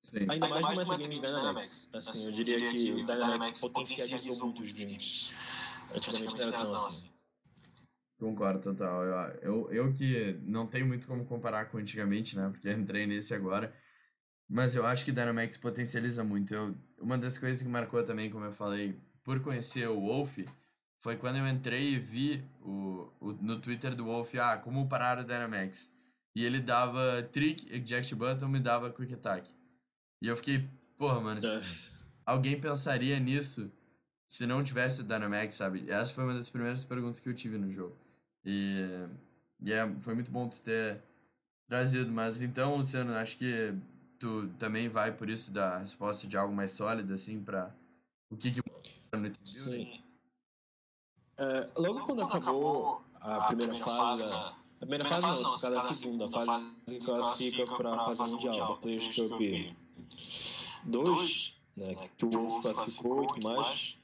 [0.01, 0.25] Sim.
[0.29, 1.91] Ainda mais no metagame de Dynamax.
[1.93, 5.31] Assim, eu diria que o Dynamax potencializou muito os gimmicks.
[5.95, 7.09] Antigamente não era tão assim.
[8.19, 9.03] Concordo total.
[9.03, 12.49] Eu, eu, eu que não tenho muito como comparar com antigamente, né?
[12.49, 13.73] Porque eu entrei nesse agora.
[14.51, 16.53] Mas eu acho que Dynamax potencializa muito.
[16.53, 20.39] Eu, uma das coisas que marcou também, como eu falei, por conhecer o Wolf,
[20.99, 25.19] foi quando eu entrei e vi o, o, no Twitter do Wolf, ah, como parar
[25.19, 25.89] o Dynamax.
[26.35, 29.49] E ele dava trick, eject button, me dava quick attack.
[30.21, 30.67] E eu fiquei,
[30.97, 31.39] porra, mano,
[32.25, 33.71] alguém pensaria nisso
[34.27, 35.89] se não tivesse o Dynamax, sabe?
[35.89, 37.97] Essa foi uma das primeiras perguntas que eu tive no jogo.
[38.43, 39.07] E,
[39.61, 41.01] e é, foi muito bom tu ter
[41.69, 42.11] trazido.
[42.11, 43.73] Mas então, Luciano, acho que
[44.21, 47.75] tu também vai por isso da resposta de algo mais sólido, assim, pra
[48.31, 48.61] o que que
[49.13, 49.33] no team.
[49.43, 49.99] Sim.
[51.39, 54.49] É, logo quando acabou a primeira fase da.
[54.49, 58.67] A primeira fase não, se cada segunda, a fase que classifica para a fase mundial,
[58.67, 59.39] da Players Cup
[60.85, 63.97] 2, né, que o Wolf classificou e tudo mais.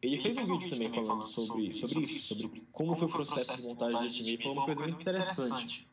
[0.00, 3.62] Ele fez um vídeo também falando sobre, sobre isso, sobre como foi o processo de
[3.64, 4.28] montagem do time.
[4.28, 5.88] Ele falou uma coisa muito interessante.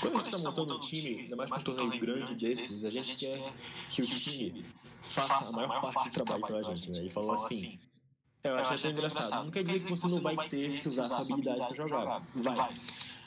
[0.00, 2.90] Quando a gente está montando um time, ainda mais para um torneio grande desses, a
[2.90, 3.52] gente quer
[3.88, 4.64] que o time
[5.00, 6.90] faça a maior parte do trabalho pela gente.
[6.90, 6.98] Né?
[6.98, 7.78] Ele falou assim:
[8.42, 9.44] eu acho até engraçado.
[9.44, 12.22] Não quer dizer que você não vai ter que usar sua habilidade para jogar.
[12.34, 12.68] Vai.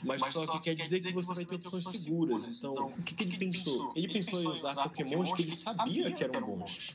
[0.04, 2.48] Mas só que quer dizer que você vai ter opções seguras.
[2.48, 3.92] Então, o que, que ele pensou?
[3.96, 6.94] Ele pensou em usar pokémons que ele sabia que eram bons.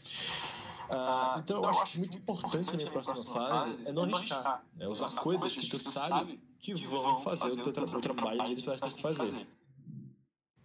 [0.93, 4.61] Ah, então, eu acho que muito importante na próxima fase é não arriscar.
[4.77, 8.61] É usar coisas que tu sabe que vão fazer o teu tra trabalho do jeito
[8.61, 9.47] que elas têm que fazer.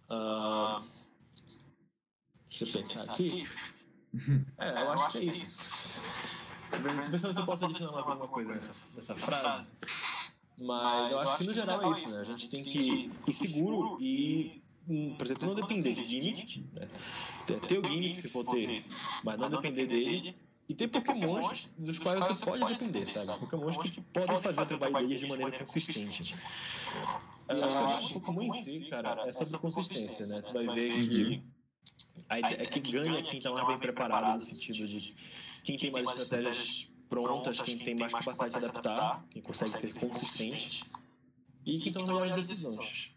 [0.09, 0.81] Ah,
[2.49, 3.43] deixa eu pensar aqui.
[4.57, 5.59] É, eu acho que é isso.
[6.71, 9.71] Tô pensando se eu posso adicionar mais alguma coisa nessa, nessa frase.
[10.57, 12.21] Mas eu acho que no geral é isso, né?
[12.21, 14.63] A gente tem que ir seguro e,
[15.17, 16.65] por exemplo, não depender de gimmick.
[16.73, 16.89] Né?
[17.47, 18.83] Ter- Ter o gimmick se for ter,
[19.23, 20.35] mas não depender dele.
[20.69, 23.39] E ter pokémons dos quais você pode depender, sabe?
[23.39, 26.35] Pokémons que podem fazer o trabalho deles de maneira consistente.
[27.49, 30.41] O Pokémon em si, cara, é sobre consistência, né?
[30.41, 31.41] Tu vai ver que
[32.27, 35.15] a ideia é que ganha quem tá mais bem preparado no sentido de
[35.63, 40.81] quem tem mais estratégias prontas, quem tem mais capacidade de adaptar, quem consegue ser consistente
[41.65, 43.11] e quem toma melhores decisões.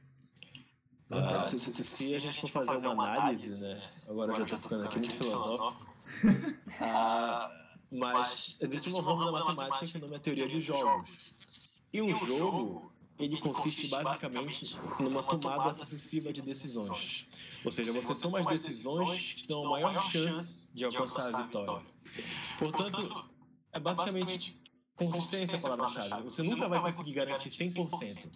[1.11, 3.91] Ah, se, se- se a gente for fazer uma análise, né?
[4.09, 5.91] Agora eu já tô ficando aqui muito filosófico.
[6.83, 7.51] Ah,
[7.93, 11.19] mas existe uma ramo da matemática que o nome é a teoria dos jogos.
[11.93, 17.27] E um jogo, ele consiste basicamente numa tomada sucessiva de decisões.
[17.65, 21.87] Ou seja, você toma as decisões que dão a maior chance de alcançar a vitória.
[22.59, 23.27] Portanto,
[23.73, 24.57] É basicamente
[24.97, 26.23] consistência a palavra-chave.
[26.25, 28.31] Você nunca vai conseguir garantir 100%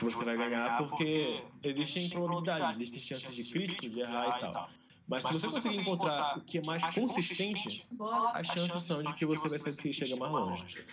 [0.00, 4.70] que você vai ganhar, porque existem probabilidades, existem chances de crítico, de errar e tal.
[5.06, 7.86] Mas se você conseguir encontrar o que é mais consistente,
[8.32, 10.86] as chances são de que você vai ser o que chega mais longe.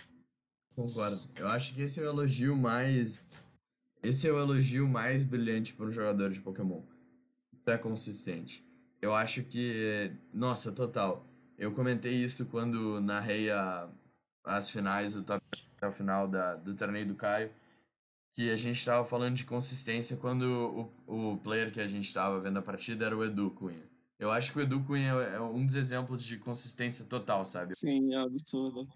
[0.74, 1.20] Concordo.
[1.36, 3.20] Eu acho que esse é o elogio mais.
[4.02, 6.82] Esse é o elogio mais brilhante para um jogador de Pokémon.
[7.66, 8.64] É consistente.
[9.00, 10.12] Eu acho que.
[10.32, 11.24] Nossa, total.
[11.56, 13.88] Eu comentei isso quando narrei a,
[14.44, 15.42] as finais do top
[15.76, 17.50] até o final da, do torneio do Caio.
[18.38, 22.38] Que a gente estava falando de consistência quando o, o player que a gente estava
[22.38, 23.82] vendo a partida era o Edu Cunha.
[24.16, 27.76] Eu acho que o Edu Cunha é um dos exemplos de consistência total, sabe?
[27.76, 28.86] Sim, é absurdo.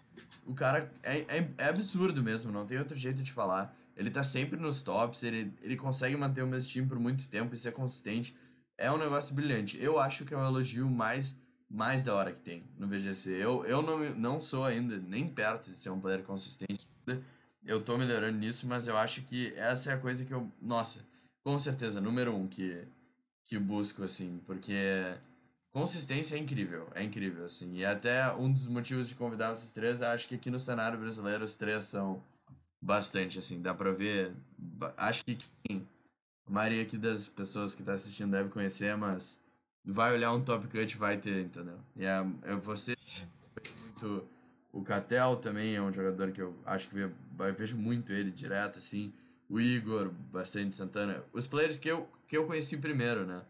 [0.47, 3.77] O cara é, é, é, absurdo mesmo, não tem outro jeito de falar.
[3.97, 7.53] Ele tá sempre nos tops, ele, ele consegue manter o mesmo time por muito tempo
[7.53, 8.37] e ser consistente.
[8.79, 9.77] É um negócio brilhante.
[9.83, 11.35] Eu acho que é o elogio mais,
[11.69, 13.31] mais da hora que tem no VGC.
[13.31, 16.87] Eu, eu não, não sou ainda nem perto de ser um player consistente.
[17.65, 20.51] Eu tô melhorando nisso, mas eu acho que essa é a coisa que eu.
[20.61, 21.01] Nossa,
[21.45, 22.87] com certeza, número um que
[23.45, 25.15] que busco, assim, porque
[25.73, 27.77] consistência é incrível, é incrível, assim.
[27.77, 31.45] E até um dos motivos de convidar esses três, acho que aqui no cenário brasileiro
[31.45, 32.23] os três são
[32.81, 34.33] bastante, assim, dá pra ver.
[34.97, 35.87] Acho que quem,
[36.47, 39.39] a maioria aqui das pessoas que tá assistindo deve conhecer, mas
[39.85, 41.79] vai olhar um Top Cut vai ter, entendeu?
[41.97, 42.23] E é,
[42.57, 42.97] você
[43.81, 44.27] muito.
[44.73, 48.79] O Catel também é um jogador que eu acho que vejo, vejo muito ele direto,
[48.79, 49.13] assim
[49.53, 51.23] o Igor, bastante Santana.
[51.31, 53.43] Os players que eu, que eu conheci primeiro, né?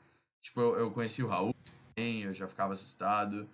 [0.43, 1.55] Tipo, eu, eu conheci o Raul
[1.95, 3.49] também, eu já ficava assustado.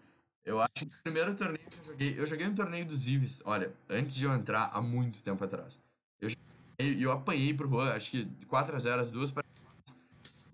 [0.47, 3.43] Eu acho que o primeiro torneio que eu joguei, eu joguei um torneio dos Ives,
[3.45, 5.79] olha, antes de eu entrar, há muito tempo atrás.
[6.19, 6.31] Eu,
[6.79, 9.68] eu apanhei pro Juan, acho que 4x0 as duas partidas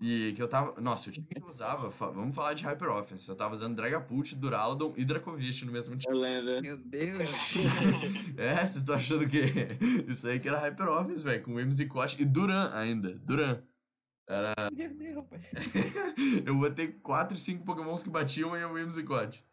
[0.01, 0.79] e que eu tava.
[0.81, 3.27] Nossa, o time que eu usava, vamos falar de Hyper Offense.
[3.27, 6.13] Eu tava usando Dragapult, Duraludon e Dracovish no mesmo time.
[6.13, 6.61] Eu lembro.
[6.61, 7.55] Meu Deus.
[8.37, 9.39] é, vocês estão achando que
[10.07, 13.13] isso aí que era Hyper Offense, velho, com e Koch e Duran ainda.
[13.13, 13.61] Duran.
[14.27, 14.53] Era.
[14.73, 15.25] Meu Deus,
[16.45, 19.43] eu botei 4, 5 Pokémons que batiam em Whimsicott.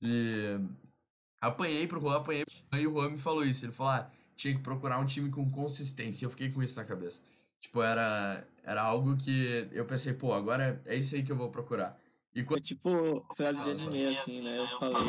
[0.00, 0.58] E.
[1.40, 3.64] Apanhei pro Juan, apanhei pro Juan e o Juan me falou isso.
[3.64, 6.24] Ele falou: ah, tinha que procurar um time com consistência.
[6.24, 7.20] Eu fiquei com isso na cabeça.
[7.60, 11.50] Tipo, era, era algo que eu pensei, pô, agora é isso aí que eu vou
[11.50, 11.98] procurar.
[12.34, 12.60] E quando...
[12.60, 14.58] É tipo frase de anime, assim, né?
[14.58, 15.04] Eu falei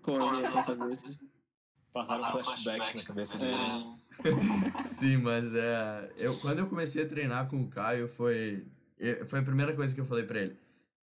[0.00, 1.20] com, com a minha cabeça.
[1.92, 3.54] Passaram flashbacks na cabeça dele.
[3.54, 3.98] É.
[4.88, 6.12] Sim, mas é.
[6.18, 8.66] Eu, quando eu comecei a treinar com o Caio, foi.
[9.26, 10.56] Foi a primeira coisa que eu falei pra ele.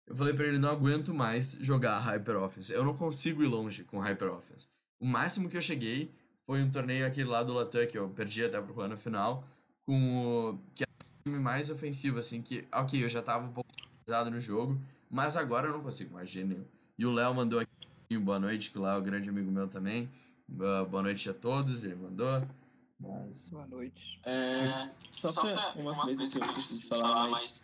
[0.07, 2.73] Eu falei pra ele, não aguento mais jogar Hyper Offense.
[2.73, 4.69] Eu não consigo ir longe com Hyper Offense.
[4.99, 6.13] O máximo que eu cheguei
[6.45, 9.47] foi um torneio aquele lá do Latam, que eu perdi até pro ano final
[9.89, 10.59] com o.
[10.75, 13.71] que é o time mais ofensivo, assim, que, ok, eu já tava um pouco
[14.05, 14.79] pesado no jogo,
[15.11, 16.63] mas agora eu não consigo mais nenhum.
[16.99, 19.67] E o Léo mandou aqui boa noite, que o Léo é um grande amigo meu
[19.67, 20.11] também.
[20.47, 22.47] Boa noite a todos, ele mandou.
[23.01, 23.51] Mas...
[23.51, 24.21] Boa noite.
[24.27, 27.63] É, só pra uma coisa que eu preciso de falar, mas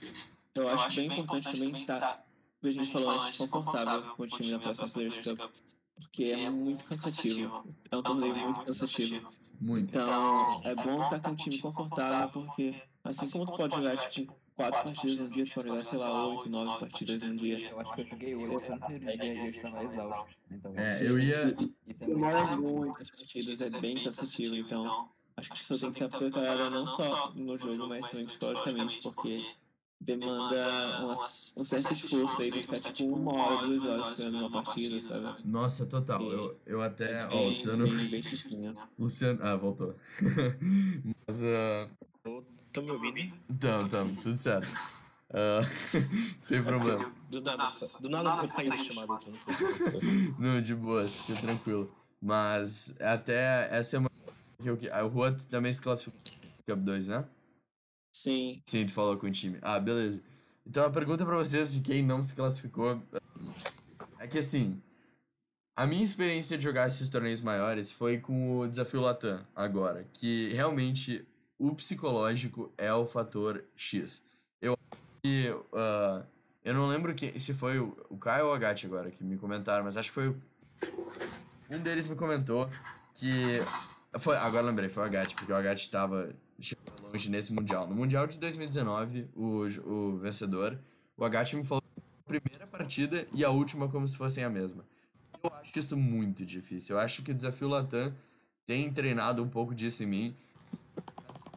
[0.55, 2.23] eu acho bem importante também estar, tá,
[2.63, 5.51] a gente falou antes, confortável com o time da próxima Players Cup,
[5.97, 7.67] porque é muito cansativo.
[7.91, 9.31] É um torneio muito cansativo.
[9.61, 9.89] Muito.
[9.89, 10.33] Então,
[10.65, 14.83] é bom estar com um time confortável, porque assim como tu pode jogar, tipo, quatro
[14.85, 17.71] partidas no dia, tu pode jogar, sei lá, oito, nove partidas no dia.
[17.71, 20.37] Eu acho que eu joguei oito no primeiro dia e eu estava exausto.
[20.51, 21.57] Então, é, eu ia...
[21.87, 25.09] Isso é Demora muito as partidas, é bem cansativo, então...
[25.37, 29.01] Acho que a pessoa tem que estar preparada não só no jogo, mas também psicologicamente,
[29.03, 29.45] porque
[30.01, 31.15] demanda uma,
[31.57, 35.43] um certo esforço aí de ficar tipo uma hora, duas horas esperando uma partida, sabe?
[35.45, 36.23] Nossa, total.
[36.31, 37.27] Eu, eu até.
[37.29, 37.87] Ó, o Luciano.
[37.87, 38.23] Bem,
[38.99, 39.41] Luciano.
[39.43, 39.95] Ah, voltou.
[41.27, 41.43] Mas.
[41.43, 42.43] Uh...
[42.73, 43.35] Tô me ouvindo?
[43.61, 44.69] Tamo, tamo, tudo certo.
[45.31, 45.66] Uh,
[46.49, 47.12] tem problema.
[47.31, 47.66] Do nada,
[48.01, 51.93] do nada eu saí da chamada aqui, não sei Não, de boa, fica tranquilo.
[52.21, 54.11] Mas até essa é uma.
[55.05, 56.21] O Rua também se classificou
[56.66, 57.25] no Cup 2, né?
[58.15, 58.62] Sim.
[58.65, 59.59] Sim, tu falou com o time.
[59.61, 60.23] Ah, beleza.
[60.65, 63.03] Então a pergunta para vocês de quem não se classificou
[64.20, 64.81] é que assim,
[65.77, 70.53] a minha experiência de jogar esses torneios maiores foi com o Desafio Latam agora, que
[70.53, 71.27] realmente
[71.59, 74.23] o psicológico é o fator X.
[74.62, 74.78] Eu
[75.20, 76.24] que uh,
[76.65, 79.36] eu não lembro que, se foi o, o Caio ou a Gatti agora que me
[79.36, 80.43] comentaram, mas acho que foi o,
[81.69, 82.70] um deles me comentou
[83.15, 83.59] que
[84.20, 86.32] foi, agora lembrei, foi o Agate, porque o Agate estava
[86.65, 87.86] chegou longe nesse Mundial.
[87.86, 90.78] No Mundial de 2019, o, o vencedor,
[91.16, 94.85] o Agate me falou a primeira partida e a última como se fossem a mesma.
[95.43, 96.97] Eu acho isso muito difícil.
[96.97, 98.15] Eu acho que o desafio Latam
[98.66, 100.36] tem treinado um pouco disso em mim.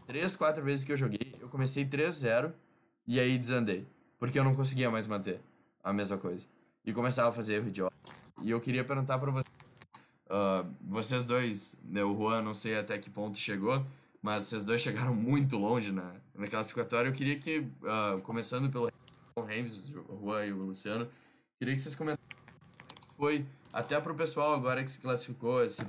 [0.06, 2.52] Três, quatro vezes que eu joguei, eu comecei 3-0
[3.08, 3.88] e aí desandei.
[4.20, 5.40] Porque eu não conseguia mais manter
[5.84, 6.46] a mesma coisa.
[6.86, 7.96] E começava a fazer erro idiota.
[8.42, 9.48] E eu queria perguntar pra você
[10.30, 13.86] Uh, vocês dois, né, o Juan, não sei até que ponto chegou,
[14.22, 17.10] mas vocês dois chegaram muito longe na, na classificatória.
[17.10, 18.92] Eu queria que, uh, começando pelo
[19.46, 21.08] Rems, o Juan e o Luciano,
[21.60, 22.28] queria que vocês comentassem
[23.18, 25.84] foi, até para o pessoal agora que se classificou, esse,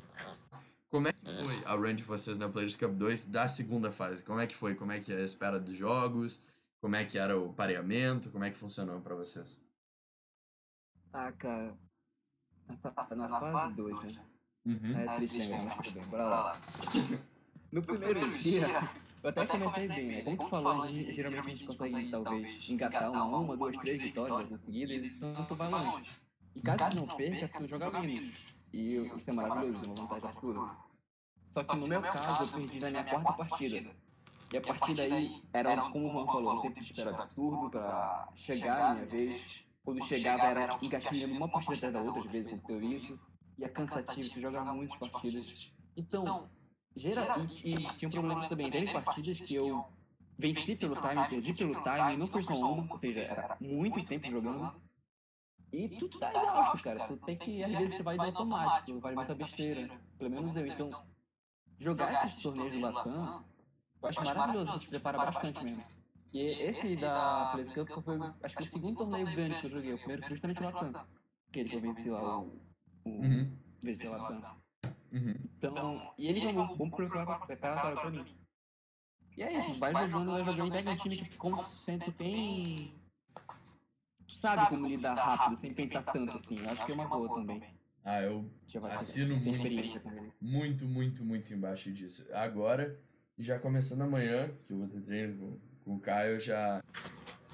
[0.88, 4.22] como é que foi a run de vocês na Players Cup 2 da segunda fase?
[4.22, 4.74] Como é que foi?
[4.74, 6.40] Como é que é a espera dos jogos?
[6.80, 8.30] Como é que era o pareamento?
[8.30, 9.60] Como é que funcionou para vocês?
[11.12, 11.76] Ah, cara.
[13.14, 14.24] Na, fase 2, né?
[14.64, 14.98] Uhum.
[14.98, 16.52] É triste mas tudo bem, bora lá.
[17.70, 18.66] No primeiro dia,
[19.22, 20.22] eu até comecei bem, né?
[20.22, 24.56] Como tu falou, geralmente a gente consegue talvez engatar uma, uma, duas, três vitórias em
[24.56, 26.10] seguida, então tu vai longe.
[26.56, 28.58] E caso tu não perca, tu joga menos.
[28.72, 30.76] E isso é maravilhoso, é uma vantagem absurda.
[31.46, 33.90] Só que no meu caso, eu perdi na minha quarta partida.
[34.50, 38.28] E a partida aí era, como o Juan falou, um tempo de espera absurdo para
[38.34, 39.64] chegar a minha vez.
[39.84, 43.20] Quando chegava era engatilhando uma partida atrás da outra, às vezes aconteceu isso.
[43.58, 45.70] E é cansativo, tu joga muitas partidas.
[45.96, 46.48] Então,
[46.98, 49.86] gera, e, e tinha um problema também, teve partidas que eu
[50.36, 54.30] venci pelo time, perdi pelo time, não foi só uma, ou seja, era muito tempo
[54.30, 54.72] jogando.
[55.72, 57.06] E tu tá exausto, cara.
[57.08, 60.00] Tu tem que, às vezes, você vai no automático, vai muita besteira.
[60.16, 60.66] Pelo menos eu.
[60.66, 60.90] Então,
[61.78, 63.44] jogar esses torneios do Latam,
[64.02, 65.84] eu acho maravilhoso, te prepara bastante mesmo.
[66.32, 69.92] E esse da Place Cup foi, acho que o segundo torneio grande que eu joguei.
[69.94, 71.06] O primeiro foi justamente o Latam.
[71.48, 72.60] Aquele que eu venci lá, o.
[73.04, 73.56] o uhum.
[73.82, 74.56] Venci o Latam.
[75.12, 75.34] Uhum.
[75.56, 78.26] Então, e ele foi um bom preparatório pra mim.
[79.36, 82.92] E é isso, vai jogando, vai jogando e pega um time que, sempre tem
[84.28, 86.56] sabe como lidar rápido, sem pensar tanto assim.
[86.68, 87.62] Acho que é uma boa também.
[88.04, 88.50] Ah, eu
[88.96, 90.00] assino muito,
[90.40, 92.26] muito, muito, muito embaixo disso.
[92.32, 92.98] Agora,
[93.38, 96.82] já começando amanhã, que eu vou ter treino com, com o Caio, já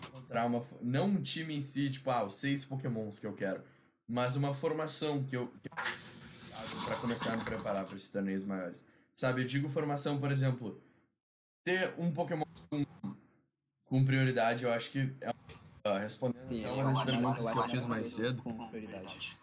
[0.09, 0.65] encontrar uma.
[0.81, 3.63] Não um time em si, tipo, ah, os seis pokémons que eu quero,
[4.07, 5.49] mas uma formação que eu.
[5.49, 5.94] Que eu
[6.87, 8.79] para começar a me preparar para esses torneios maiores.
[9.15, 10.81] Sabe, eu digo formação, por exemplo,
[11.65, 12.85] ter um Pokémon com,
[13.85, 15.33] com prioridade, eu acho que é
[15.87, 18.43] Uh, respondendo Sim, uma das perguntas que eu fiz mais cedo.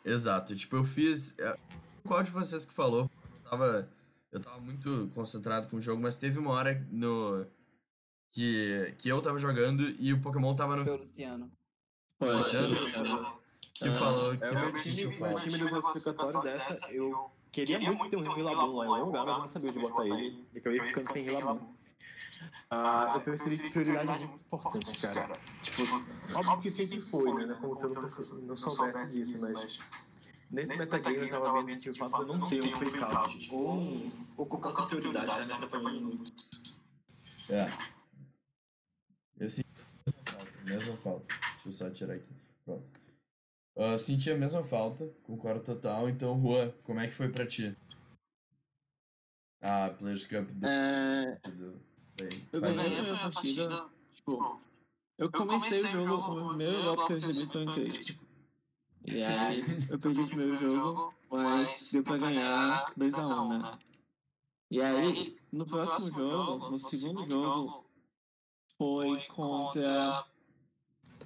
[0.03, 1.37] Exato, tipo, eu fiz.
[1.37, 1.53] É,
[2.03, 3.11] qual de vocês que falou?
[3.23, 3.89] Eu tava,
[4.31, 7.45] eu tava muito concentrado com o jogo, mas teve uma hora no.
[8.29, 10.83] Que, que eu tava jogando e o Pokémon tava no.
[10.83, 11.51] Foi o Luciano.
[12.17, 13.40] Foi o Luciano?
[13.81, 17.79] Que ah, falou que é, o meu time, meu time do classificatório dessa, eu queria
[17.79, 20.45] muito ter um Rillaboom lá em algum lugar, mas eu não sabia onde botar ele.
[20.53, 21.73] E acabei ficando sem Rillaboom.
[22.69, 25.33] Ah, eu percebi que prioridade é muito importante, cara.
[25.63, 25.81] Tipo,
[26.35, 27.57] óbvio que sempre foi, né?
[27.59, 28.07] Como se eu nunca
[28.43, 29.79] não soubesse disso, mas
[30.51, 33.49] nesse metagame eu tava vendo que o fato de eu não ter um fake out
[33.51, 36.31] ou, ou qualquer outra prioridade tá me atrapalhando muito.
[37.49, 37.67] É.
[39.39, 39.67] Eu senti
[40.27, 41.25] a mesma falta.
[41.63, 42.29] Deixa eu só tirar aqui.
[42.63, 43.00] Pronto.
[43.81, 46.07] Uh, senti a mesma falta, concordo total.
[46.07, 47.75] Então, Juan, como é que foi pra ti?
[49.59, 50.67] Ah, Players Cup do...
[50.67, 51.39] É...
[51.49, 51.81] do...
[52.53, 54.61] Eu ganhei a primeira partida, tipo,
[55.17, 58.25] eu comecei o jogo, o primeiro golpe que eu recebi foi um crítico.
[59.03, 63.79] E aí eu perdi o primeiro jogo, mas deu pra ganhar 2x1, né?
[64.69, 67.83] E aí, no próximo jogo, no segundo jogo,
[68.77, 70.23] foi contra.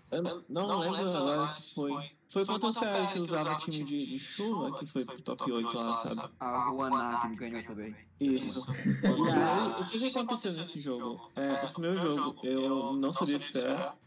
[0.10, 4.06] Eu não lembro agora se foi foi contra um cara que usava o time de,
[4.06, 6.30] de chuva, que foi pro top 8 lá, sabe?
[6.40, 7.96] A Ruana que ganhou também.
[8.20, 8.66] Isso.
[9.06, 11.32] E aí, o que, que aconteceu nesse jogo?
[11.36, 13.98] É, o primeiro jogo, eu não sabia o que esperar.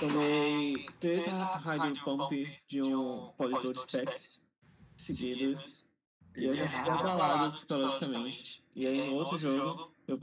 [0.00, 4.40] Tomei três Rider Pump de um Politor Specs
[4.96, 5.84] seguidos.
[6.36, 8.64] E eu já fiquei abalado psicologicamente.
[8.74, 10.18] E aí, no outro jogo, eu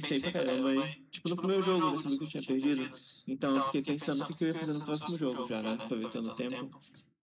[0.00, 0.74] pensei pra caramba.
[0.74, 2.92] E, tipo, no primeiro jogo eu sabia que eu tinha perdido.
[3.26, 5.78] Então eu fiquei pensando o que eu ia fazer no próximo jogo já, né?
[5.80, 6.80] Aproveitando o tempo.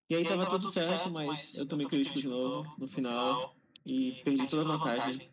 [0.09, 3.55] E aí tava tudo certo, mas eu tomei crítico de novo no final.
[3.85, 5.29] E perdi todas as vantagens.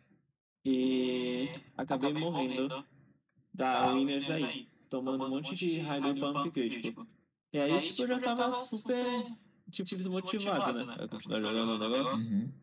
[0.65, 2.83] E acabei morrendo
[3.53, 4.67] da Winners aí.
[4.89, 7.05] Tomando um monte de Rider Pump crítico.
[7.53, 9.25] E aí, tipo, eu já tava super,
[9.71, 10.95] tipo, desmotivado, né?
[10.99, 12.53] A continuar jogando o negócio.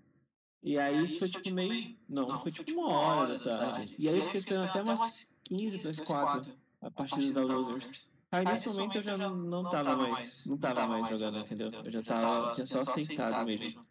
[0.65, 1.95] E aí isso foi tipo meio.
[2.09, 3.95] Não, foi tipo uma hora da tarde.
[3.99, 8.09] E aí eu fiquei esperando até umas 15 para as 4 a partida da Losers.
[8.33, 10.45] Aí nesse momento eu já não, não tava mais.
[10.47, 11.71] Não tava mais jogando, entendeu?
[11.71, 12.55] Eu já tava.
[12.55, 13.85] Tinha só aceitado mesmo.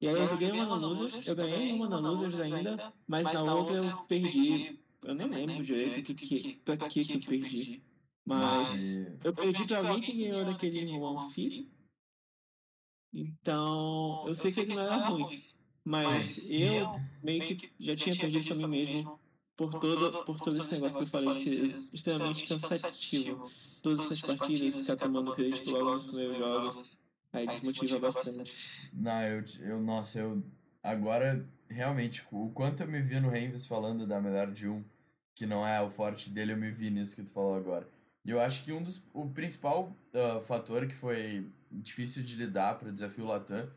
[0.00, 3.42] E aí eu joguei uma na Losers, eu ganhei uma na Losers ainda, mas na
[3.54, 4.78] outra eu perdi.
[5.02, 7.82] Eu nem lembro direito que, que, pra que que eu perdi.
[8.24, 8.84] Mas
[9.24, 11.72] eu perdi pra alguém que ganhou daquele One Fi.
[13.14, 15.42] Então, eu sei que ele não era ruim.
[15.88, 19.18] Mas eu meio que já tinha perdido pra mim mesmo
[19.56, 23.50] por todo, por todo esse negócio que eu falei, ser extremamente cansativo.
[23.82, 26.98] Todas essas partidas, ficar tomando crédito logo nos primeiros jogos,
[27.32, 28.54] aí desmotiva bastante.
[28.92, 30.42] Não, eu, eu nossa, eu
[30.82, 34.84] agora, realmente, o quanto eu me vi no Renves falando da melhor de um,
[35.34, 37.88] que não é o forte dele, eu me vi nisso que tu falou agora.
[38.26, 42.78] E eu acho que um dos, o principal uh, fator que foi difícil de lidar
[42.78, 43.70] para o desafio Latam,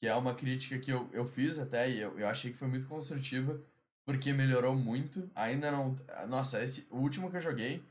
[0.00, 2.68] que é uma crítica que eu, eu fiz até e eu, eu achei que foi
[2.68, 3.60] muito construtiva,
[4.04, 5.30] porque melhorou muito.
[5.34, 5.96] Ainda não.
[6.28, 7.82] Nossa, esse, o último que eu joguei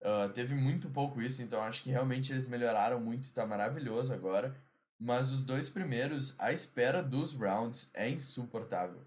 [0.00, 4.12] uh, teve muito pouco isso, então acho que realmente eles melhoraram muito e tá maravilhoso
[4.14, 4.54] agora.
[4.98, 9.00] Mas os dois primeiros, a espera dos rounds é insuportável.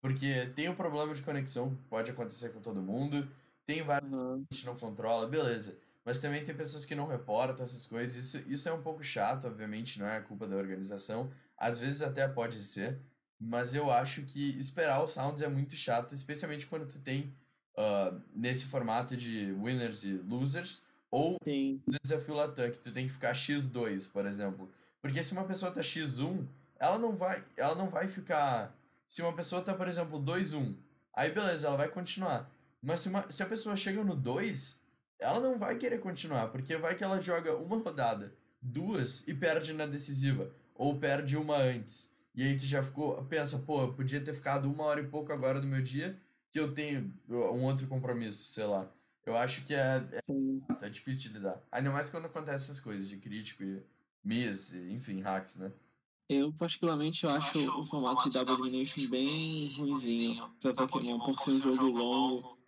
[0.00, 3.28] Porque tem o problema de conexão, pode acontecer com todo mundo,
[3.66, 4.44] tem vários uhum.
[4.44, 5.76] que a gente não controla, beleza.
[6.04, 8.14] Mas também tem pessoas que não reportam essas coisas.
[8.14, 11.30] Isso, isso é um pouco chato, obviamente, não é culpa da organização.
[11.56, 13.00] Às vezes até pode ser.
[13.38, 17.36] Mas eu acho que esperar os rounds é muito chato, especialmente quando tu tem
[17.76, 21.82] uh, nesse formato de winners e losers, ou Sim.
[22.02, 24.70] desafio Latam, que tu tem que ficar X2, por exemplo.
[25.00, 26.46] Porque se uma pessoa tá X1,
[26.78, 28.74] ela não vai, ela não vai ficar.
[29.06, 30.74] Se uma pessoa tá, por exemplo, 2-1,
[31.12, 32.50] aí beleza, ela vai continuar.
[32.82, 34.80] Mas se, uma, se a pessoa chega no 2,
[35.18, 39.72] ela não vai querer continuar, porque vai que ela joga uma rodada, duas e perde
[39.72, 42.12] na decisiva, ou perde uma antes.
[42.34, 45.32] E aí tu já ficou, pensa, pô, eu podia ter ficado uma hora e pouco
[45.32, 46.18] agora do meu dia,
[46.50, 48.90] que eu tenho um outro compromisso, sei lá.
[49.24, 51.62] Eu acho que é, é, é difícil de lidar.
[51.70, 53.82] Ainda mais quando acontece essas coisas de crítico e
[54.22, 55.72] Miss, enfim, hacks, né?
[56.28, 61.50] Eu, particularmente, eu acho o formato de Double Elimination bem ruimzinho pra Pokémon, por ser
[61.50, 62.58] um jogo longo.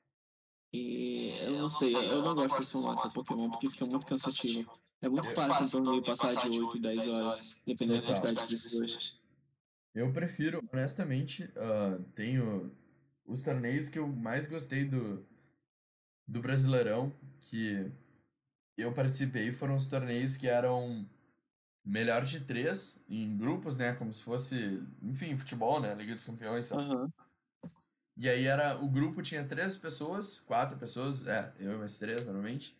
[0.72, 4.70] E eu não sei, eu não gosto desse formato pra Pokémon, porque fica muito cansativo.
[5.02, 9.18] É muito fácil um torneio passar de 8, 10 horas, dependendo da quantidade de pessoas.
[9.94, 12.70] Eu prefiro, honestamente, uh, tenho
[13.26, 15.26] os torneios que eu mais gostei do,
[16.26, 17.90] do Brasileirão, que
[18.76, 21.08] eu participei, foram os torneios que eram
[21.84, 23.94] melhor de três em grupos, né?
[23.94, 25.94] Como se fosse, enfim, futebol, né?
[25.94, 26.82] Liga dos Campeões, sabe?
[26.82, 27.10] Uhum.
[28.16, 28.76] E aí era.
[28.76, 32.76] O grupo tinha três pessoas, quatro pessoas, é, eu e mais três normalmente.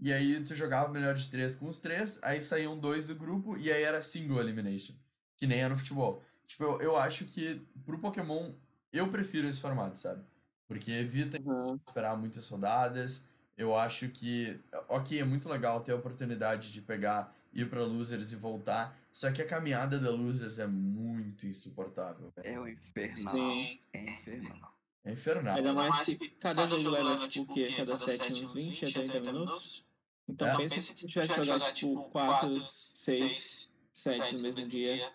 [0.00, 3.56] E aí tu jogava melhor de três com os três, aí saíam dois do grupo
[3.56, 4.94] e aí era single elimination.
[5.36, 6.22] Que nem é no futebol.
[6.46, 8.52] Tipo, eu, eu acho que pro Pokémon
[8.92, 10.22] eu prefiro esse formato, sabe?
[10.66, 11.78] Porque evita uhum.
[11.86, 13.24] esperar muitas rodadas.
[13.56, 14.58] Eu acho que,
[14.88, 18.96] ok, é muito legal ter a oportunidade de pegar ir para Losers e voltar.
[19.12, 22.32] Só que a caminhada da Losers é muito insuportável.
[22.42, 23.32] É o infernal.
[23.32, 23.80] Sim.
[23.92, 24.73] É infernal.
[25.04, 25.56] É infernal.
[25.56, 27.72] Ainda mais que cada jogo leva, tipo, o quê?
[27.76, 29.86] Cada set uns 20 a 30 minutos?
[30.26, 30.56] Então é.
[30.56, 35.12] pensa se tiver que jogar, tipo, 4, 6 sets no mesmo dia.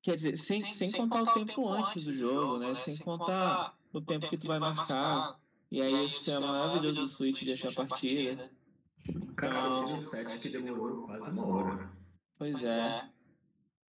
[0.00, 2.72] Quer dizer, sem, sem contar o tempo antes do jogo, né?
[2.74, 5.36] Sem contar o tempo que tu vai marcar.
[5.68, 8.48] E aí o sistema maravilhoso do Switch deixa a partida.
[9.34, 11.90] Cara, eu tive um set que demorou quase uma hora.
[12.38, 13.08] Pois é.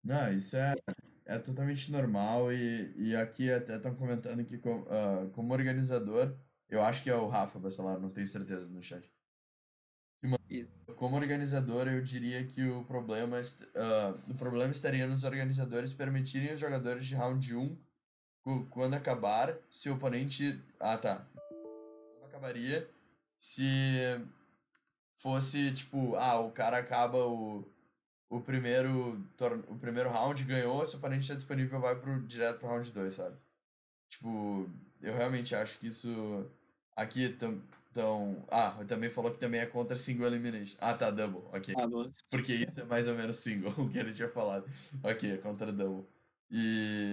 [0.04, 0.74] Não, isso é,
[1.24, 6.36] é totalmente normal e, e aqui até estão comentando que com, uh, como organizador,
[6.68, 9.10] eu acho que é o Rafa Bacelar, não tenho certeza no chat.
[10.48, 10.84] Isso.
[10.96, 16.60] Como organizador, eu diria que o problema, uh, o problema estaria nos organizadores permitirem os
[16.60, 17.76] jogadores de round 1,
[18.70, 20.60] quando acabar, se o oponente.
[20.78, 21.26] Ah, tá.
[22.24, 22.88] Acabaria
[23.38, 24.20] se
[25.16, 27.64] fosse tipo, ah, o cara acaba o,
[28.32, 29.22] o primeiro
[29.68, 33.14] o primeiro round, ganhou, se o oponente está disponível, vai pro, direto pro round 2,
[33.14, 33.36] sabe?
[34.08, 34.70] Tipo,
[35.02, 36.50] eu realmente acho que isso
[36.96, 40.76] aqui tão, tão ah, também falou que também é contra single elimination.
[40.80, 41.74] Ah, tá, double, ok.
[41.76, 41.86] Ah.
[42.30, 44.66] Porque isso é mais ou menos single, o que ele tinha falado.
[45.02, 46.06] Ok, é contra double.
[46.50, 47.12] E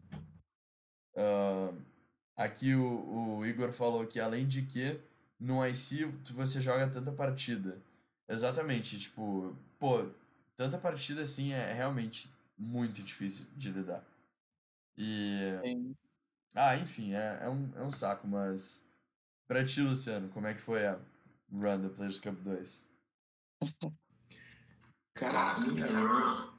[1.16, 1.76] uh,
[2.36, 5.00] aqui o, o Igor falou que além de que
[5.40, 7.78] no IC você joga tanta partida
[8.30, 10.06] Exatamente, tipo, pô,
[10.60, 14.04] tanta partida assim é realmente muito difícil de lidar.
[14.98, 15.58] E.
[15.64, 15.96] Sim.
[16.54, 18.84] Ah, enfim, é, é, um, é um saco, mas.
[19.48, 21.00] Pra ti, Luciano, como é que foi a
[21.50, 22.86] run da Players Cup 2?
[25.16, 26.50] Cara, a minha run.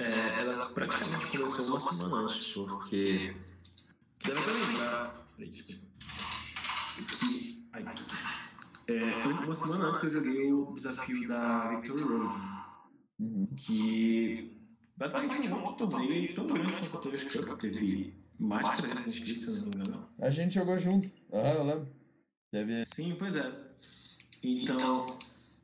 [0.00, 3.36] É, ela praticamente começou uma semana antes, porque.
[4.26, 5.28] Deve lembrar.
[5.36, 5.86] Peraí, desculpa.
[6.96, 7.68] Que.
[7.72, 7.84] Ai,
[8.88, 12.61] é, uma semana antes eu joguei o desafio da Victory Road,
[13.18, 13.46] uhum.
[13.56, 14.52] que
[14.96, 19.44] basicamente um outro torneio tão grande quanto a Players Cup, teve mais de 300 inscritos,
[19.44, 20.08] se não me engano.
[20.20, 21.88] A gente jogou junto, aham, eu lembro.
[22.50, 22.84] Teve...
[22.84, 23.50] Sim, pois é.
[24.42, 25.06] Então,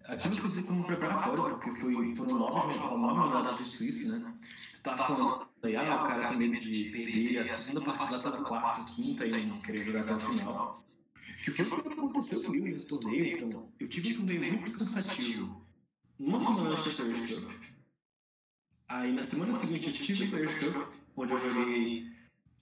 [0.07, 4.35] aquilo se viu como preparatório, porque foi, foram nove, nove rodadas de Suíça, né?
[4.73, 8.45] Tu tava falando aí, ah, o cara tem medo de perder a segunda partida pela
[8.45, 10.81] quarta, quinta e não querer jogar até o final.
[11.43, 13.37] Que foi o que aconteceu comigo nesse torneio.
[13.37, 15.68] Então, eu tive um torneio muito cansativo.
[16.19, 17.51] Uma semana antes do Players Cup.
[18.89, 22.11] Aí na semana seguinte eu tive o Players Cup, onde eu joguei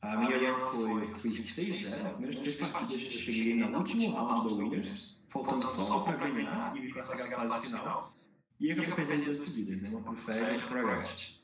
[0.03, 4.11] A minha run foi, eu fiz 6-0, nas primeiras três partidas eu cheguei no último
[4.11, 8.15] round do Winners, faltando só pra ganhar e me classificar a fase final.
[8.61, 9.89] E acabei perdendo duas seguidas, né?
[9.89, 11.41] Uma pro Fed e pro Agat.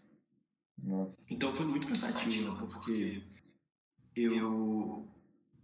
[0.82, 1.18] Nossa.
[1.30, 2.59] Então foi muito cansativo, né?
[2.59, 3.22] Porque
[4.14, 5.09] eu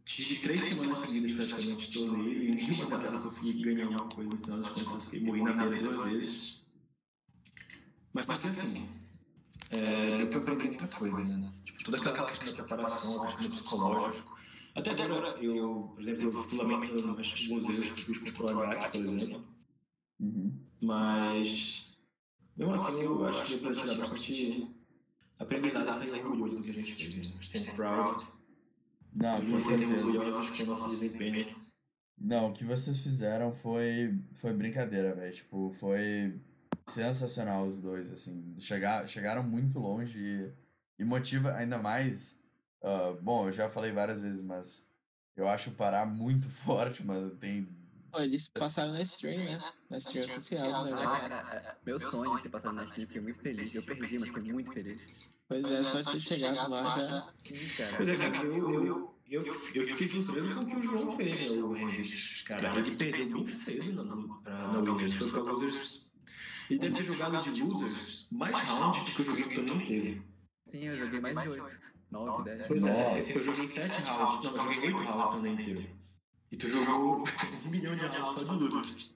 [0.08, 4.30] tive três semanas seguidas praticamente torneio e nenhuma delas eu consegui ganhar alguma coisa.
[4.30, 6.62] No final das contas eu fiquei morri na beira duas vezes.
[8.14, 8.88] Mas só que assim,
[9.70, 11.52] é, deu pra aprender muita coisa, né?
[11.62, 14.38] Tipo, toda aquela questão da preparação, a questão do psicológico.
[14.74, 18.90] Até agora, eu, por exemplo, eu fico lamentando alguns erros que fiz contra o Agat,
[18.90, 19.44] por exemplo.
[20.80, 21.84] Mas,
[22.56, 24.68] mesmo assim, eu acho que deu pra tirar bastante
[25.38, 27.14] aprendizado e sair orgulhoso do que a gente fez.
[27.14, 27.38] Né?
[27.40, 28.37] Stand proud.
[29.18, 30.04] Não, com certeza.
[30.56, 31.68] com nosso desempenho.
[32.16, 35.32] Não, o que vocês fizeram foi, foi brincadeira, velho.
[35.32, 36.40] Tipo, foi
[36.86, 38.54] sensacional os dois, assim.
[38.58, 42.38] Chegar, chegaram muito longe e, e motiva ainda mais.
[42.82, 44.86] ah, bom, eu já falei várias vezes, mas
[45.36, 47.68] eu acho o Pará muito forte, mas tem.
[48.14, 49.72] Eles passaram na stream, né?
[49.90, 50.90] Na stream oficial, né?
[50.94, 53.74] Ah, cara, meu sonho ter passado na stream, fiquei muito feliz.
[53.74, 55.06] Eu perdi, mas fiquei muito feliz.
[55.46, 57.28] Pois é, só de ter chegado lá já.
[57.38, 57.96] Sim, cara.
[57.96, 61.40] Pois é, cara, eu, eu, eu, eu fiquei surpreso com o que o João fez,
[61.40, 62.44] né, o Henrich.
[62.44, 66.10] Cara, ele perdeu bem cedo na, pra, na Winners, foi pra Losers.
[66.70, 70.24] Ele deve ter jogado de Losers mais rounds do que eu joguei no torneio inteiro.
[70.64, 71.78] Sim, eu joguei mais de 8,
[72.10, 72.66] 9, 10.
[72.68, 75.97] Pois é, eu joguei 7 rounds, não, eu joguei 8 rounds no torneio inteiro.
[76.50, 77.22] E tu jogou
[77.66, 79.14] um milhão de rounds só de Losers.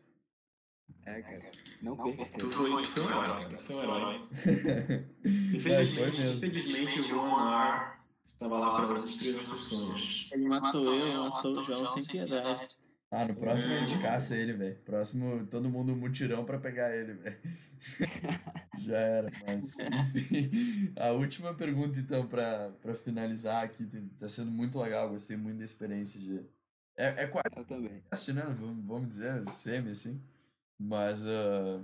[1.04, 1.50] É, cara.
[1.82, 4.28] Não perca esse Tu foi, tu foi um herói, cara, tu foi um herói.
[5.24, 10.28] Infelizmente, infelizmente o João Anar estava lá para destruir nossos sonhos.
[10.32, 12.76] Ele matou eu, ele matou o João sem piedade.
[13.10, 14.76] Ah, no próximo a gente caça ele, velho.
[14.84, 17.38] Próximo, todo mundo mutirão pra pegar ele, velho.
[18.78, 20.92] Já era, mas enfim.
[20.96, 25.58] A última pergunta, então, pra, pra finalizar aqui, tá- tá sendo muito legal, gostei muito
[25.58, 26.40] da experiência de.
[26.96, 28.00] É, é quase Eu também.
[28.10, 28.42] teste, né?
[28.86, 30.22] Vamos, dizer, semi, assim.
[30.78, 31.82] Mas ah,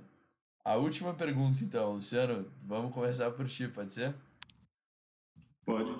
[0.64, 4.14] a última pergunta, então, Luciano, vamos começar por ti, pode ser?
[5.64, 5.90] Pode.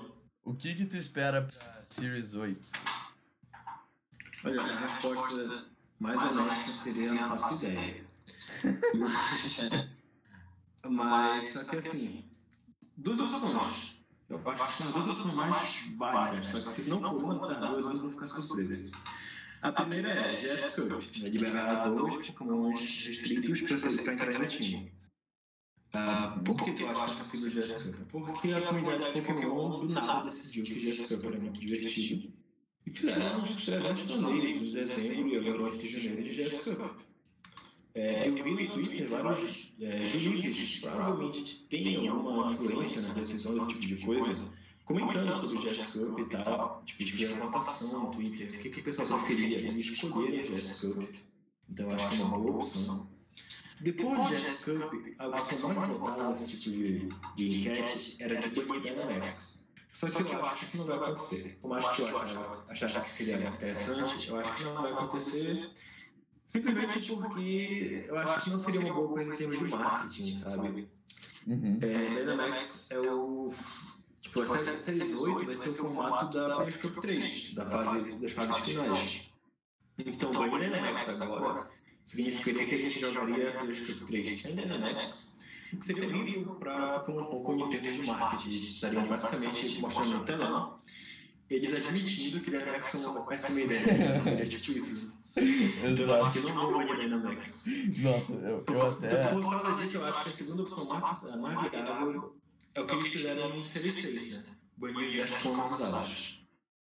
[0.45, 2.69] O que que tu espera pra Series 8?
[4.45, 5.67] Olha, a resposta
[5.99, 8.07] mais honesta seria não faço ideia.
[8.95, 9.59] Mas,
[10.89, 12.25] mas só que assim,
[12.97, 13.88] duas opções.
[14.29, 17.49] Eu acho que são as duas opções mais válidas, só que se não for uma
[17.49, 18.91] das duas, eu vou ficar surpreso.
[19.63, 23.63] A primeira é GS Cup, né, liberar dois Pokémons restritos
[24.03, 24.93] para entrar no time.
[25.95, 28.11] Ah, por que tu acha que é possível o GS Cup?
[28.11, 32.31] Porque a comunidade de Pokémon do nada decidiu que o GS Cup era muito divertido
[32.87, 37.08] e fizeram uns 300 torneios em dezembro e agora 8 de janeiro de GS Cup.
[37.95, 43.69] É, eu vi no Twitter vários é, juízes provavelmente têm alguma influência na decisão desse
[43.69, 44.49] tipo de coisa,
[44.85, 46.83] comentando sobre o GS Cup e tal.
[46.85, 50.57] Tipo, eles fizeram votação no Twitter, o que, que o pessoal preferia, e escolheram o
[50.57, 51.15] GS Cup.
[51.71, 53.09] Então acho que é uma boa opção.
[53.81, 58.49] Depois do GS Cup, a opção mais votada nesse tipo de, de enquete era de
[58.51, 59.59] banir Dynamax.
[59.93, 61.59] Só que eu acho que isso não vai acontecer.
[61.61, 62.09] Por mais que eu
[62.69, 65.71] achasse que seria interessante, eu acho que não vai acontecer.
[66.49, 70.89] Simplesmente porque eu acho que não seria uma boa coisa em termos de marketing, sabe?
[71.47, 71.79] Uhum.
[71.83, 73.51] É, Dynamax é o.
[74.23, 77.67] Tipo, a série, a série 8 vai ser o formato da PS Cup 3, da
[77.67, 79.31] fase, das fases finais.
[79.99, 81.71] Então, banir Dynamax agora
[82.03, 85.33] significaria que a gente jogaria a PS Cup 3 sem Dynamax,
[85.75, 88.49] o que seria horrível para Pokémon Company em termos de marketing.
[88.49, 90.81] Eles estariam basicamente mostrando no telão
[91.51, 94.23] eles admitindo que Dynamax foi uma péssima ideia.
[94.23, 95.17] Seria tipo isso.
[95.85, 97.67] Então eu acho que não vou banir Dynamax.
[98.03, 99.29] Nossa, eu, eu até.
[99.29, 102.37] por causa disso, eu acho que a segunda opção mais, mais viável
[102.75, 104.57] é o que eles fizeram em Série 6, né?
[104.77, 106.47] Banir os 10 pontos usados.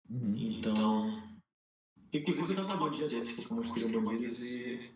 [0.09, 0.37] Uhum.
[0.37, 1.23] Então.
[2.13, 4.91] Inclusive, eu tava um dia desses como eles seriam banidos e.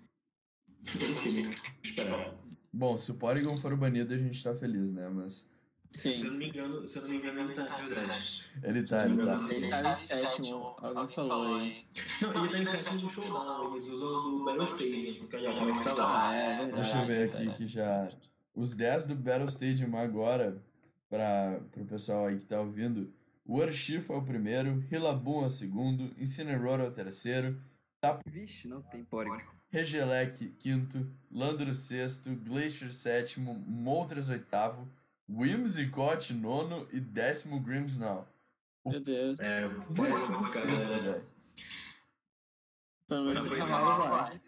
[0.81, 1.49] Enfim,
[1.81, 2.37] esperava.
[2.71, 5.07] Bom, se o Porygon for banido, a gente tá feliz, né?
[5.09, 5.45] Mas
[5.93, 6.29] Se eu Sim.
[6.29, 8.43] não me engano, se eu não me engano, ele tá entre os 10.
[8.63, 9.35] ele tá, ele tá.
[9.51, 11.85] Ele tava em sétimo, alguém falou aí.
[12.21, 15.69] Não, ele tá em sétimo do showdown, eles usam do Battle Stage, porque olha como
[15.69, 16.29] é que tá lá.
[16.29, 16.81] Ah, é verdade.
[16.81, 18.09] Deixa eu ver aqui que já.
[18.55, 20.61] Os 10 do Battle Stadium agora,
[21.09, 23.13] para o pessoal aí que tá ouvindo.
[23.45, 27.61] O Urshifu é o primeiro, Rillaboom é o segundo, Incineroar é o terceiro,
[28.25, 29.37] Vixe, não tem Porygon.
[29.69, 34.87] Regelec quinto, Landro sexto, Glacier sétimo, Moltres oitavo,
[35.29, 38.23] Whimsicott nono e décimo Grimmsnarl.
[38.85, 39.39] Meu Deus.
[39.39, 41.01] É, uma galera.
[41.01, 41.25] velho.
[43.07, 43.67] Pelo menos o Pois é.
[43.67, 44.41] cavalo vai.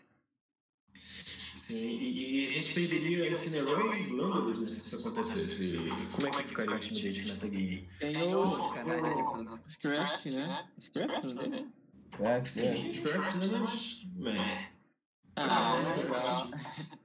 [1.55, 5.77] Sim, e, a gente perderia Incineroar e Glandalf né, se isso acontecesse.
[6.11, 8.47] Como é que ficaria o time deles na Tag Tem o
[9.67, 10.69] Scraft, né?
[10.79, 11.73] Scraft, tem?
[12.19, 12.93] É, sim.
[12.93, 14.69] Scraft, né?
[15.37, 16.49] Ah, mas é legal.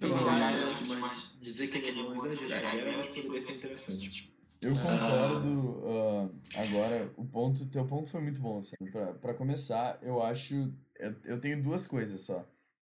[0.00, 4.36] Mas dizer que ele não exageraria, mas poderia ser interessante.
[4.62, 5.48] Eu concordo.
[5.48, 8.58] Uh, agora, o ponto, teu ponto foi muito bom.
[8.58, 10.72] Assim, pra, pra começar, eu acho.
[10.96, 12.46] Eu, eu tenho duas coisas só.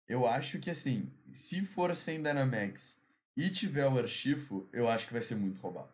[0.07, 2.99] Eu acho que, assim, se for sem Dynamax
[3.37, 5.89] e tiver o Archifo, eu acho que vai ser muito roubado.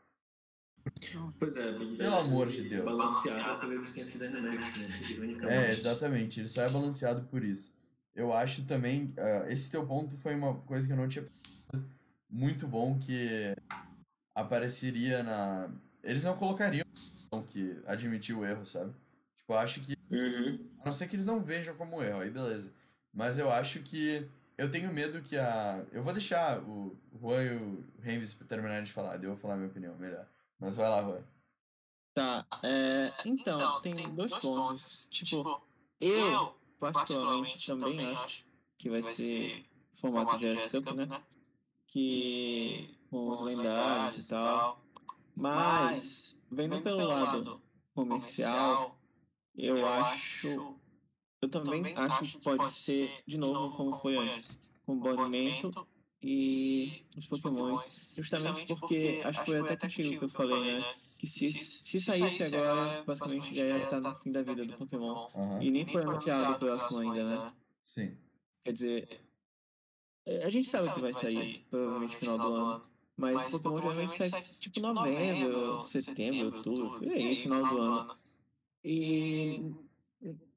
[1.38, 2.86] Pois é, Pelo amor de Deus.
[2.86, 5.68] Balanceado pela existência da Dynamax, né?
[5.68, 6.40] É, exatamente.
[6.40, 7.77] Ele só é balanceado por isso.
[8.18, 9.14] Eu acho também.
[9.16, 11.24] Uh, esse teu ponto foi uma coisa que eu não tinha.
[12.28, 13.56] Muito bom que
[14.34, 15.70] apareceria na.
[16.04, 16.84] Eles não colocariam
[17.52, 18.92] que admitiu o erro, sabe?
[19.38, 19.96] Tipo, eu acho que.
[20.10, 20.68] Uhum.
[20.80, 22.74] A não ser que eles não vejam como erro, aí beleza.
[23.14, 24.28] Mas eu acho que.
[24.58, 25.86] Eu tenho medo que a.
[25.92, 29.58] Eu vou deixar o Juan e o Renvis terminarem de falar, eu vou falar a
[29.58, 30.26] minha opinião melhor.
[30.60, 31.22] Mas vai lá, Juan.
[32.16, 35.08] Tá, é, então, tem dois pontos.
[35.12, 35.62] Tipo,
[36.02, 38.46] eu, particularmente, também acho
[38.78, 41.22] que vai ser formato de S-Cup, né?
[41.88, 44.84] Que com os lendários e tal.
[45.36, 47.62] Mas, vendo pelo lado
[47.94, 49.00] comercial,
[49.56, 50.76] eu acho.
[51.42, 55.72] Eu também acho que pode ser, de novo, como foi antes, com banimento
[56.22, 58.12] e os pokémons.
[58.16, 60.96] Justamente porque, acho que foi até contigo que eu falei, né?
[61.18, 65.28] Que se, se saísse agora, basicamente já ia estar no fim da vida do Pokémon.
[65.34, 65.62] Uhum.
[65.62, 67.54] E nem foi anunciado o próximo ainda, né?
[67.84, 68.18] Sim.
[68.64, 69.22] Quer dizer,
[70.44, 72.82] a gente sabe que vai sair, provavelmente no final do ano.
[73.16, 74.30] Mas Pokémon geralmente sai
[74.60, 78.16] tipo novembro, setembro, outubro, por aí, final do ano.
[78.84, 79.74] E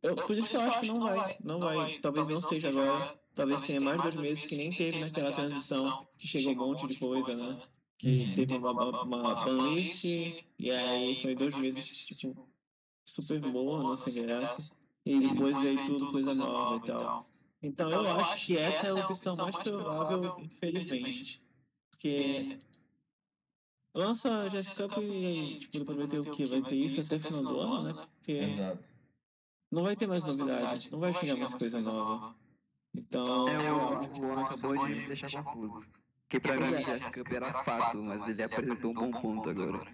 [0.03, 1.99] eu, por isso que eu acho que não vai, não vai.
[2.01, 6.29] Talvez não seja agora, talvez tenha mais dois meses que nem teve naquela transição, que
[6.29, 7.63] chegou um monte de coisa, né?
[8.01, 12.49] Que teve uma, uma, uma banlist, e aí foi dois meses, tipo,
[13.05, 14.73] super morno, sem graça.
[15.05, 17.27] E depois veio tudo coisa nova e tal.
[17.63, 21.43] Então eu acho que essa é a opção mais provável, infelizmente.
[21.91, 22.59] Porque
[23.95, 26.47] lança Jessica Cup e aí, tipo, depois vai ter o quê?
[26.47, 28.07] Vai ter isso até o final do ano, né?
[28.15, 28.89] Porque Exato.
[29.71, 32.35] não vai ter mais novidade, não vai chegar mais coisa nova.
[32.95, 33.47] Então.
[33.47, 36.00] É, o Juan acabou de me deixar confuso.
[36.31, 39.85] Porque pra mim Jessica Cup era fato, mas ele apresentou um bom ponto agora.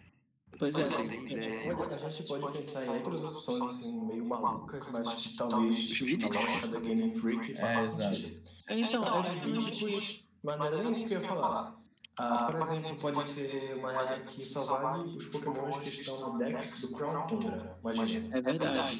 [0.58, 0.82] Pois é.
[0.82, 6.68] A gente pode pensar em outras opções assim, meio malucas, mas que talvez na lógica
[6.68, 8.42] da Game Freak faça sentido.
[8.68, 11.74] Então, a gente, mas não era nem isso que eu ia falar.
[12.18, 16.38] Ah, por exemplo, pode ser uma regra que só vale os pokémons que estão no
[16.38, 18.36] Dex do Crown Tundra, imagina.
[18.36, 18.96] É verdade.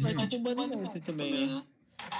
[0.00, 1.64] Vai tipo um banimento também, né?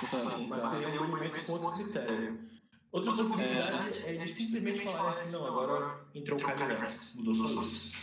[0.06, 2.52] Sim, mas seria um banimento com outro critério.
[2.92, 7.48] Outra possibilidade é, é eles simplesmente falarem assim, não, agora entrou o Calyrex, mudou só
[7.60, 7.94] isso.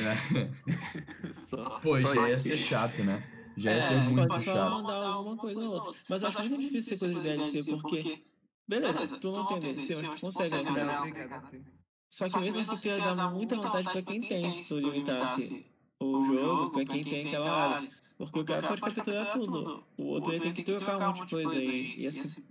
[0.00, 0.50] É.
[1.82, 3.22] Pô, já ia ser chato, né?
[3.56, 4.70] Já ia É, ser muito pode só chato.
[4.70, 5.92] mandar alguma coisa ou outra.
[6.08, 8.24] Mas eu acho muito difícil ser coisa de DLC, porque.
[8.66, 11.50] Beleza, tu não tem DLC, mas tu consegue lançar.
[12.10, 15.66] Só que mesmo assim, tu ia dar muita vantagem pra quem tem, se tu limitasse
[16.00, 17.88] o jogo, pra quem tem aquela área.
[18.16, 19.84] Porque o cara pode capturar tudo.
[19.98, 21.94] O outro ia ter que trocar um monte de coisa aí.
[21.98, 22.42] Ia ser,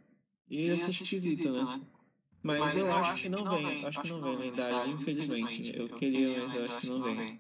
[0.50, 1.82] ia ser esquisito, né?
[2.44, 3.86] Mas eu acho que não vem.
[3.86, 5.76] Acho que não vem lendário, infelizmente.
[5.76, 7.40] Eu queria, mas eu acho que não vem.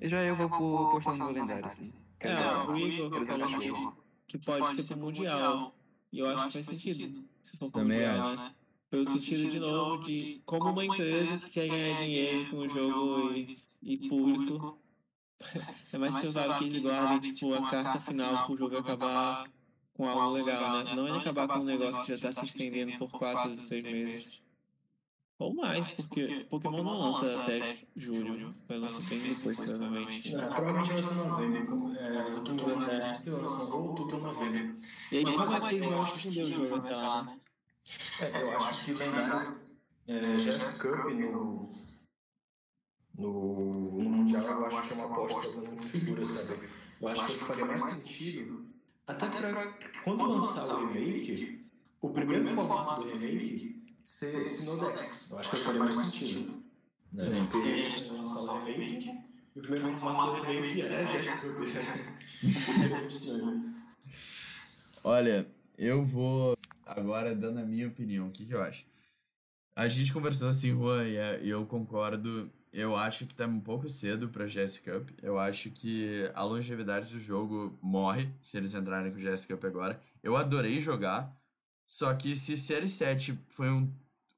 [0.00, 1.92] E já eu vou por postando no lendário, assim.
[2.20, 3.46] É, ver o Igor falou
[4.26, 5.74] que, que pode ser pro Mundial.
[6.12, 7.24] E eu acho que faz sentido.
[7.42, 8.54] Se for pro Mundial, né?
[8.88, 13.32] Pelo sentido, de novo, de como uma empresa que quer ganhar dinheiro com o jogo
[13.32, 14.78] e, e público.
[15.92, 19.44] É mais provável que eles guardem, tipo, a carta final pro jogo acabar
[19.94, 20.94] com algo legal, né?
[20.94, 24.42] Não ele acabar com um negócio que já tá se estendendo por 4, 6 meses.
[25.38, 28.54] Ou mais, porque Pokémon não lança até julho.
[28.68, 30.32] Vai lançar bem depois, provavelmente.
[30.32, 34.22] Não, provavelmente lança em novembro, como é, os últimos anos que lançam ou outubro ou
[34.22, 34.76] novembro.
[35.10, 37.40] E aí, como é que eles vão estender o jogo até lá, né?
[38.20, 39.60] É, eu acho que o lendário
[40.06, 41.74] é, Jessica Cup no,
[43.18, 46.68] no, no Mundial, eu acho que é uma aposta muito segura, sabe?
[47.00, 48.63] Eu acho que é o que faria mais sentido,
[49.06, 51.64] até para quando lançar o remake,
[52.00, 55.30] o primeiro formato do remake ser esse Nodex.
[55.30, 56.62] Eu acho que faria mais sentido.
[57.12, 57.24] Né?
[57.24, 57.46] Sim.
[57.50, 59.10] Porque eles lançar o remake,
[59.54, 61.04] e o primeiro formato do remake é é
[63.06, 63.74] estranho.
[65.04, 66.56] Olha, eu vou
[66.86, 68.28] agora dando a minha opinião.
[68.28, 68.84] O que, que eu acho?
[69.76, 72.50] A gente conversou assim, Juan, e é- e eu concordo.
[72.76, 75.10] Eu acho que tá um pouco cedo pra GS Cup.
[75.22, 79.64] Eu acho que a longevidade do jogo morre se eles entrarem com o GS Cup
[79.64, 80.00] agora.
[80.20, 81.32] Eu adorei jogar
[81.86, 83.92] Só que se Série 7 foi um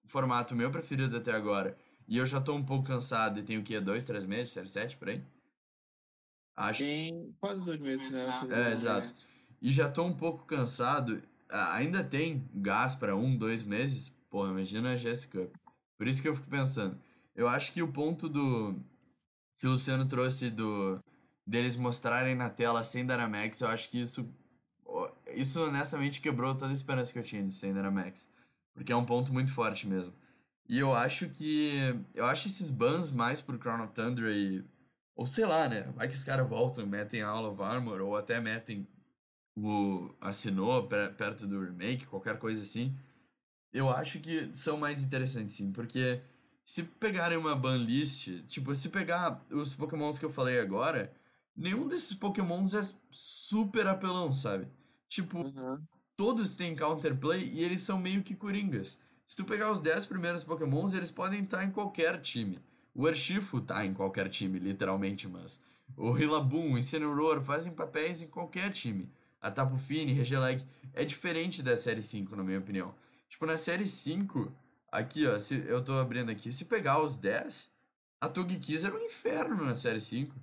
[0.05, 1.77] formato meu preferido até agora,
[2.07, 3.81] e eu já tô um pouco cansado e tenho o quê?
[3.81, 5.23] Dois, três meses, Série 7 por aí?
[6.57, 6.81] Acho.
[6.81, 8.27] Tem quase dois meses, né?
[8.51, 9.13] É, exato.
[9.61, 11.23] E já tô um pouco cansado.
[11.49, 14.13] Ainda tem gás para um, dois meses.
[14.29, 15.49] Pô, imagina a Jessica.
[15.97, 16.99] Por isso que eu fico pensando.
[17.37, 18.75] Eu acho que o ponto do.
[19.59, 20.99] que o Luciano trouxe do.
[21.47, 24.29] deles mostrarem na tela sem Dynamax, eu acho que isso.
[25.35, 28.29] Isso honestamente quebrou toda a esperança que eu tinha de sem Dynamax.
[28.75, 30.13] Porque é um ponto muito forte mesmo.
[30.69, 31.95] E eu acho que.
[32.15, 34.65] Eu acho esses bans mais pro Crown of Thunder e
[35.17, 35.83] ou sei lá, né?
[35.97, 38.87] Vai que os caras voltam, metem a All of Armor, ou até metem
[39.57, 42.95] o assinou perto do remake, qualquer coisa assim.
[43.73, 46.21] Eu acho que são mais interessantes sim, porque
[46.67, 51.13] se pegarem uma ban list, tipo, se pegar os pokémons que eu falei agora,
[51.57, 54.67] nenhum desses pokémons é super apelão, sabe?
[55.09, 55.81] Tipo, uhum.
[56.17, 58.99] todos têm counterplay e eles são meio que coringas.
[59.25, 62.59] Se tu pegar os 10 primeiros pokémons, eles podem estar em qualquer time.
[62.93, 65.63] O Urshifu tá em qualquer time, literalmente, mas
[65.97, 69.09] o Rillaboom, o Incineroar fazem papéis em qualquer time.
[69.41, 72.93] A Tapu Fini, Regieleki, é diferente da Série 5, na minha opinião.
[73.29, 74.53] Tipo, na Série 5,
[74.99, 77.71] aqui, ó, se, eu tô abrindo aqui, se pegar os 10,
[78.21, 80.35] a Togekiss era um inferno na Série 5.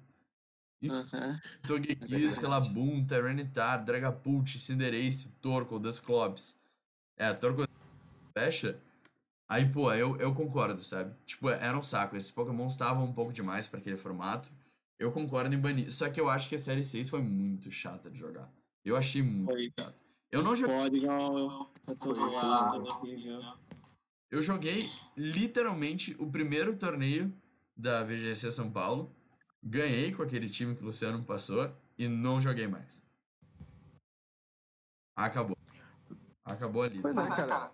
[0.83, 1.35] Uhum.
[1.67, 6.55] Togekiss, Rillaboom, Tyranitar, Dragapult, Cinderace, Torkoal, Dusclops.
[7.17, 7.67] É, Torkoal
[8.33, 8.79] fecha
[9.53, 11.13] Aí, pô, eu, eu concordo, sabe?
[11.27, 12.15] Tipo, era um saco.
[12.15, 14.51] Esses Pokémon estavam um pouco demais para aquele formato.
[14.97, 15.91] Eu concordo em banir.
[15.91, 18.51] Só que eu acho que a série 6 foi muito chata de jogar.
[18.83, 19.71] Eu achei muito foi.
[19.77, 19.95] chato.
[20.31, 20.75] Eu não joguei.
[20.75, 21.69] Pode, não.
[21.87, 22.87] Eu tô zoado.
[24.33, 27.31] Eu joguei literalmente o primeiro torneio
[27.77, 29.15] da VGC São Paulo.
[29.61, 33.03] Ganhei com aquele time que o Luciano passou e não joguei mais.
[35.15, 35.55] Acabou.
[36.43, 36.99] Acabou ali.
[36.99, 37.71] Pois é, cara.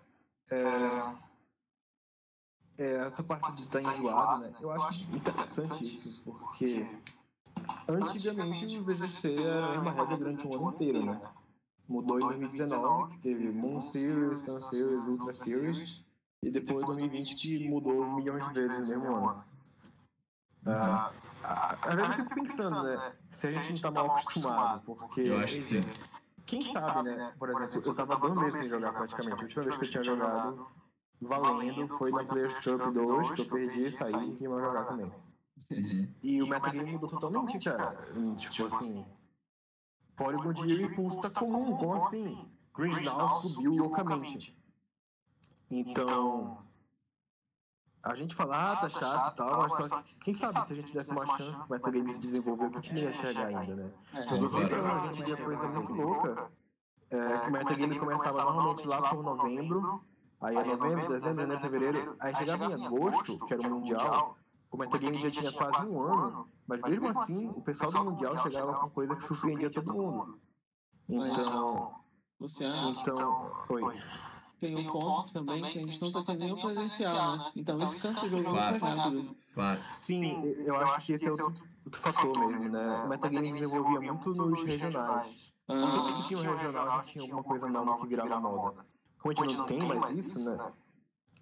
[0.50, 1.30] É
[2.80, 4.54] é, essa parte de estar tá enjoado, né?
[4.60, 6.86] Eu acho interessante isso, porque
[7.88, 11.22] antigamente o VGC era a mesma regra durante um ano inteiro, né?
[11.88, 16.04] Mudou em 2019, que teve Moon Series, Sun Series, Ultra Series,
[16.42, 19.44] e depois 2020 que mudou milhões de vezes no mesmo ano.
[20.66, 21.10] Ah,
[21.42, 23.12] às vezes eu fico pensando, né?
[23.28, 25.22] Se a gente não está mal acostumado, porque.
[25.22, 25.80] Eu acho que sim.
[26.46, 27.32] Quem sabe, né?
[27.38, 29.40] Por exemplo, eu estava dois meses sem jogar praticamente.
[29.40, 30.66] A última vez que eu tinha jogado
[31.20, 35.12] valendo foi na Players Cup 2, que eu perdi, saí e ia jogar também.
[35.70, 36.14] Uhum.
[36.22, 37.96] E o metagame mudou totalmente, cara.
[38.36, 39.06] Tipo assim,
[40.16, 42.50] Polygon de Impulso tá comum, como assim?
[42.74, 44.59] Grinsnall subiu loucamente.
[45.70, 46.58] Então,
[48.02, 50.76] a gente fala, ah, tá chato e tal, mas só que, quem sabe se a
[50.76, 53.76] gente desse uma chance pro metagame se desenvolver, que a gente nem ia chegar ainda,
[53.76, 53.92] né?
[54.30, 56.50] Nos outros anos a gente via coisa muito louca,
[57.10, 60.02] é, que o metagame começava normalmente lá por novembro,
[60.40, 62.16] Aí é novembro, dezembro, janeiro, fevereiro.
[62.18, 64.38] Aí chegava em agosto, que era o Mundial,
[64.70, 68.74] o Metagame já tinha quase um ano, mas mesmo assim, o pessoal do Mundial chegava
[68.80, 70.40] com coisa que surpreendia todo mundo.
[71.08, 71.94] Então.
[72.40, 72.88] Luciano.
[72.90, 73.50] Então.
[73.68, 74.00] Oi.
[74.60, 77.52] Tem um ponto também que a gente não está tendo nenhum presencial, né?
[77.56, 79.36] Então isso cansa o jogo muito mais rápido.
[79.54, 79.90] Fato.
[79.90, 83.02] Sim, eu acho que esse é outro, outro fator mesmo, né?
[83.04, 85.50] O Metagame desenvolvia muito nos regionais.
[85.66, 85.88] Ah.
[85.88, 88.84] Sempre que tinha um regional, já tinha alguma coisa nova que virava moda.
[89.18, 90.72] Como a gente não tem mais isso, né?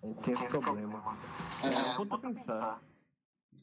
[0.01, 1.19] A gente tem esse problema.
[1.65, 2.81] É, ponto a pensar.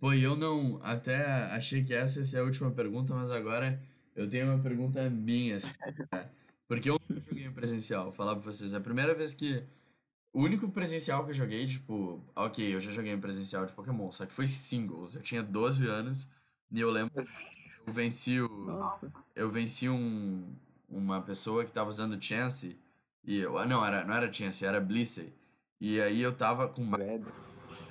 [0.02, 0.82] Pô, eu não.
[0.84, 3.82] Até achei que essa ia ser a última pergunta, mas agora
[4.16, 5.60] eu tenho uma pergunta minha.
[6.68, 8.74] Porque eu não joguei presencial, vou falar pra vocês.
[8.74, 9.64] É a primeira vez que.
[10.34, 14.12] O único presencial que eu joguei, tipo, ok, eu já joguei em presencial de Pokémon,
[14.12, 15.16] só que foi singles.
[15.16, 16.30] Eu tinha 12 anos
[16.72, 17.14] e eu lembro.
[17.88, 19.00] Eu venci o.
[19.34, 20.54] Eu venci um,
[20.90, 22.78] uma pessoa que tava usando Chance
[23.24, 25.34] e eu, ah, não, era, não era Chance, era Blissey.
[25.80, 26.92] E aí eu tava com.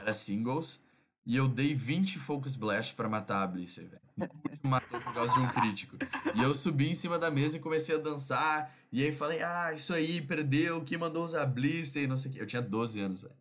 [0.01, 0.83] Era singles.
[1.27, 4.04] E eu dei 20 Focus Blast pra matar a Blissey, velho.
[4.63, 5.97] Matou por causa de um crítico.
[6.35, 8.73] E eu subi em cima da mesa e comecei a dançar.
[8.93, 10.83] E aí falei, ah, isso aí, perdeu.
[10.85, 12.07] Quem mandou usar Blissey?
[12.07, 12.41] Não sei o que.
[12.41, 13.35] Eu tinha 12 anos, velho.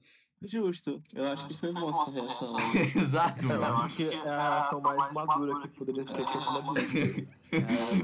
[0.46, 1.02] Justo.
[1.14, 2.56] Eu acho que foi boa essa reação.
[3.02, 3.64] Exato, mano.
[3.64, 7.24] Eu acho que é a reação mais madura que poderia ter feito uma Blissey.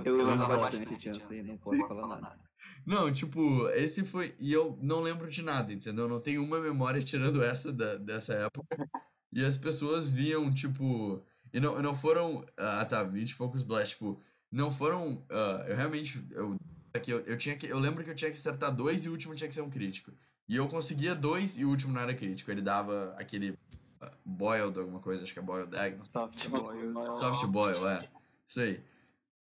[0.06, 2.50] eu amo bastante Chance e não posso falar nada.
[2.86, 4.36] Não, tipo, esse foi.
[4.40, 6.08] E eu não lembro de nada, entendeu?
[6.08, 8.90] Não tenho uma memória tirando essa da, dessa época.
[9.32, 11.24] E as pessoas viam, tipo.
[11.54, 12.46] E não, não foram.
[12.58, 14.20] Ah, tá, 20 Focus Blast, tipo.
[14.52, 15.24] Não foram.
[15.30, 16.24] Uh, eu realmente.
[16.32, 16.58] Eu,
[16.94, 19.12] aqui, eu, eu, tinha que, eu lembro que eu tinha que acertar dois e o
[19.12, 20.12] último tinha que ser um crítico.
[20.48, 22.50] E eu conseguia dois e o último não era crítico.
[22.52, 23.52] Ele dava aquele.
[23.52, 25.98] Uh, boiled, alguma coisa, acho que é boiled egg.
[26.10, 27.02] Soft boiled.
[27.20, 28.00] Soft boil, é.
[28.48, 28.84] Isso aí.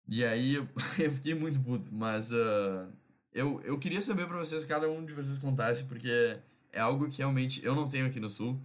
[0.06, 0.68] E aí eu,
[0.98, 2.30] eu fiquei muito puto, mas.
[2.30, 2.92] Uh,
[3.32, 6.38] eu, eu queria saber para vocês, cada um de vocês contasse, porque
[6.72, 8.60] é algo que realmente eu não tenho aqui no Sul.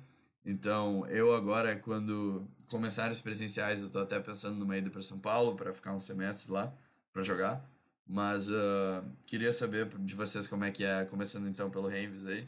[0.45, 5.19] Então, eu agora, quando começarem os presenciais, eu tô até pensando numa ida para São
[5.19, 6.71] Paulo para ficar um semestre lá,
[7.11, 7.63] para jogar.
[8.07, 12.47] Mas uh, queria saber de vocês como é que é, começando então pelo Renves aí.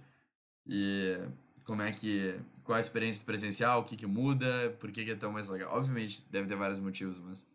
[0.66, 1.20] E
[1.66, 2.40] como é que.
[2.64, 5.76] Qual a experiência presencial, o que, que muda, por que, que é tão mais legal.
[5.76, 7.46] Obviamente, deve ter vários motivos, mas.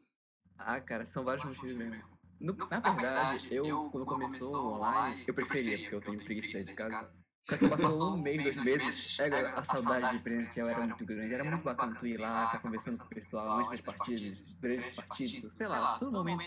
[0.58, 2.02] Ah, cara, são vários motivos mesmo.
[2.38, 7.10] No, na verdade, eu, quando começou online, eu preferia, porque eu tenho preguiça de casa.
[7.48, 11.32] Só passou um mês, dois meses, é, a saudade de presencial era muito grande.
[11.32, 14.88] Era muito bacana tu ir lá, ficar conversando com o pessoal antes das partidas, durante
[14.88, 16.44] as partidas, sei lá, todo momento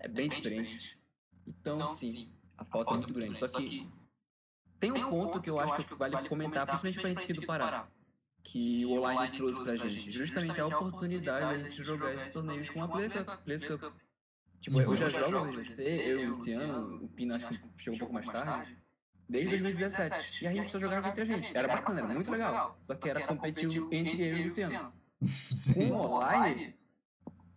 [0.00, 0.98] é bem diferente.
[1.46, 3.38] Então, sim, a falta é muito grande.
[3.38, 3.88] Só que
[4.80, 7.88] tem um ponto que eu acho que vale comentar, principalmente pra gente aqui do Pará,
[8.42, 10.10] que o online trouxe pra gente.
[10.10, 13.94] Justamente a oportunidade da gente jogar esses torneios com a Players Cup.
[14.60, 17.94] Tipo, eu já jogo no GC, eu e o Luciano, o Pino acho que chegou
[17.94, 18.76] um pouco mais tarde
[19.30, 20.44] desde 2017.
[20.44, 21.56] E a gente só jogava entre a gente.
[21.56, 22.78] Era bacana, era muito legal.
[22.82, 24.92] Só que era competitivo entre eu e o Luciano.
[25.74, 26.74] Com o online,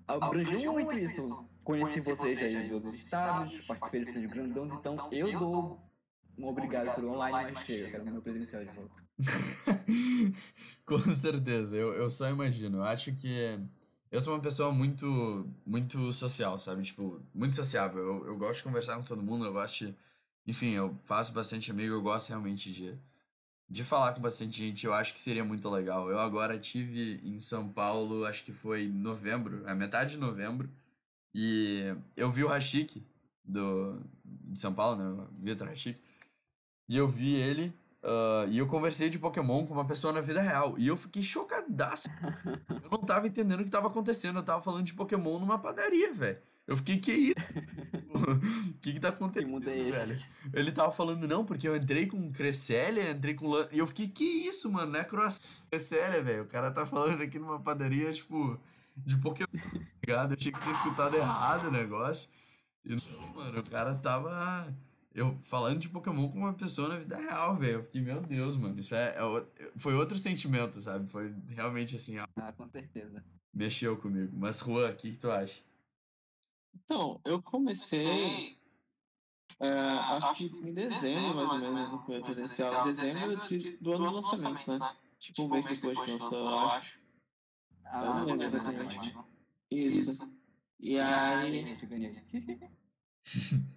[0.07, 1.47] abrangiu muito isso.
[1.63, 5.79] Conheci vocês aí de outros estados, participei de grandões, então eu dou
[6.37, 7.89] um obrigado por online mais cheio.
[7.89, 9.03] Quero meu presencial de volta.
[10.85, 12.79] Com certeza, eu, eu só imagino.
[12.79, 13.59] Eu acho que
[14.11, 16.83] eu sou uma pessoa muito, muito social, sabe?
[16.83, 18.01] Tipo, muito sociável.
[18.01, 19.95] Eu, eu gosto de conversar com todo mundo, eu gosto de
[20.45, 22.97] enfim, eu faço bastante amigo, eu gosto realmente de,
[23.69, 26.09] de falar com bastante gente, eu acho que seria muito legal.
[26.09, 30.69] Eu agora tive em São Paulo, acho que foi novembro, a metade de novembro,
[31.33, 33.03] e eu vi o Rashik
[33.43, 35.99] do, de São Paulo, né, o Vitor Rashik,
[36.89, 40.41] e eu vi ele, uh, e eu conversei de Pokémon com uma pessoa na vida
[40.41, 42.09] real, e eu fiquei chocadaço.
[42.69, 46.13] eu não tava entendendo o que tava acontecendo, eu tava falando de Pokémon numa padaria,
[46.13, 46.39] velho.
[46.65, 47.35] Eu fiquei, que isso?
[48.09, 48.39] O
[48.79, 50.21] que que tá acontecendo, que muda é velho?
[50.53, 53.51] Ele tava falando, não, porque eu entrei com Cresselia, entrei com...
[53.71, 54.93] E eu fiquei, que isso, mano?
[54.93, 56.43] Não é cross Cresselia, velho.
[56.43, 58.57] O cara tá falando aqui numa padaria, tipo,
[58.95, 60.31] de Pokémon, tá ligado?
[60.31, 62.29] Eu tinha que ter escutado errado o negócio.
[62.85, 64.73] E não, mano, o cara tava...
[65.13, 67.73] Eu falando de Pokémon com uma pessoa na vida real, velho.
[67.73, 68.79] Eu fiquei, meu Deus, mano.
[68.79, 71.07] Isso é, é, foi outro sentimento, sabe?
[71.07, 72.17] Foi realmente assim.
[72.17, 73.23] Ó, ah, com certeza.
[73.53, 74.35] Mexeu comigo.
[74.35, 75.53] Mas, Juan, o que, que tu acha?
[76.73, 78.57] Então, eu comecei,
[79.59, 83.93] é, acho que em dezembro, mais ou menos, no primeiro presencial, em dezembro de, do
[83.93, 84.95] ano do lançamento, né?
[85.19, 87.01] Tipo um mês depois que lançou, eu acho.
[87.85, 89.17] Ah, eu não lembro exatamente.
[89.69, 90.35] Isso.
[90.79, 91.77] E aí.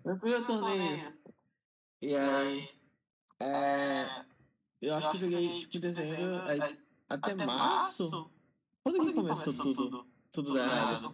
[0.05, 1.15] Eu fui ao torneio.
[2.03, 2.69] E aí.
[3.39, 4.25] É,
[4.81, 6.79] eu acho que eu joguei tipo em dezembro, aí,
[7.09, 8.31] até março.
[8.83, 10.16] Quando que começou tudo?
[10.43, 11.13] Tudo da errado.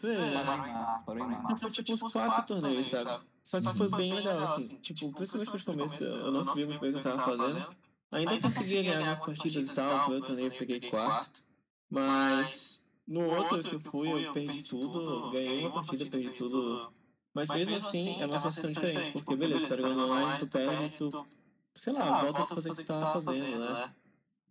[1.44, 3.24] Então foi tipo uns quatro torneios, sabe?
[3.44, 4.76] Só que foi bem legal, assim.
[4.78, 7.76] Tipo, principalmente no começo, eu não sabia muito bem o que eu tava fazendo.
[8.10, 11.42] Ainda conseguia ganhar partidas e tal, no torneio eu peguei quarto.
[11.88, 16.92] Mas no outro que eu fui, eu perdi tudo, ganhei uma partida, perdi tudo.
[17.34, 21.08] Mas mesmo assim, é uma sensação diferente, porque beleza, tá jogando online, tu perde, tu,
[21.74, 23.94] sei lá, volta a fazer o que tu tava fazendo, né?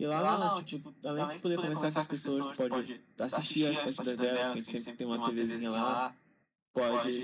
[0.01, 2.99] E lá, lá não, tipo, além de tu poder conversar com as pessoas, tu pode
[3.19, 6.15] assistir as partidas delas, que a gente sempre tem uma TVzinha lá,
[6.73, 7.21] pode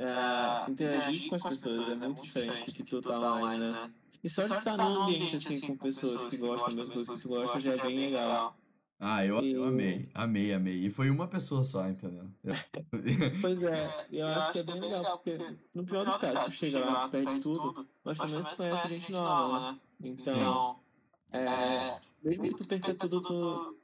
[0.00, 3.92] é, interagir com as pessoas, é muito diferente do que tu tá online, né?
[4.24, 7.28] E só de estar num ambiente assim com pessoas que gostam das mesmas coisas que
[7.28, 8.56] tu gosta já é bem legal.
[8.98, 10.84] Ah, eu, eu amei, amei, amei.
[10.84, 12.28] E foi uma pessoa só, entendeu?
[13.40, 15.38] pois é, eu acho que é bem legal, porque
[15.72, 18.88] no pior dos casos, tu chega lá, tu perde tudo, mas pelo menos tu conhece
[18.88, 19.80] gente nova, né?
[20.02, 20.81] Então,
[21.32, 23.78] é, mesmo que tu perca tudo, tu.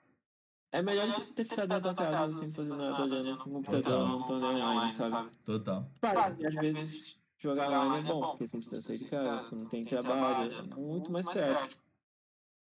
[0.71, 3.53] É melhor do que ter ficado dentro da casa, assim, fazendo nada, olhando com o
[3.55, 5.35] computador, não torneio online, sabe?
[5.39, 5.91] Total.
[5.99, 9.57] Claro, e às vezes jogar online é bom, porque você precisa sair de casa, tu
[9.57, 11.83] não tem trabalho, é muito mais prático.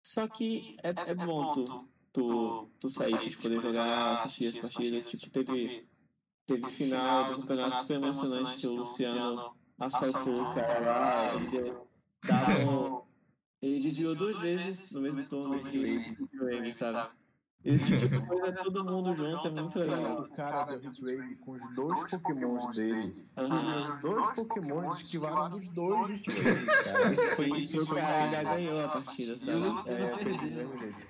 [0.06, 5.08] Só que é, é bom tu, tu, tu sair, tu poder jogar, assistir as partidas,
[5.08, 5.90] tipo, teve,
[6.46, 11.88] teve final do campeonato super emocionante que o Luciano assaltou o cara lá, ele deu,
[12.24, 12.99] dava
[13.62, 17.10] ele desviou duas vezes no mesmo turno de Wave, sabe?
[17.64, 20.22] Esse tipo de coisa, é todo mundo junto, é muito legal.
[20.22, 23.28] O cara da Hitwave com os dois pokémons dele.
[23.38, 23.84] Uhum.
[23.84, 27.12] Os dois pokémons esquivaram dos dois Hitwaves, cara.
[27.12, 29.68] Esse foi isso que o cara ganhou a partida, sabe?
[29.92, 31.08] É, foi do mesmo jeito.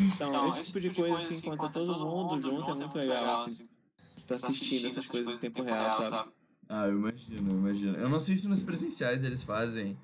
[0.00, 3.64] Então, esse tipo de coisa, assim, enquanto tá todo mundo junto, é muito legal, assim.
[4.26, 6.30] Tá assistindo essas coisas em tempo real, sabe?
[6.68, 7.96] Ah, eu imagino, eu imagino.
[7.96, 9.96] Eu não sei se nos presenciais eles fazem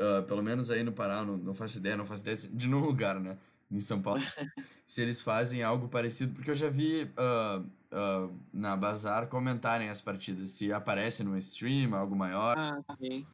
[0.00, 2.80] uh, pelo menos aí no Pará, não, não faço ideia, não faço ideia de nenhum
[2.80, 3.36] lugar, né?
[3.70, 4.20] Em São Paulo,
[4.84, 10.00] se eles fazem algo parecido, porque eu já vi uh, uh, na Bazar comentarem as
[10.00, 12.56] partidas, se aparece no stream, algo maior.
[12.58, 13.24] Ah, sim.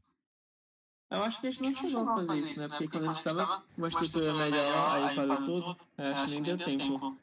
[1.09, 2.68] Eu acho que a gente não chegou a fazer isso, né?
[2.68, 6.43] Porque quando a gente tava com uma estrutura melhor, aí parou tudo, acho que nem
[6.43, 7.16] deu tempo.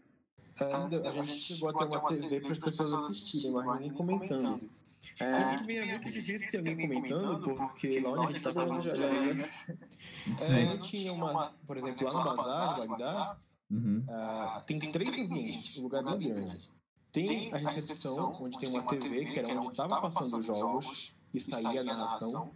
[0.62, 4.70] É, a gente chegou a ter uma TV para as pessoas assistirem, mas ninguém comentando.
[5.20, 8.80] É, e também era muito difícil ter alguém comentando, porque lá onde a gente estava
[8.80, 9.50] jogando,
[10.42, 13.38] é, não tinha uma, por exemplo, lá no Bazar de Bagdá,
[13.72, 14.06] Uhum.
[14.08, 16.72] ah, tem três ambientes, um lugar bem grande.
[17.12, 21.40] Tem a recepção, onde tem uma TV, que era onde estava passando os jogos e
[21.40, 22.52] saía a narração.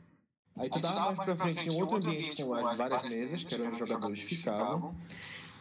[0.56, 3.64] Aí tu dava mais pra frente em outro ambiente com as várias mesas, que era
[3.64, 4.96] onde os jogadores ficavam.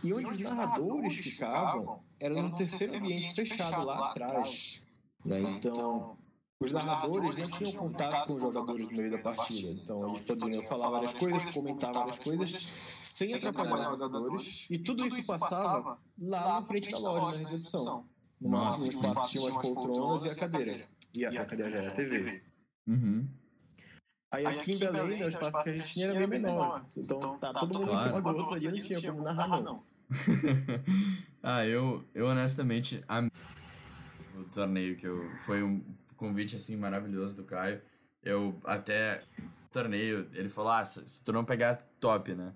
[0.04, 4.82] E onde os narradores ficavam era no terceiro ambiente fechado lá atrás.
[5.24, 5.40] Né?
[5.40, 6.16] Então,
[6.58, 9.70] os narradores não tinham contato com os jogadores no meio da partida.
[9.72, 12.50] Então, eles poderiam falar várias coisas, comentar várias coisas,
[13.02, 14.66] sem atrapalhar os jogadores.
[14.70, 18.08] E tudo isso passava lá na frente da loja, na recepção.
[18.40, 20.88] Numa, num espaço tinha umas poltronas e a cadeira.
[21.14, 22.42] E a, a cadeira já era a TV.
[22.86, 23.28] Uhum.
[24.32, 26.84] Aí aqui em Belém, né, o espaço que a gente tinha era bem menor.
[26.96, 29.82] Então tá todo mundo em cima do outro ali, não tinha como narrar, não.
[31.42, 33.30] ah, eu, eu honestamente amei
[34.36, 35.82] o torneio que eu foi um
[36.16, 37.80] convite assim maravilhoso do Caio.
[38.22, 39.20] Eu até
[39.72, 42.52] torneio, ele falou: "Ah, se, tu não pegar top, né?"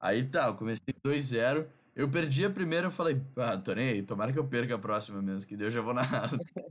[0.00, 1.66] Aí tá, eu comecei 2-0,
[1.96, 5.48] eu perdi a primeira, eu falei: "Ah, aí, tomara que eu perca a próxima mesmo,
[5.48, 6.30] que Deus já vou narrar."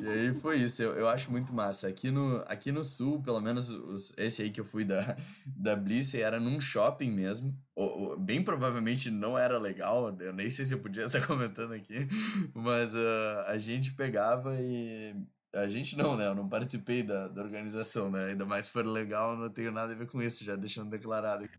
[0.00, 1.86] E aí foi isso, eu, eu acho muito massa.
[1.86, 5.76] Aqui no, aqui no sul, pelo menos os, esse aí que eu fui da, da
[5.76, 7.54] Bliss era num shopping mesmo.
[7.74, 11.72] O, o- bem provavelmente não era legal, eu nem sei se eu podia estar comentando
[11.74, 12.08] aqui,
[12.54, 15.14] mas ah, a gente pegava e.
[15.52, 16.28] A gente não, né?
[16.28, 18.26] Eu não participei da, da organização, né?
[18.26, 20.90] Ainda mais se for legal, eu não tenho nada a ver com isso, já deixando
[20.90, 21.44] declarado.
[21.44, 21.56] aqui.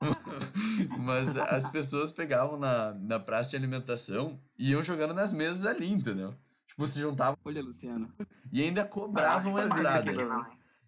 [0.98, 5.90] Mas as pessoas pegavam na, na praça de alimentação e iam jogando nas mesas ali,
[5.90, 6.34] entendeu?
[6.66, 8.12] Tipo, se juntavam Olha, Luciano.
[8.52, 10.12] e ainda cobravam a entrada.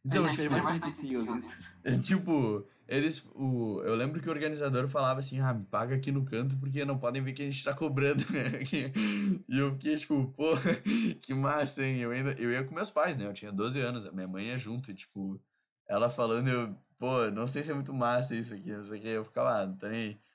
[0.05, 1.75] Então, fez tipo, bastante CEOs isso.
[1.85, 3.27] é, tipo, eles.
[3.35, 6.85] O, eu lembro que o organizador falava assim: ah, me paga aqui no canto porque
[6.85, 8.23] não podem ver que a gente tá cobrando.
[8.31, 8.43] né?"
[9.49, 10.53] e eu fiquei tipo, pô,
[11.23, 11.99] que massa, hein?
[11.99, 13.27] Eu, ainda, eu ia com meus pais, né?
[13.27, 15.41] Eu tinha 12 anos, a minha mãe ia junto, e tipo,
[15.89, 19.03] ela falando, eu, pô, não sei se é muito massa isso aqui, não sei o
[19.03, 19.09] que.
[19.09, 19.89] Eu ficava, ah, não tá.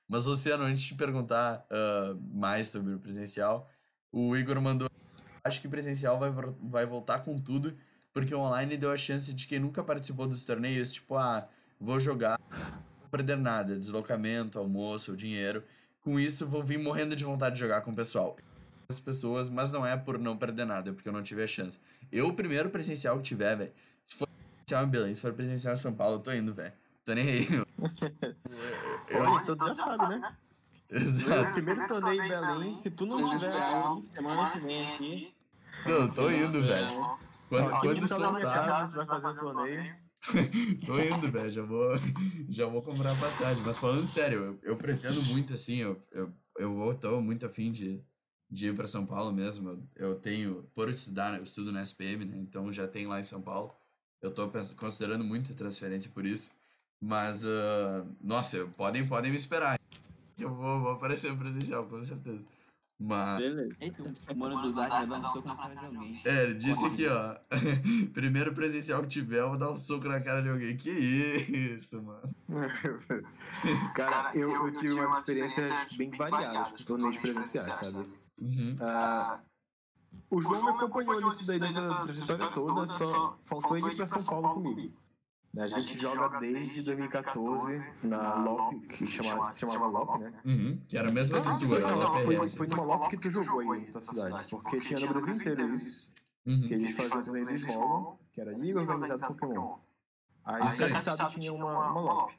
[0.07, 3.69] Mas, Luciano, antes de perguntar ah, mais sobre o presencial,
[4.11, 4.89] o Igor mandou.
[5.43, 7.77] Acho que presencial vai, vai voltar com tudo,
[8.11, 11.47] porque o online deu a chance de quem nunca participou dos torneios, tipo, ah,
[11.79, 15.63] vou jogar, não vou perder nada, deslocamento, almoço, dinheiro.
[16.01, 18.37] Com isso, vou vir morrendo de vontade de jogar com o pessoal.
[18.89, 21.47] As pessoas, mas não é por não perder nada, é porque eu não tive a
[21.47, 21.79] chance.
[22.11, 23.73] Eu, o primeiro presencial que tiver, velho,
[24.05, 26.73] se for presencial em Belém, se for presencial em São Paulo, eu tô indo, velho.
[27.03, 27.47] Tô nem aí.
[29.13, 30.35] Olha, todos já sabem, né?
[30.89, 31.51] O Exato.
[31.51, 33.51] primeiro torneio em Belém, se tu não tiver
[34.13, 35.35] Semana que vem aqui.
[35.85, 37.17] Não, eu tô indo, velho.
[37.49, 39.95] Quando, quando então soltar, casa, tu vai fazer um torneio.
[40.85, 41.51] Tô indo, velho.
[41.51, 41.91] Já vou,
[42.49, 43.63] já vou comprar passagem.
[43.63, 48.03] Mas falando sério, eu, eu pretendo muito, assim, eu, eu, eu tô muito afim de,
[48.49, 49.69] de ir pra São Paulo mesmo.
[49.69, 52.37] Eu, eu tenho, por estudar, eu estudo na SPM, né?
[52.37, 53.73] Então já tem lá em São Paulo.
[54.21, 56.51] Eu tô considerando muito transferência por isso.
[56.99, 59.79] Mas, ah, nossa, podem, podem me esperar.
[60.37, 62.43] Eu vou, vou aparecer presencial, com certeza.
[62.99, 63.37] Mas.
[63.39, 63.75] Beleza.
[63.79, 66.21] Eita, o mano do Zac um soco na cara de alguém.
[66.25, 67.35] É, ele disse aqui, ó.
[68.13, 70.75] Primeiro presencial que tiver, eu vou dar um soco na cara de alguém.
[70.75, 72.23] Que isso, mano.
[73.93, 75.63] Cara, eu, eu tive uma experiência
[75.95, 78.09] bem variada com torneios presenciais, sabe?
[78.41, 78.75] Uhum.
[78.79, 79.39] Ah,
[80.29, 84.23] o João me acompanhou nisso daí nessa trajetória toda, só faltou ele ir pra São
[84.25, 84.93] Paulo comigo.
[85.59, 90.33] A gente joga desde 2014 na LOP, que chamava, se chamava LOP, né?
[90.45, 90.81] Uhum.
[90.87, 93.29] Que era a mesma que Foi, era não, uma foi, foi numa LOP que tu
[93.29, 96.63] jogou aí na tua cidade, porque tinha no Brasil inteiro isso, que Uhum.
[96.63, 99.77] eles faziam torneios de Small, que era Liga Organizada Pokémon.
[100.45, 102.33] Aí Ah, cada estado tinha uma, uma LOP.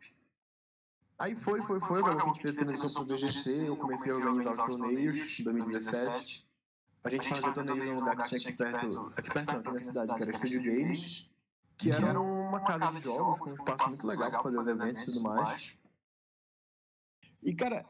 [1.18, 4.12] Aí foi, foi, foi, agora que a gente fez a transição pro VGC, eu comecei
[4.12, 6.46] a organizar os torneios em 2017.
[7.04, 9.80] A gente fazia torneios num lugar que tinha aqui perto, aqui perto não, aqui na
[9.80, 11.30] cidade, que era Studio Games,
[11.76, 15.02] que era uma casa de jogos com um espaço muito legal para fazer os eventos
[15.02, 15.76] e tudo mais.
[17.42, 17.84] E cara,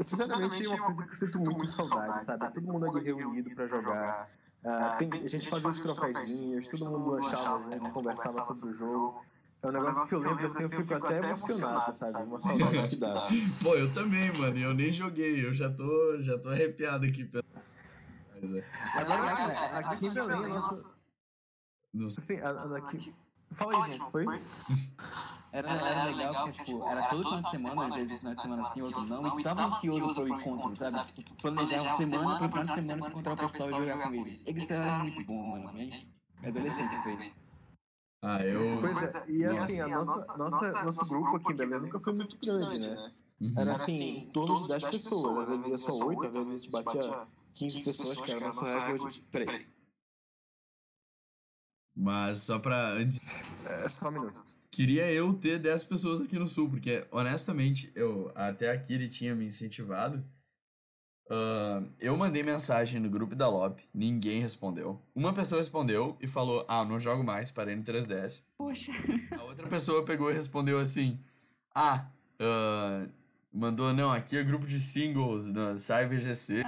[0.00, 2.52] sinceramente é uma coisa que eu sinto muito saudade, sabe?
[2.54, 4.28] Todo mundo ali reunido para jogar.
[4.64, 9.24] Ah, tem- a gente fazia os troféuzinhos, todo mundo lanchava junto, conversava sobre o jogo.
[9.62, 12.22] É um negócio que eu lembro assim, eu fico até emocionado, sabe?
[12.24, 13.28] Uma saudade que dá.
[13.62, 14.58] Pô, eu também, mano.
[14.58, 15.46] Eu nem joguei.
[15.46, 17.24] Eu já tô, já tô arrepiado aqui.
[17.24, 18.64] pela- Mas, é,
[18.98, 20.96] Agora, cara, aqui em Belém, a nossa.
[22.18, 23.14] Assim, a, aqui...
[23.52, 24.26] Fala aí, gente, foi?
[25.52, 28.40] Era, era legal porque, tipo, era todo final de semana, às vezes um final de
[28.40, 31.12] semana sim, outro não, e tu tava ansioso pro encontro, sabe?
[31.12, 34.14] Tipo, tu planejava semana pro final de semana tu encontrar o pessoal e jogar com
[34.14, 34.42] ele.
[34.46, 35.72] Isso era muito bom, mano.
[35.74, 36.06] Minha
[36.42, 37.32] minha adolescência fez.
[38.22, 38.80] Ah, eu.
[38.80, 42.38] Pois é, e assim, a nossa, nossa, nosso grupo aqui em Belém nunca foi muito
[42.38, 43.12] grande, né?
[43.40, 43.54] Uhum.
[43.56, 45.38] Era assim, em torno de 10 pessoas.
[45.38, 48.64] Às vezes ia só 8, às vezes a gente batia 15 pessoas, que era nosso
[48.64, 49.22] recorde.
[49.30, 49.66] Peraí,
[51.94, 52.92] Mas só pra.
[52.92, 54.42] Antes, é só um minuto.
[54.70, 59.34] queria eu ter 10 pessoas aqui no sul, porque honestamente, eu até a Kiri tinha
[59.34, 60.24] me incentivado.
[61.30, 65.00] Ah, eu mandei mensagem no grupo da LOP, ninguém respondeu.
[65.14, 68.42] Uma pessoa respondeu e falou: Ah, não jogo mais, parei no 3DS.
[68.58, 68.92] Poxa.
[69.38, 71.18] A outra pessoa pegou e respondeu assim:
[71.74, 72.06] Ah,
[72.38, 73.06] ah,
[73.50, 76.62] mandou, não, aqui é grupo de singles, não, sai VGC.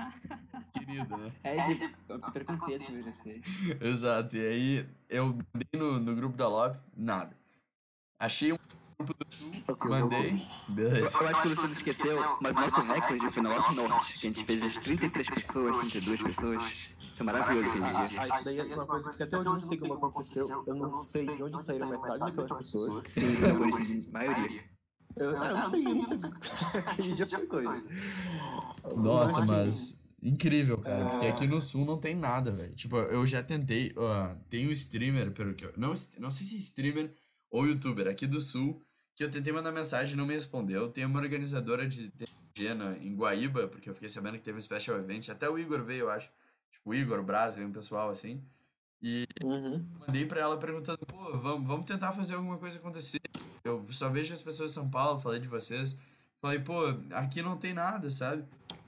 [0.79, 1.33] Querido, né?
[1.45, 3.43] É esse preconceito do VGC.
[3.81, 7.37] Exato, e aí eu mandei no, no grupo da LOB, nada.
[8.21, 8.59] Achei um
[8.99, 9.53] grupo do sul,
[9.89, 11.17] mandei, beleza.
[11.19, 14.31] Eu acho que o Luciano esqueceu, mas nosso recorde foi na Lote Norte, que a
[14.31, 16.89] gente fez as 33 pessoas, 32 pessoas.
[17.17, 18.21] Foi maravilhoso aquele Ah, dia.
[18.23, 20.65] ah, isso daí é uma coisa que até hoje eu não sei como aconteceu.
[20.67, 23.09] Eu não sei de onde saíram metade daquelas pessoas.
[23.09, 24.65] Sim, na maioria- de maioria.
[25.17, 26.19] Eu, ah, eu não sei, eu não sei.
[26.87, 27.85] Aquele dia foi coisa.
[28.97, 29.95] Nossa, Mas, mas
[30.25, 32.75] incrível, cara, porque aqui no sul não tem nada, velho.
[32.75, 36.55] Tipo, eu já tentei, ó, tem um streamer, pelo que eu, não, não sei se
[36.55, 37.13] é streamer
[37.51, 38.83] ou youtuber aqui do sul,
[39.15, 40.89] que eu tentei mandar mensagem e não me respondeu.
[40.91, 44.61] Tem uma organizadora de TG na- em Guaíba, porque eu fiquei sabendo que teve um
[44.61, 46.29] special event, até o Igor veio, eu acho.
[46.73, 48.43] Tipo, o Igor, o Braz, veio um pessoal assim.
[49.01, 49.87] E Uhum.
[50.01, 53.21] mandei pra ela perguntando, pô, vamos, vamos tentar fazer alguma coisa acontecer.
[53.63, 55.97] Eu só vejo as pessoas de São Paulo, falei de vocês.
[56.41, 56.75] Falei, pô,
[57.13, 58.45] aqui não tem nada, sabe?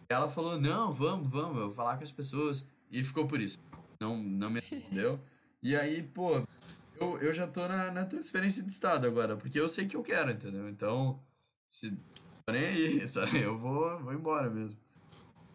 [0.08, 2.66] Ela falou, não, vamos, vamos, eu vou falar com as pessoas.
[2.90, 3.58] E ficou por isso.
[4.00, 5.20] Não, não me respondeu.
[5.62, 6.42] E aí, pô,
[7.00, 10.02] eu, eu já tô na, na transferência de estado agora, porque eu sei que eu
[10.02, 10.68] quero, entendeu?
[10.68, 11.20] Então,
[11.68, 11.96] se
[12.48, 13.40] nem aí, sabe?
[13.40, 14.78] Eu vou, vou embora mesmo.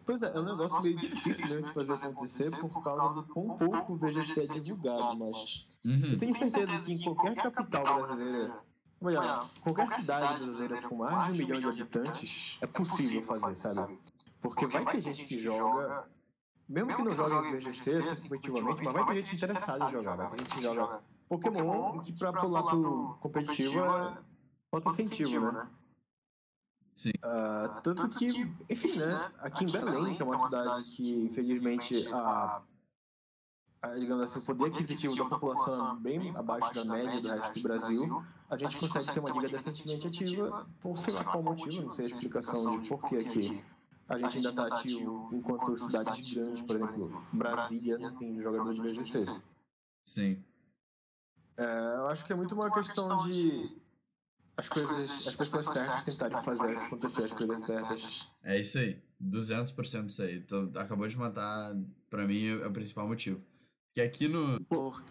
[0.04, 3.56] Pois é, é um negócio meio difícil né, de fazer acontecer por causa do quão
[3.56, 6.12] pouco o VGC é divulgado, mas Uhum.
[6.12, 8.60] eu tenho certeza que em qualquer capital brasileira,
[9.00, 13.54] ou melhor, qualquer cidade brasileira com mais de um milhão de habitantes, é possível fazer,
[13.54, 13.98] sabe?
[14.42, 16.06] Porque vai ter gente que joga,
[16.68, 20.28] mesmo que não jogue VGC assim, efetivamente, mas vai ter gente interessada em jogar, vai
[20.30, 24.18] ter gente que joga Pokémon, que pra pular pro competitivo é
[24.72, 25.70] outro incentivo, né?
[26.94, 27.12] Sim.
[27.22, 28.28] Ah, tanto que,
[28.68, 29.32] enfim, né?
[29.38, 32.62] Aqui em Belém, que é uma cidade que, infelizmente, a,
[33.80, 37.54] a, digamos assim, o poder aquisitivo da população é bem abaixo da média do resto
[37.54, 41.86] do Brasil, a gente consegue ter uma liga decentemente ativa por sei lá qual motivo,
[41.86, 43.64] não sei a explicação de por que aqui
[44.12, 48.80] a gente ainda está ativo enquanto cidades grandes, por exemplo, Brasília não tem jogador de
[48.82, 49.24] VGC.
[50.04, 50.44] Sim.
[51.56, 51.64] É,
[51.96, 53.74] eu acho que é muito uma questão de
[54.56, 58.28] as coisas, as pessoas certas tentarem fazer acontecer as coisas certas.
[58.44, 59.02] É isso aí.
[59.22, 60.36] 200% isso aí.
[60.38, 61.74] Então, acabou de matar,
[62.10, 63.40] pra mim, é o principal motivo.
[63.88, 64.58] Porque aqui no.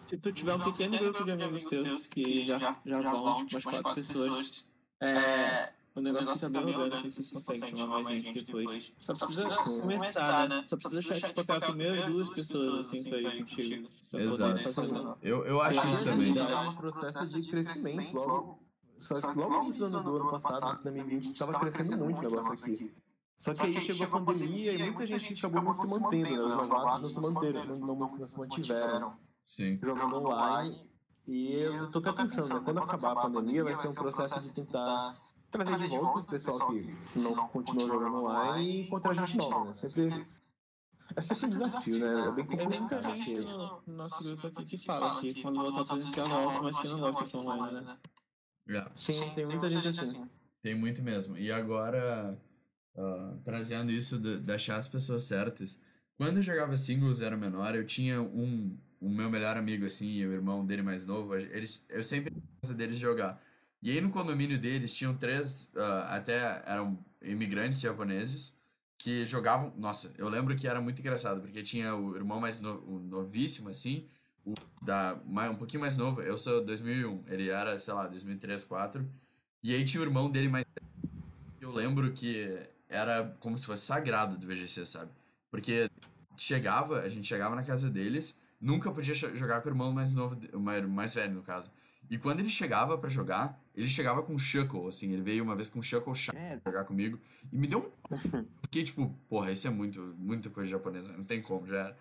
[0.06, 3.64] Se tu tiver um pequeno grupo de amigos teus que já, já vão, tipo, umas
[3.64, 4.68] quatro pessoas,
[5.00, 8.92] é, o negócio fica bem orgânico e você consegue chamar mais gente depois.
[8.98, 9.48] Só precisa
[9.82, 10.64] começar, né?
[10.66, 13.88] Só precisa achar, tipo, aquela primeira duas pessoas, assim, pra ir contigo.
[14.14, 15.18] Exato.
[15.20, 16.38] Eu, eu acho isso também.
[16.38, 18.62] É um processo de crescimento logo.
[18.98, 22.20] Só que logo no início do ano do ano passado, em 2020, estava crescendo muito
[22.20, 22.94] o negócio aqui.
[23.36, 26.40] Só que aí chegou a pandemia e muita gente acabou não se mantendo, né?
[26.40, 29.78] Os novatos não se manteram, não, não, não se mantiveram Sim.
[29.82, 30.90] jogando online.
[31.26, 32.60] E eu tô até pensando, né?
[32.64, 35.14] Quando acabar a pandemia, vai ser um processo de tentar
[35.52, 39.74] trazer de volta esse pessoal que não continuou jogando online e encontrar gente nova, né?
[39.74, 40.26] Sempre.
[41.14, 42.28] É sempre um desafio, né?
[42.28, 43.14] É bem Tem muita complicado.
[43.16, 43.40] gente Porque...
[43.46, 47.00] no no nosso grupo aqui que fala que quando voltar presencial volta, mas que não
[47.00, 47.98] gosta de ser online, né?
[48.68, 50.26] É, Sim, tem muita gente assim.
[50.62, 51.36] tem muito mesmo.
[51.36, 52.40] E agora,
[52.96, 55.78] ah, trazendo isso de, de achar as pessoas certas.
[56.16, 60.26] Quando eu jogava singles, era menor, eu tinha um, o meu melhor amigo, assim, e
[60.26, 61.34] o irmão dele mais novo.
[61.34, 63.42] Eles, eu sempre na casa deles jogar.
[63.82, 68.54] E aí no condomínio deles tinham três, ah, até eram imigrantes japoneses,
[69.02, 69.72] que jogavam.
[69.76, 73.68] Nossa, eu lembro que era muito engraçado, porque tinha o irmão mais no, o novíssimo,
[73.68, 74.08] assim,
[74.44, 79.08] o da, um pouquinho mais novo, eu sou 2001, ele era, sei lá, 2003, 2004.
[79.62, 80.64] E aí tinha o irmão dele mais.
[81.60, 85.10] Eu lembro que era como se fosse sagrado do VGC, sabe?
[85.50, 85.90] Porque
[86.36, 90.36] chegava, a gente chegava na casa deles, nunca podia jogar com o irmão mais novo,
[90.88, 91.70] mais, velho, no caso.
[92.10, 95.68] E quando ele chegava pra jogar, ele chegava com Shuckle, assim, ele veio uma vez
[95.68, 97.18] com Shuckle chato É, jogar comigo
[97.52, 97.90] e me deu um.
[98.62, 101.98] Fiquei tipo, porra, isso é muito, muita coisa japonesa, não tem como, já era.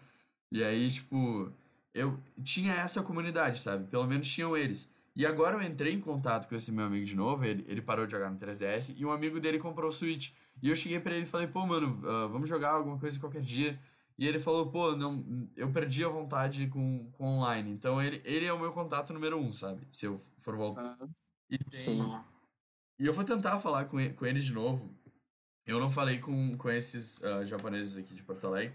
[0.51, 1.51] E aí, tipo,
[1.93, 3.87] eu tinha essa comunidade, sabe?
[3.87, 4.91] Pelo menos tinham eles.
[5.15, 8.05] E agora eu entrei em contato com esse meu amigo de novo, ele, ele parou
[8.05, 10.31] de jogar no 3DS e um amigo dele comprou o Switch.
[10.61, 13.41] E eu cheguei pra ele e falei, pô, mano, ah, vamos jogar alguma coisa qualquer
[13.41, 13.79] dia.
[14.17, 15.25] E ele falou, pô, não,
[15.55, 17.71] eu perdi a vontade com, com online.
[17.71, 19.81] Então ele, ele é o meu contato número um, sabe?
[19.89, 20.95] Se eu for voltar.
[20.99, 21.07] Ah,
[21.51, 22.19] E, tem- Sim.
[22.97, 24.89] e eu vou tentar falar com ele, com ele de novo.
[25.65, 28.73] Eu não falei com, com esses ah, japoneses aqui de Porto Alegre.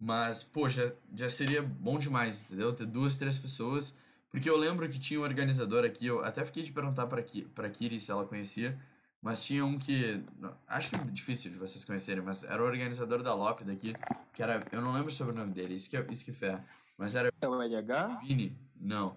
[0.00, 2.74] Mas, poxa, já seria bom demais, entendeu?
[2.74, 3.94] Ter duas, três pessoas.
[4.30, 7.42] Porque eu lembro que tinha um organizador aqui, eu até fiquei de perguntar pra, Ki,
[7.54, 8.76] pra Kiri se ela conhecia.
[9.22, 10.22] Mas tinha um que.
[10.66, 13.94] Acho que é difícil de vocês conhecerem, mas era o organizador da LOP daqui,
[14.34, 14.66] que era.
[14.72, 16.62] Eu não lembro sobre o nome dele, isso que, é- isso que ferra.
[16.98, 18.20] Mas era É o LH?
[18.22, 18.54] Vini?
[18.76, 19.16] Não.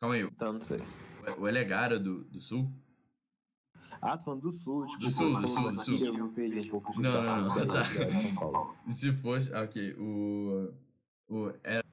[0.00, 0.78] Calma aí, Então, não sei.
[1.38, 2.70] O LH era do, do Sul?
[4.00, 5.94] Ah, tô falando do sul, tipo, Do sul, do sul, do sul.
[5.98, 7.00] Eu perdi um pouco.
[7.00, 7.88] Não, não, não, da- tá.
[7.88, 8.74] de São Paulo.
[8.86, 9.54] E se fosse.
[9.54, 10.72] ah, Ok, o.
[11.28, 11.48] O.
[11.62, 11.84] Era,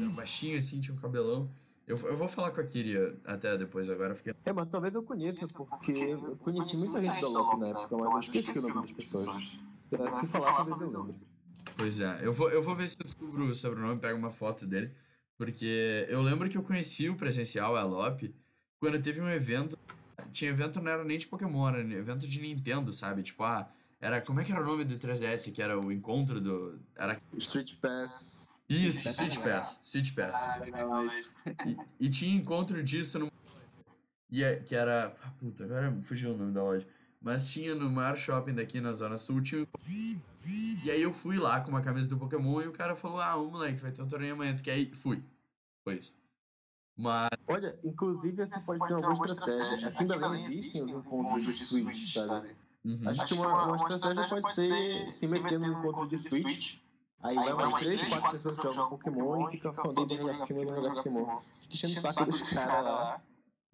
[0.00, 1.50] era baixinho assim, tinha um cabelão.
[1.86, 4.30] Eu, eu vou falar com a Kiri até depois agora, porque.
[4.44, 8.10] É, mas talvez eu conheça, porque eu conheci muita gente da LOP na época, mas
[8.12, 9.62] eu esqueci o nome das pessoas.
[9.92, 11.16] É, Se falar, talvez eu lembre.
[11.76, 14.66] Pois é, eu vou, eu vou ver se eu descubro o sobrenome, pego uma foto
[14.66, 14.92] dele.
[15.36, 18.34] Porque eu lembro que eu conheci o presencial, a LOP,
[18.80, 19.78] quando teve um evento.
[20.32, 23.22] Tinha evento, não era nem de Pokémon, era evento de Nintendo, sabe?
[23.22, 24.20] Tipo, ah, era.
[24.20, 25.52] Como é que era o nome do 3DS?
[25.52, 26.80] Que era o encontro do.
[26.96, 27.20] Era.
[27.38, 28.48] Street Pass.
[28.68, 29.78] Isso, Switch Pass.
[29.82, 30.34] Switch Pass.
[30.34, 31.06] ah, legal.
[31.64, 33.30] E, e tinha encontro disso no.
[34.30, 35.16] E é- que era.
[35.22, 36.86] ah, Puta, agora fugiu o nome da loja.
[37.26, 39.42] Mas tinha no maior shopping daqui na Zona Sul.
[39.42, 39.62] Tinha...
[39.62, 39.66] um-
[40.84, 43.34] E aí eu fui lá com uma camisa do Pokémon e o cara falou: Ah,
[43.34, 44.94] ô moleque, vai ter um torneio amanhã, tu quer ir?
[44.94, 45.20] Fui.
[45.82, 46.14] Foi isso.
[46.96, 47.28] Mas.
[47.48, 49.88] Olha, inclusive essa pode ser uma boa estratégia.
[49.88, 52.56] Aqui em Belém existem os encontros de Switch, sabe?
[52.84, 53.08] Uhum.
[53.08, 56.78] Acho que uma, uma estratégia pode ser se meter no encontro de Switch.
[57.24, 60.74] Aí vai umas 3, 4 pessoas que jogam Pokémon e fica falando de jogar Pokémon,
[60.76, 61.40] jogar Pokémon.
[61.62, 63.20] Fica enchendo o saco dos caras lá.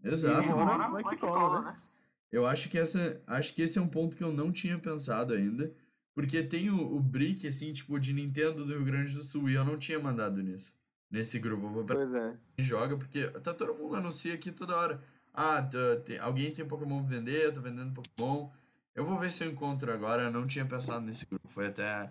[0.02, 0.48] Exato.
[0.48, 1.76] E uma hora vai que cola, né?
[2.32, 5.34] Eu acho que essa, acho que esse é um ponto que eu não tinha pensado
[5.34, 5.72] ainda,
[6.14, 9.54] porque tem o, o brick assim, tipo de Nintendo do Rio Grande do Sul e
[9.54, 10.74] eu não tinha mandado nisso.
[11.10, 12.38] Nesse grupo, eu vou pra Pois é.
[12.56, 15.02] quem joga, porque tá todo mundo anuncia aqui toda hora.
[15.34, 18.48] Ah, tá- tem, alguém tem Pokémon pra vender, eu tô vendendo Pokémon.
[18.94, 22.10] Eu vou ver se eu encontro agora, eu não tinha pensado nesse grupo, foi até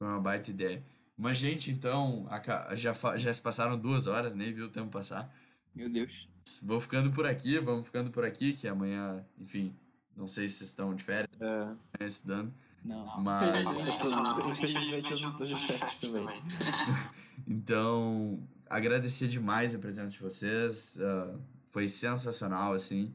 [0.00, 0.84] uma baita ideia.
[1.16, 2.26] Mas, gente, então,
[2.74, 5.32] já, já se passaram duas horas, nem vi o tempo passar.
[5.74, 6.28] Meu Deus.
[6.62, 9.74] Vou ficando por aqui, vamos ficando por aqui, que amanhã, enfim,
[10.16, 11.46] não sei se vocês estão de férias, É.
[11.46, 12.52] amanhã estudando,
[12.84, 13.20] Não.
[13.20, 13.66] mas...
[14.50, 16.26] Infelizmente eu não tô de férias também.
[17.48, 18.38] Então,
[18.68, 20.96] agradecer demais a presença de vocês.
[21.00, 21.34] ah,
[21.66, 23.12] foi sensacional, assim.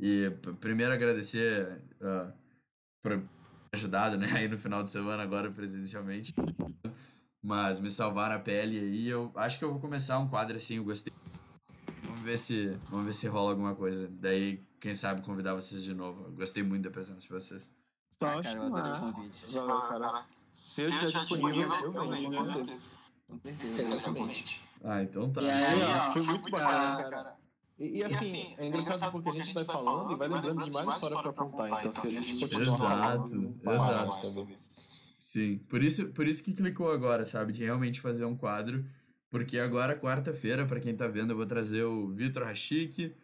[0.00, 0.30] E
[0.60, 2.30] primeiro agradecer ah,
[3.02, 3.22] por
[3.72, 4.28] ajudado, né?
[4.36, 6.34] Aí no final de semana, agora presencialmente.
[7.42, 9.06] Mas me salvaram a pele aí.
[9.08, 11.12] Eu acho que eu vou começar um quadro assim, eu gostei.
[12.26, 14.08] Vamos ver se, vamos ver se rola alguma coisa.
[14.20, 16.24] Daí, quem sabe, convidar vocês de novo.
[16.24, 17.70] Eu gostei muito da presença de vocês.
[18.10, 19.46] Só Ah, cara, eu adorei o convite.
[19.52, 20.26] Valeu, cara.
[20.52, 22.96] Se eu estiver disponível, eu venho, com certeza.
[23.28, 23.82] Com certeza.
[23.82, 24.60] Exatamente.
[24.82, 25.40] Ah, então tá.
[25.40, 27.32] E aí, ó, Foi muito bacana, cara.
[27.78, 30.88] E, e assim, é engraçado porque a gente vai falando e vai lembrando de mais
[30.88, 31.78] história pra contar.
[31.78, 34.26] Então, se a gente continuar Exato, falando, para, exato.
[34.26, 34.58] sabe?
[35.20, 37.52] Sim, por isso, por isso que clicou agora, sabe?
[37.52, 38.84] De realmente fazer um quadro.
[39.30, 43.14] Porque agora, quarta-feira, pra quem tá vendo, eu vou trazer o Vitor Rachik,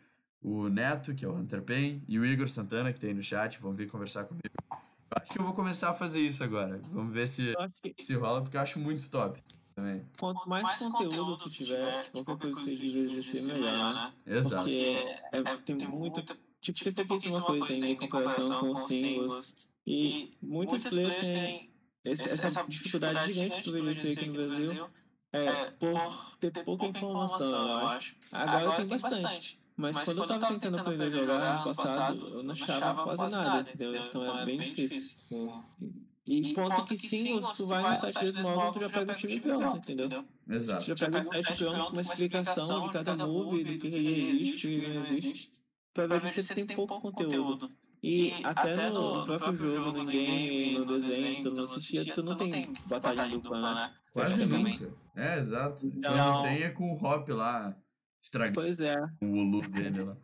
[0.43, 3.23] o Neto, que é o Hunter Pen, e o Igor Santana, que tem aí no
[3.23, 4.49] chat, vão vir conversar comigo.
[4.70, 4.77] Eu
[5.20, 6.81] acho que eu vou começar a fazer isso agora.
[6.91, 7.55] Vamos ver se,
[7.97, 9.41] que se rola, porque eu acho muito top
[9.74, 10.05] também.
[10.19, 14.12] quanto mais conteúdo tu tiver, qualquer coisa que seja de VGC, melhor, né?
[14.27, 14.65] Exato.
[14.65, 16.23] Porque é, tem muito.
[16.61, 19.55] Tipo, tem pouquíssima coisa ainda em comparação com os singles.
[19.87, 21.70] E muitos players têm
[22.05, 24.89] esse- essa dificuldade gigante do VGC aqui no Brasil.
[25.33, 28.17] É, por ter pouca informação, eu acho.
[28.33, 29.63] Agora tem bastante.
[29.77, 33.61] Mas quando eu tava tentando aprender a jogar ano passado, eu não achava quase nada,
[33.61, 34.07] entendeu?
[34.07, 35.01] Então é bem difícil.
[35.17, 36.07] Sim.
[36.25, 39.41] E ponto que singles, tu vai no site deles móvel, tu já pega o time
[39.41, 40.09] pronto, entendeu?
[40.47, 40.85] Tu Exato.
[40.85, 44.71] já pega o site pronto com uma explicação de cada move, do que existe, o
[44.71, 45.53] que não existe.
[45.93, 47.71] Pra ver se eles têm pouco conteúdo.
[48.03, 52.23] E até no, no próprio jogo, no game, no desenho, que todo mundo assistia, tu
[52.24, 53.93] não tem batalha dupla, né?
[54.12, 54.83] Quase Praticamente.
[54.85, 54.97] nunca.
[55.15, 55.87] É, exato.
[55.87, 57.77] Então- Quando tem é com o Hop lá,
[58.20, 60.16] estragando Pois é, o Ulu dele lá.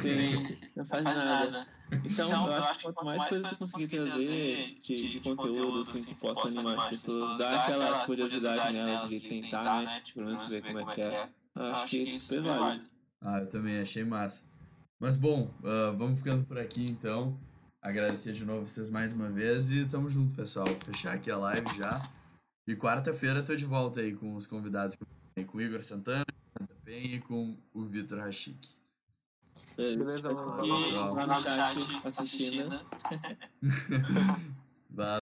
[0.00, 1.66] tem, não faz nada.
[2.04, 6.14] Então, eu acho que quanto mais coisa tu conseguir trazer de, de conteúdo, assim, que
[6.14, 10.00] possa animar as pessoas, dar aquela curiosidade nelas de tentar, né?
[10.00, 11.28] Tipo, pelo menos ver como é que é.
[11.54, 12.82] Eu acho que isso super vale.
[13.20, 14.42] Ah, eu também achei massa.
[15.00, 17.36] Mas bom, ah, vamos ficando por aqui então.
[17.80, 20.66] Agradecer de novo vocês mais uma vez e tamo junto, pessoal.
[20.66, 22.02] Vou fechar aqui a live já.
[22.68, 26.26] E quarta-feira tô de volta aí com os convidados que eu com o Igor Santana,
[26.52, 28.68] também e com o Vitor Rachik.
[29.74, 30.30] Beleza.
[30.30, 32.80] E lá no chat assistindo.
[34.90, 35.19] Valeu.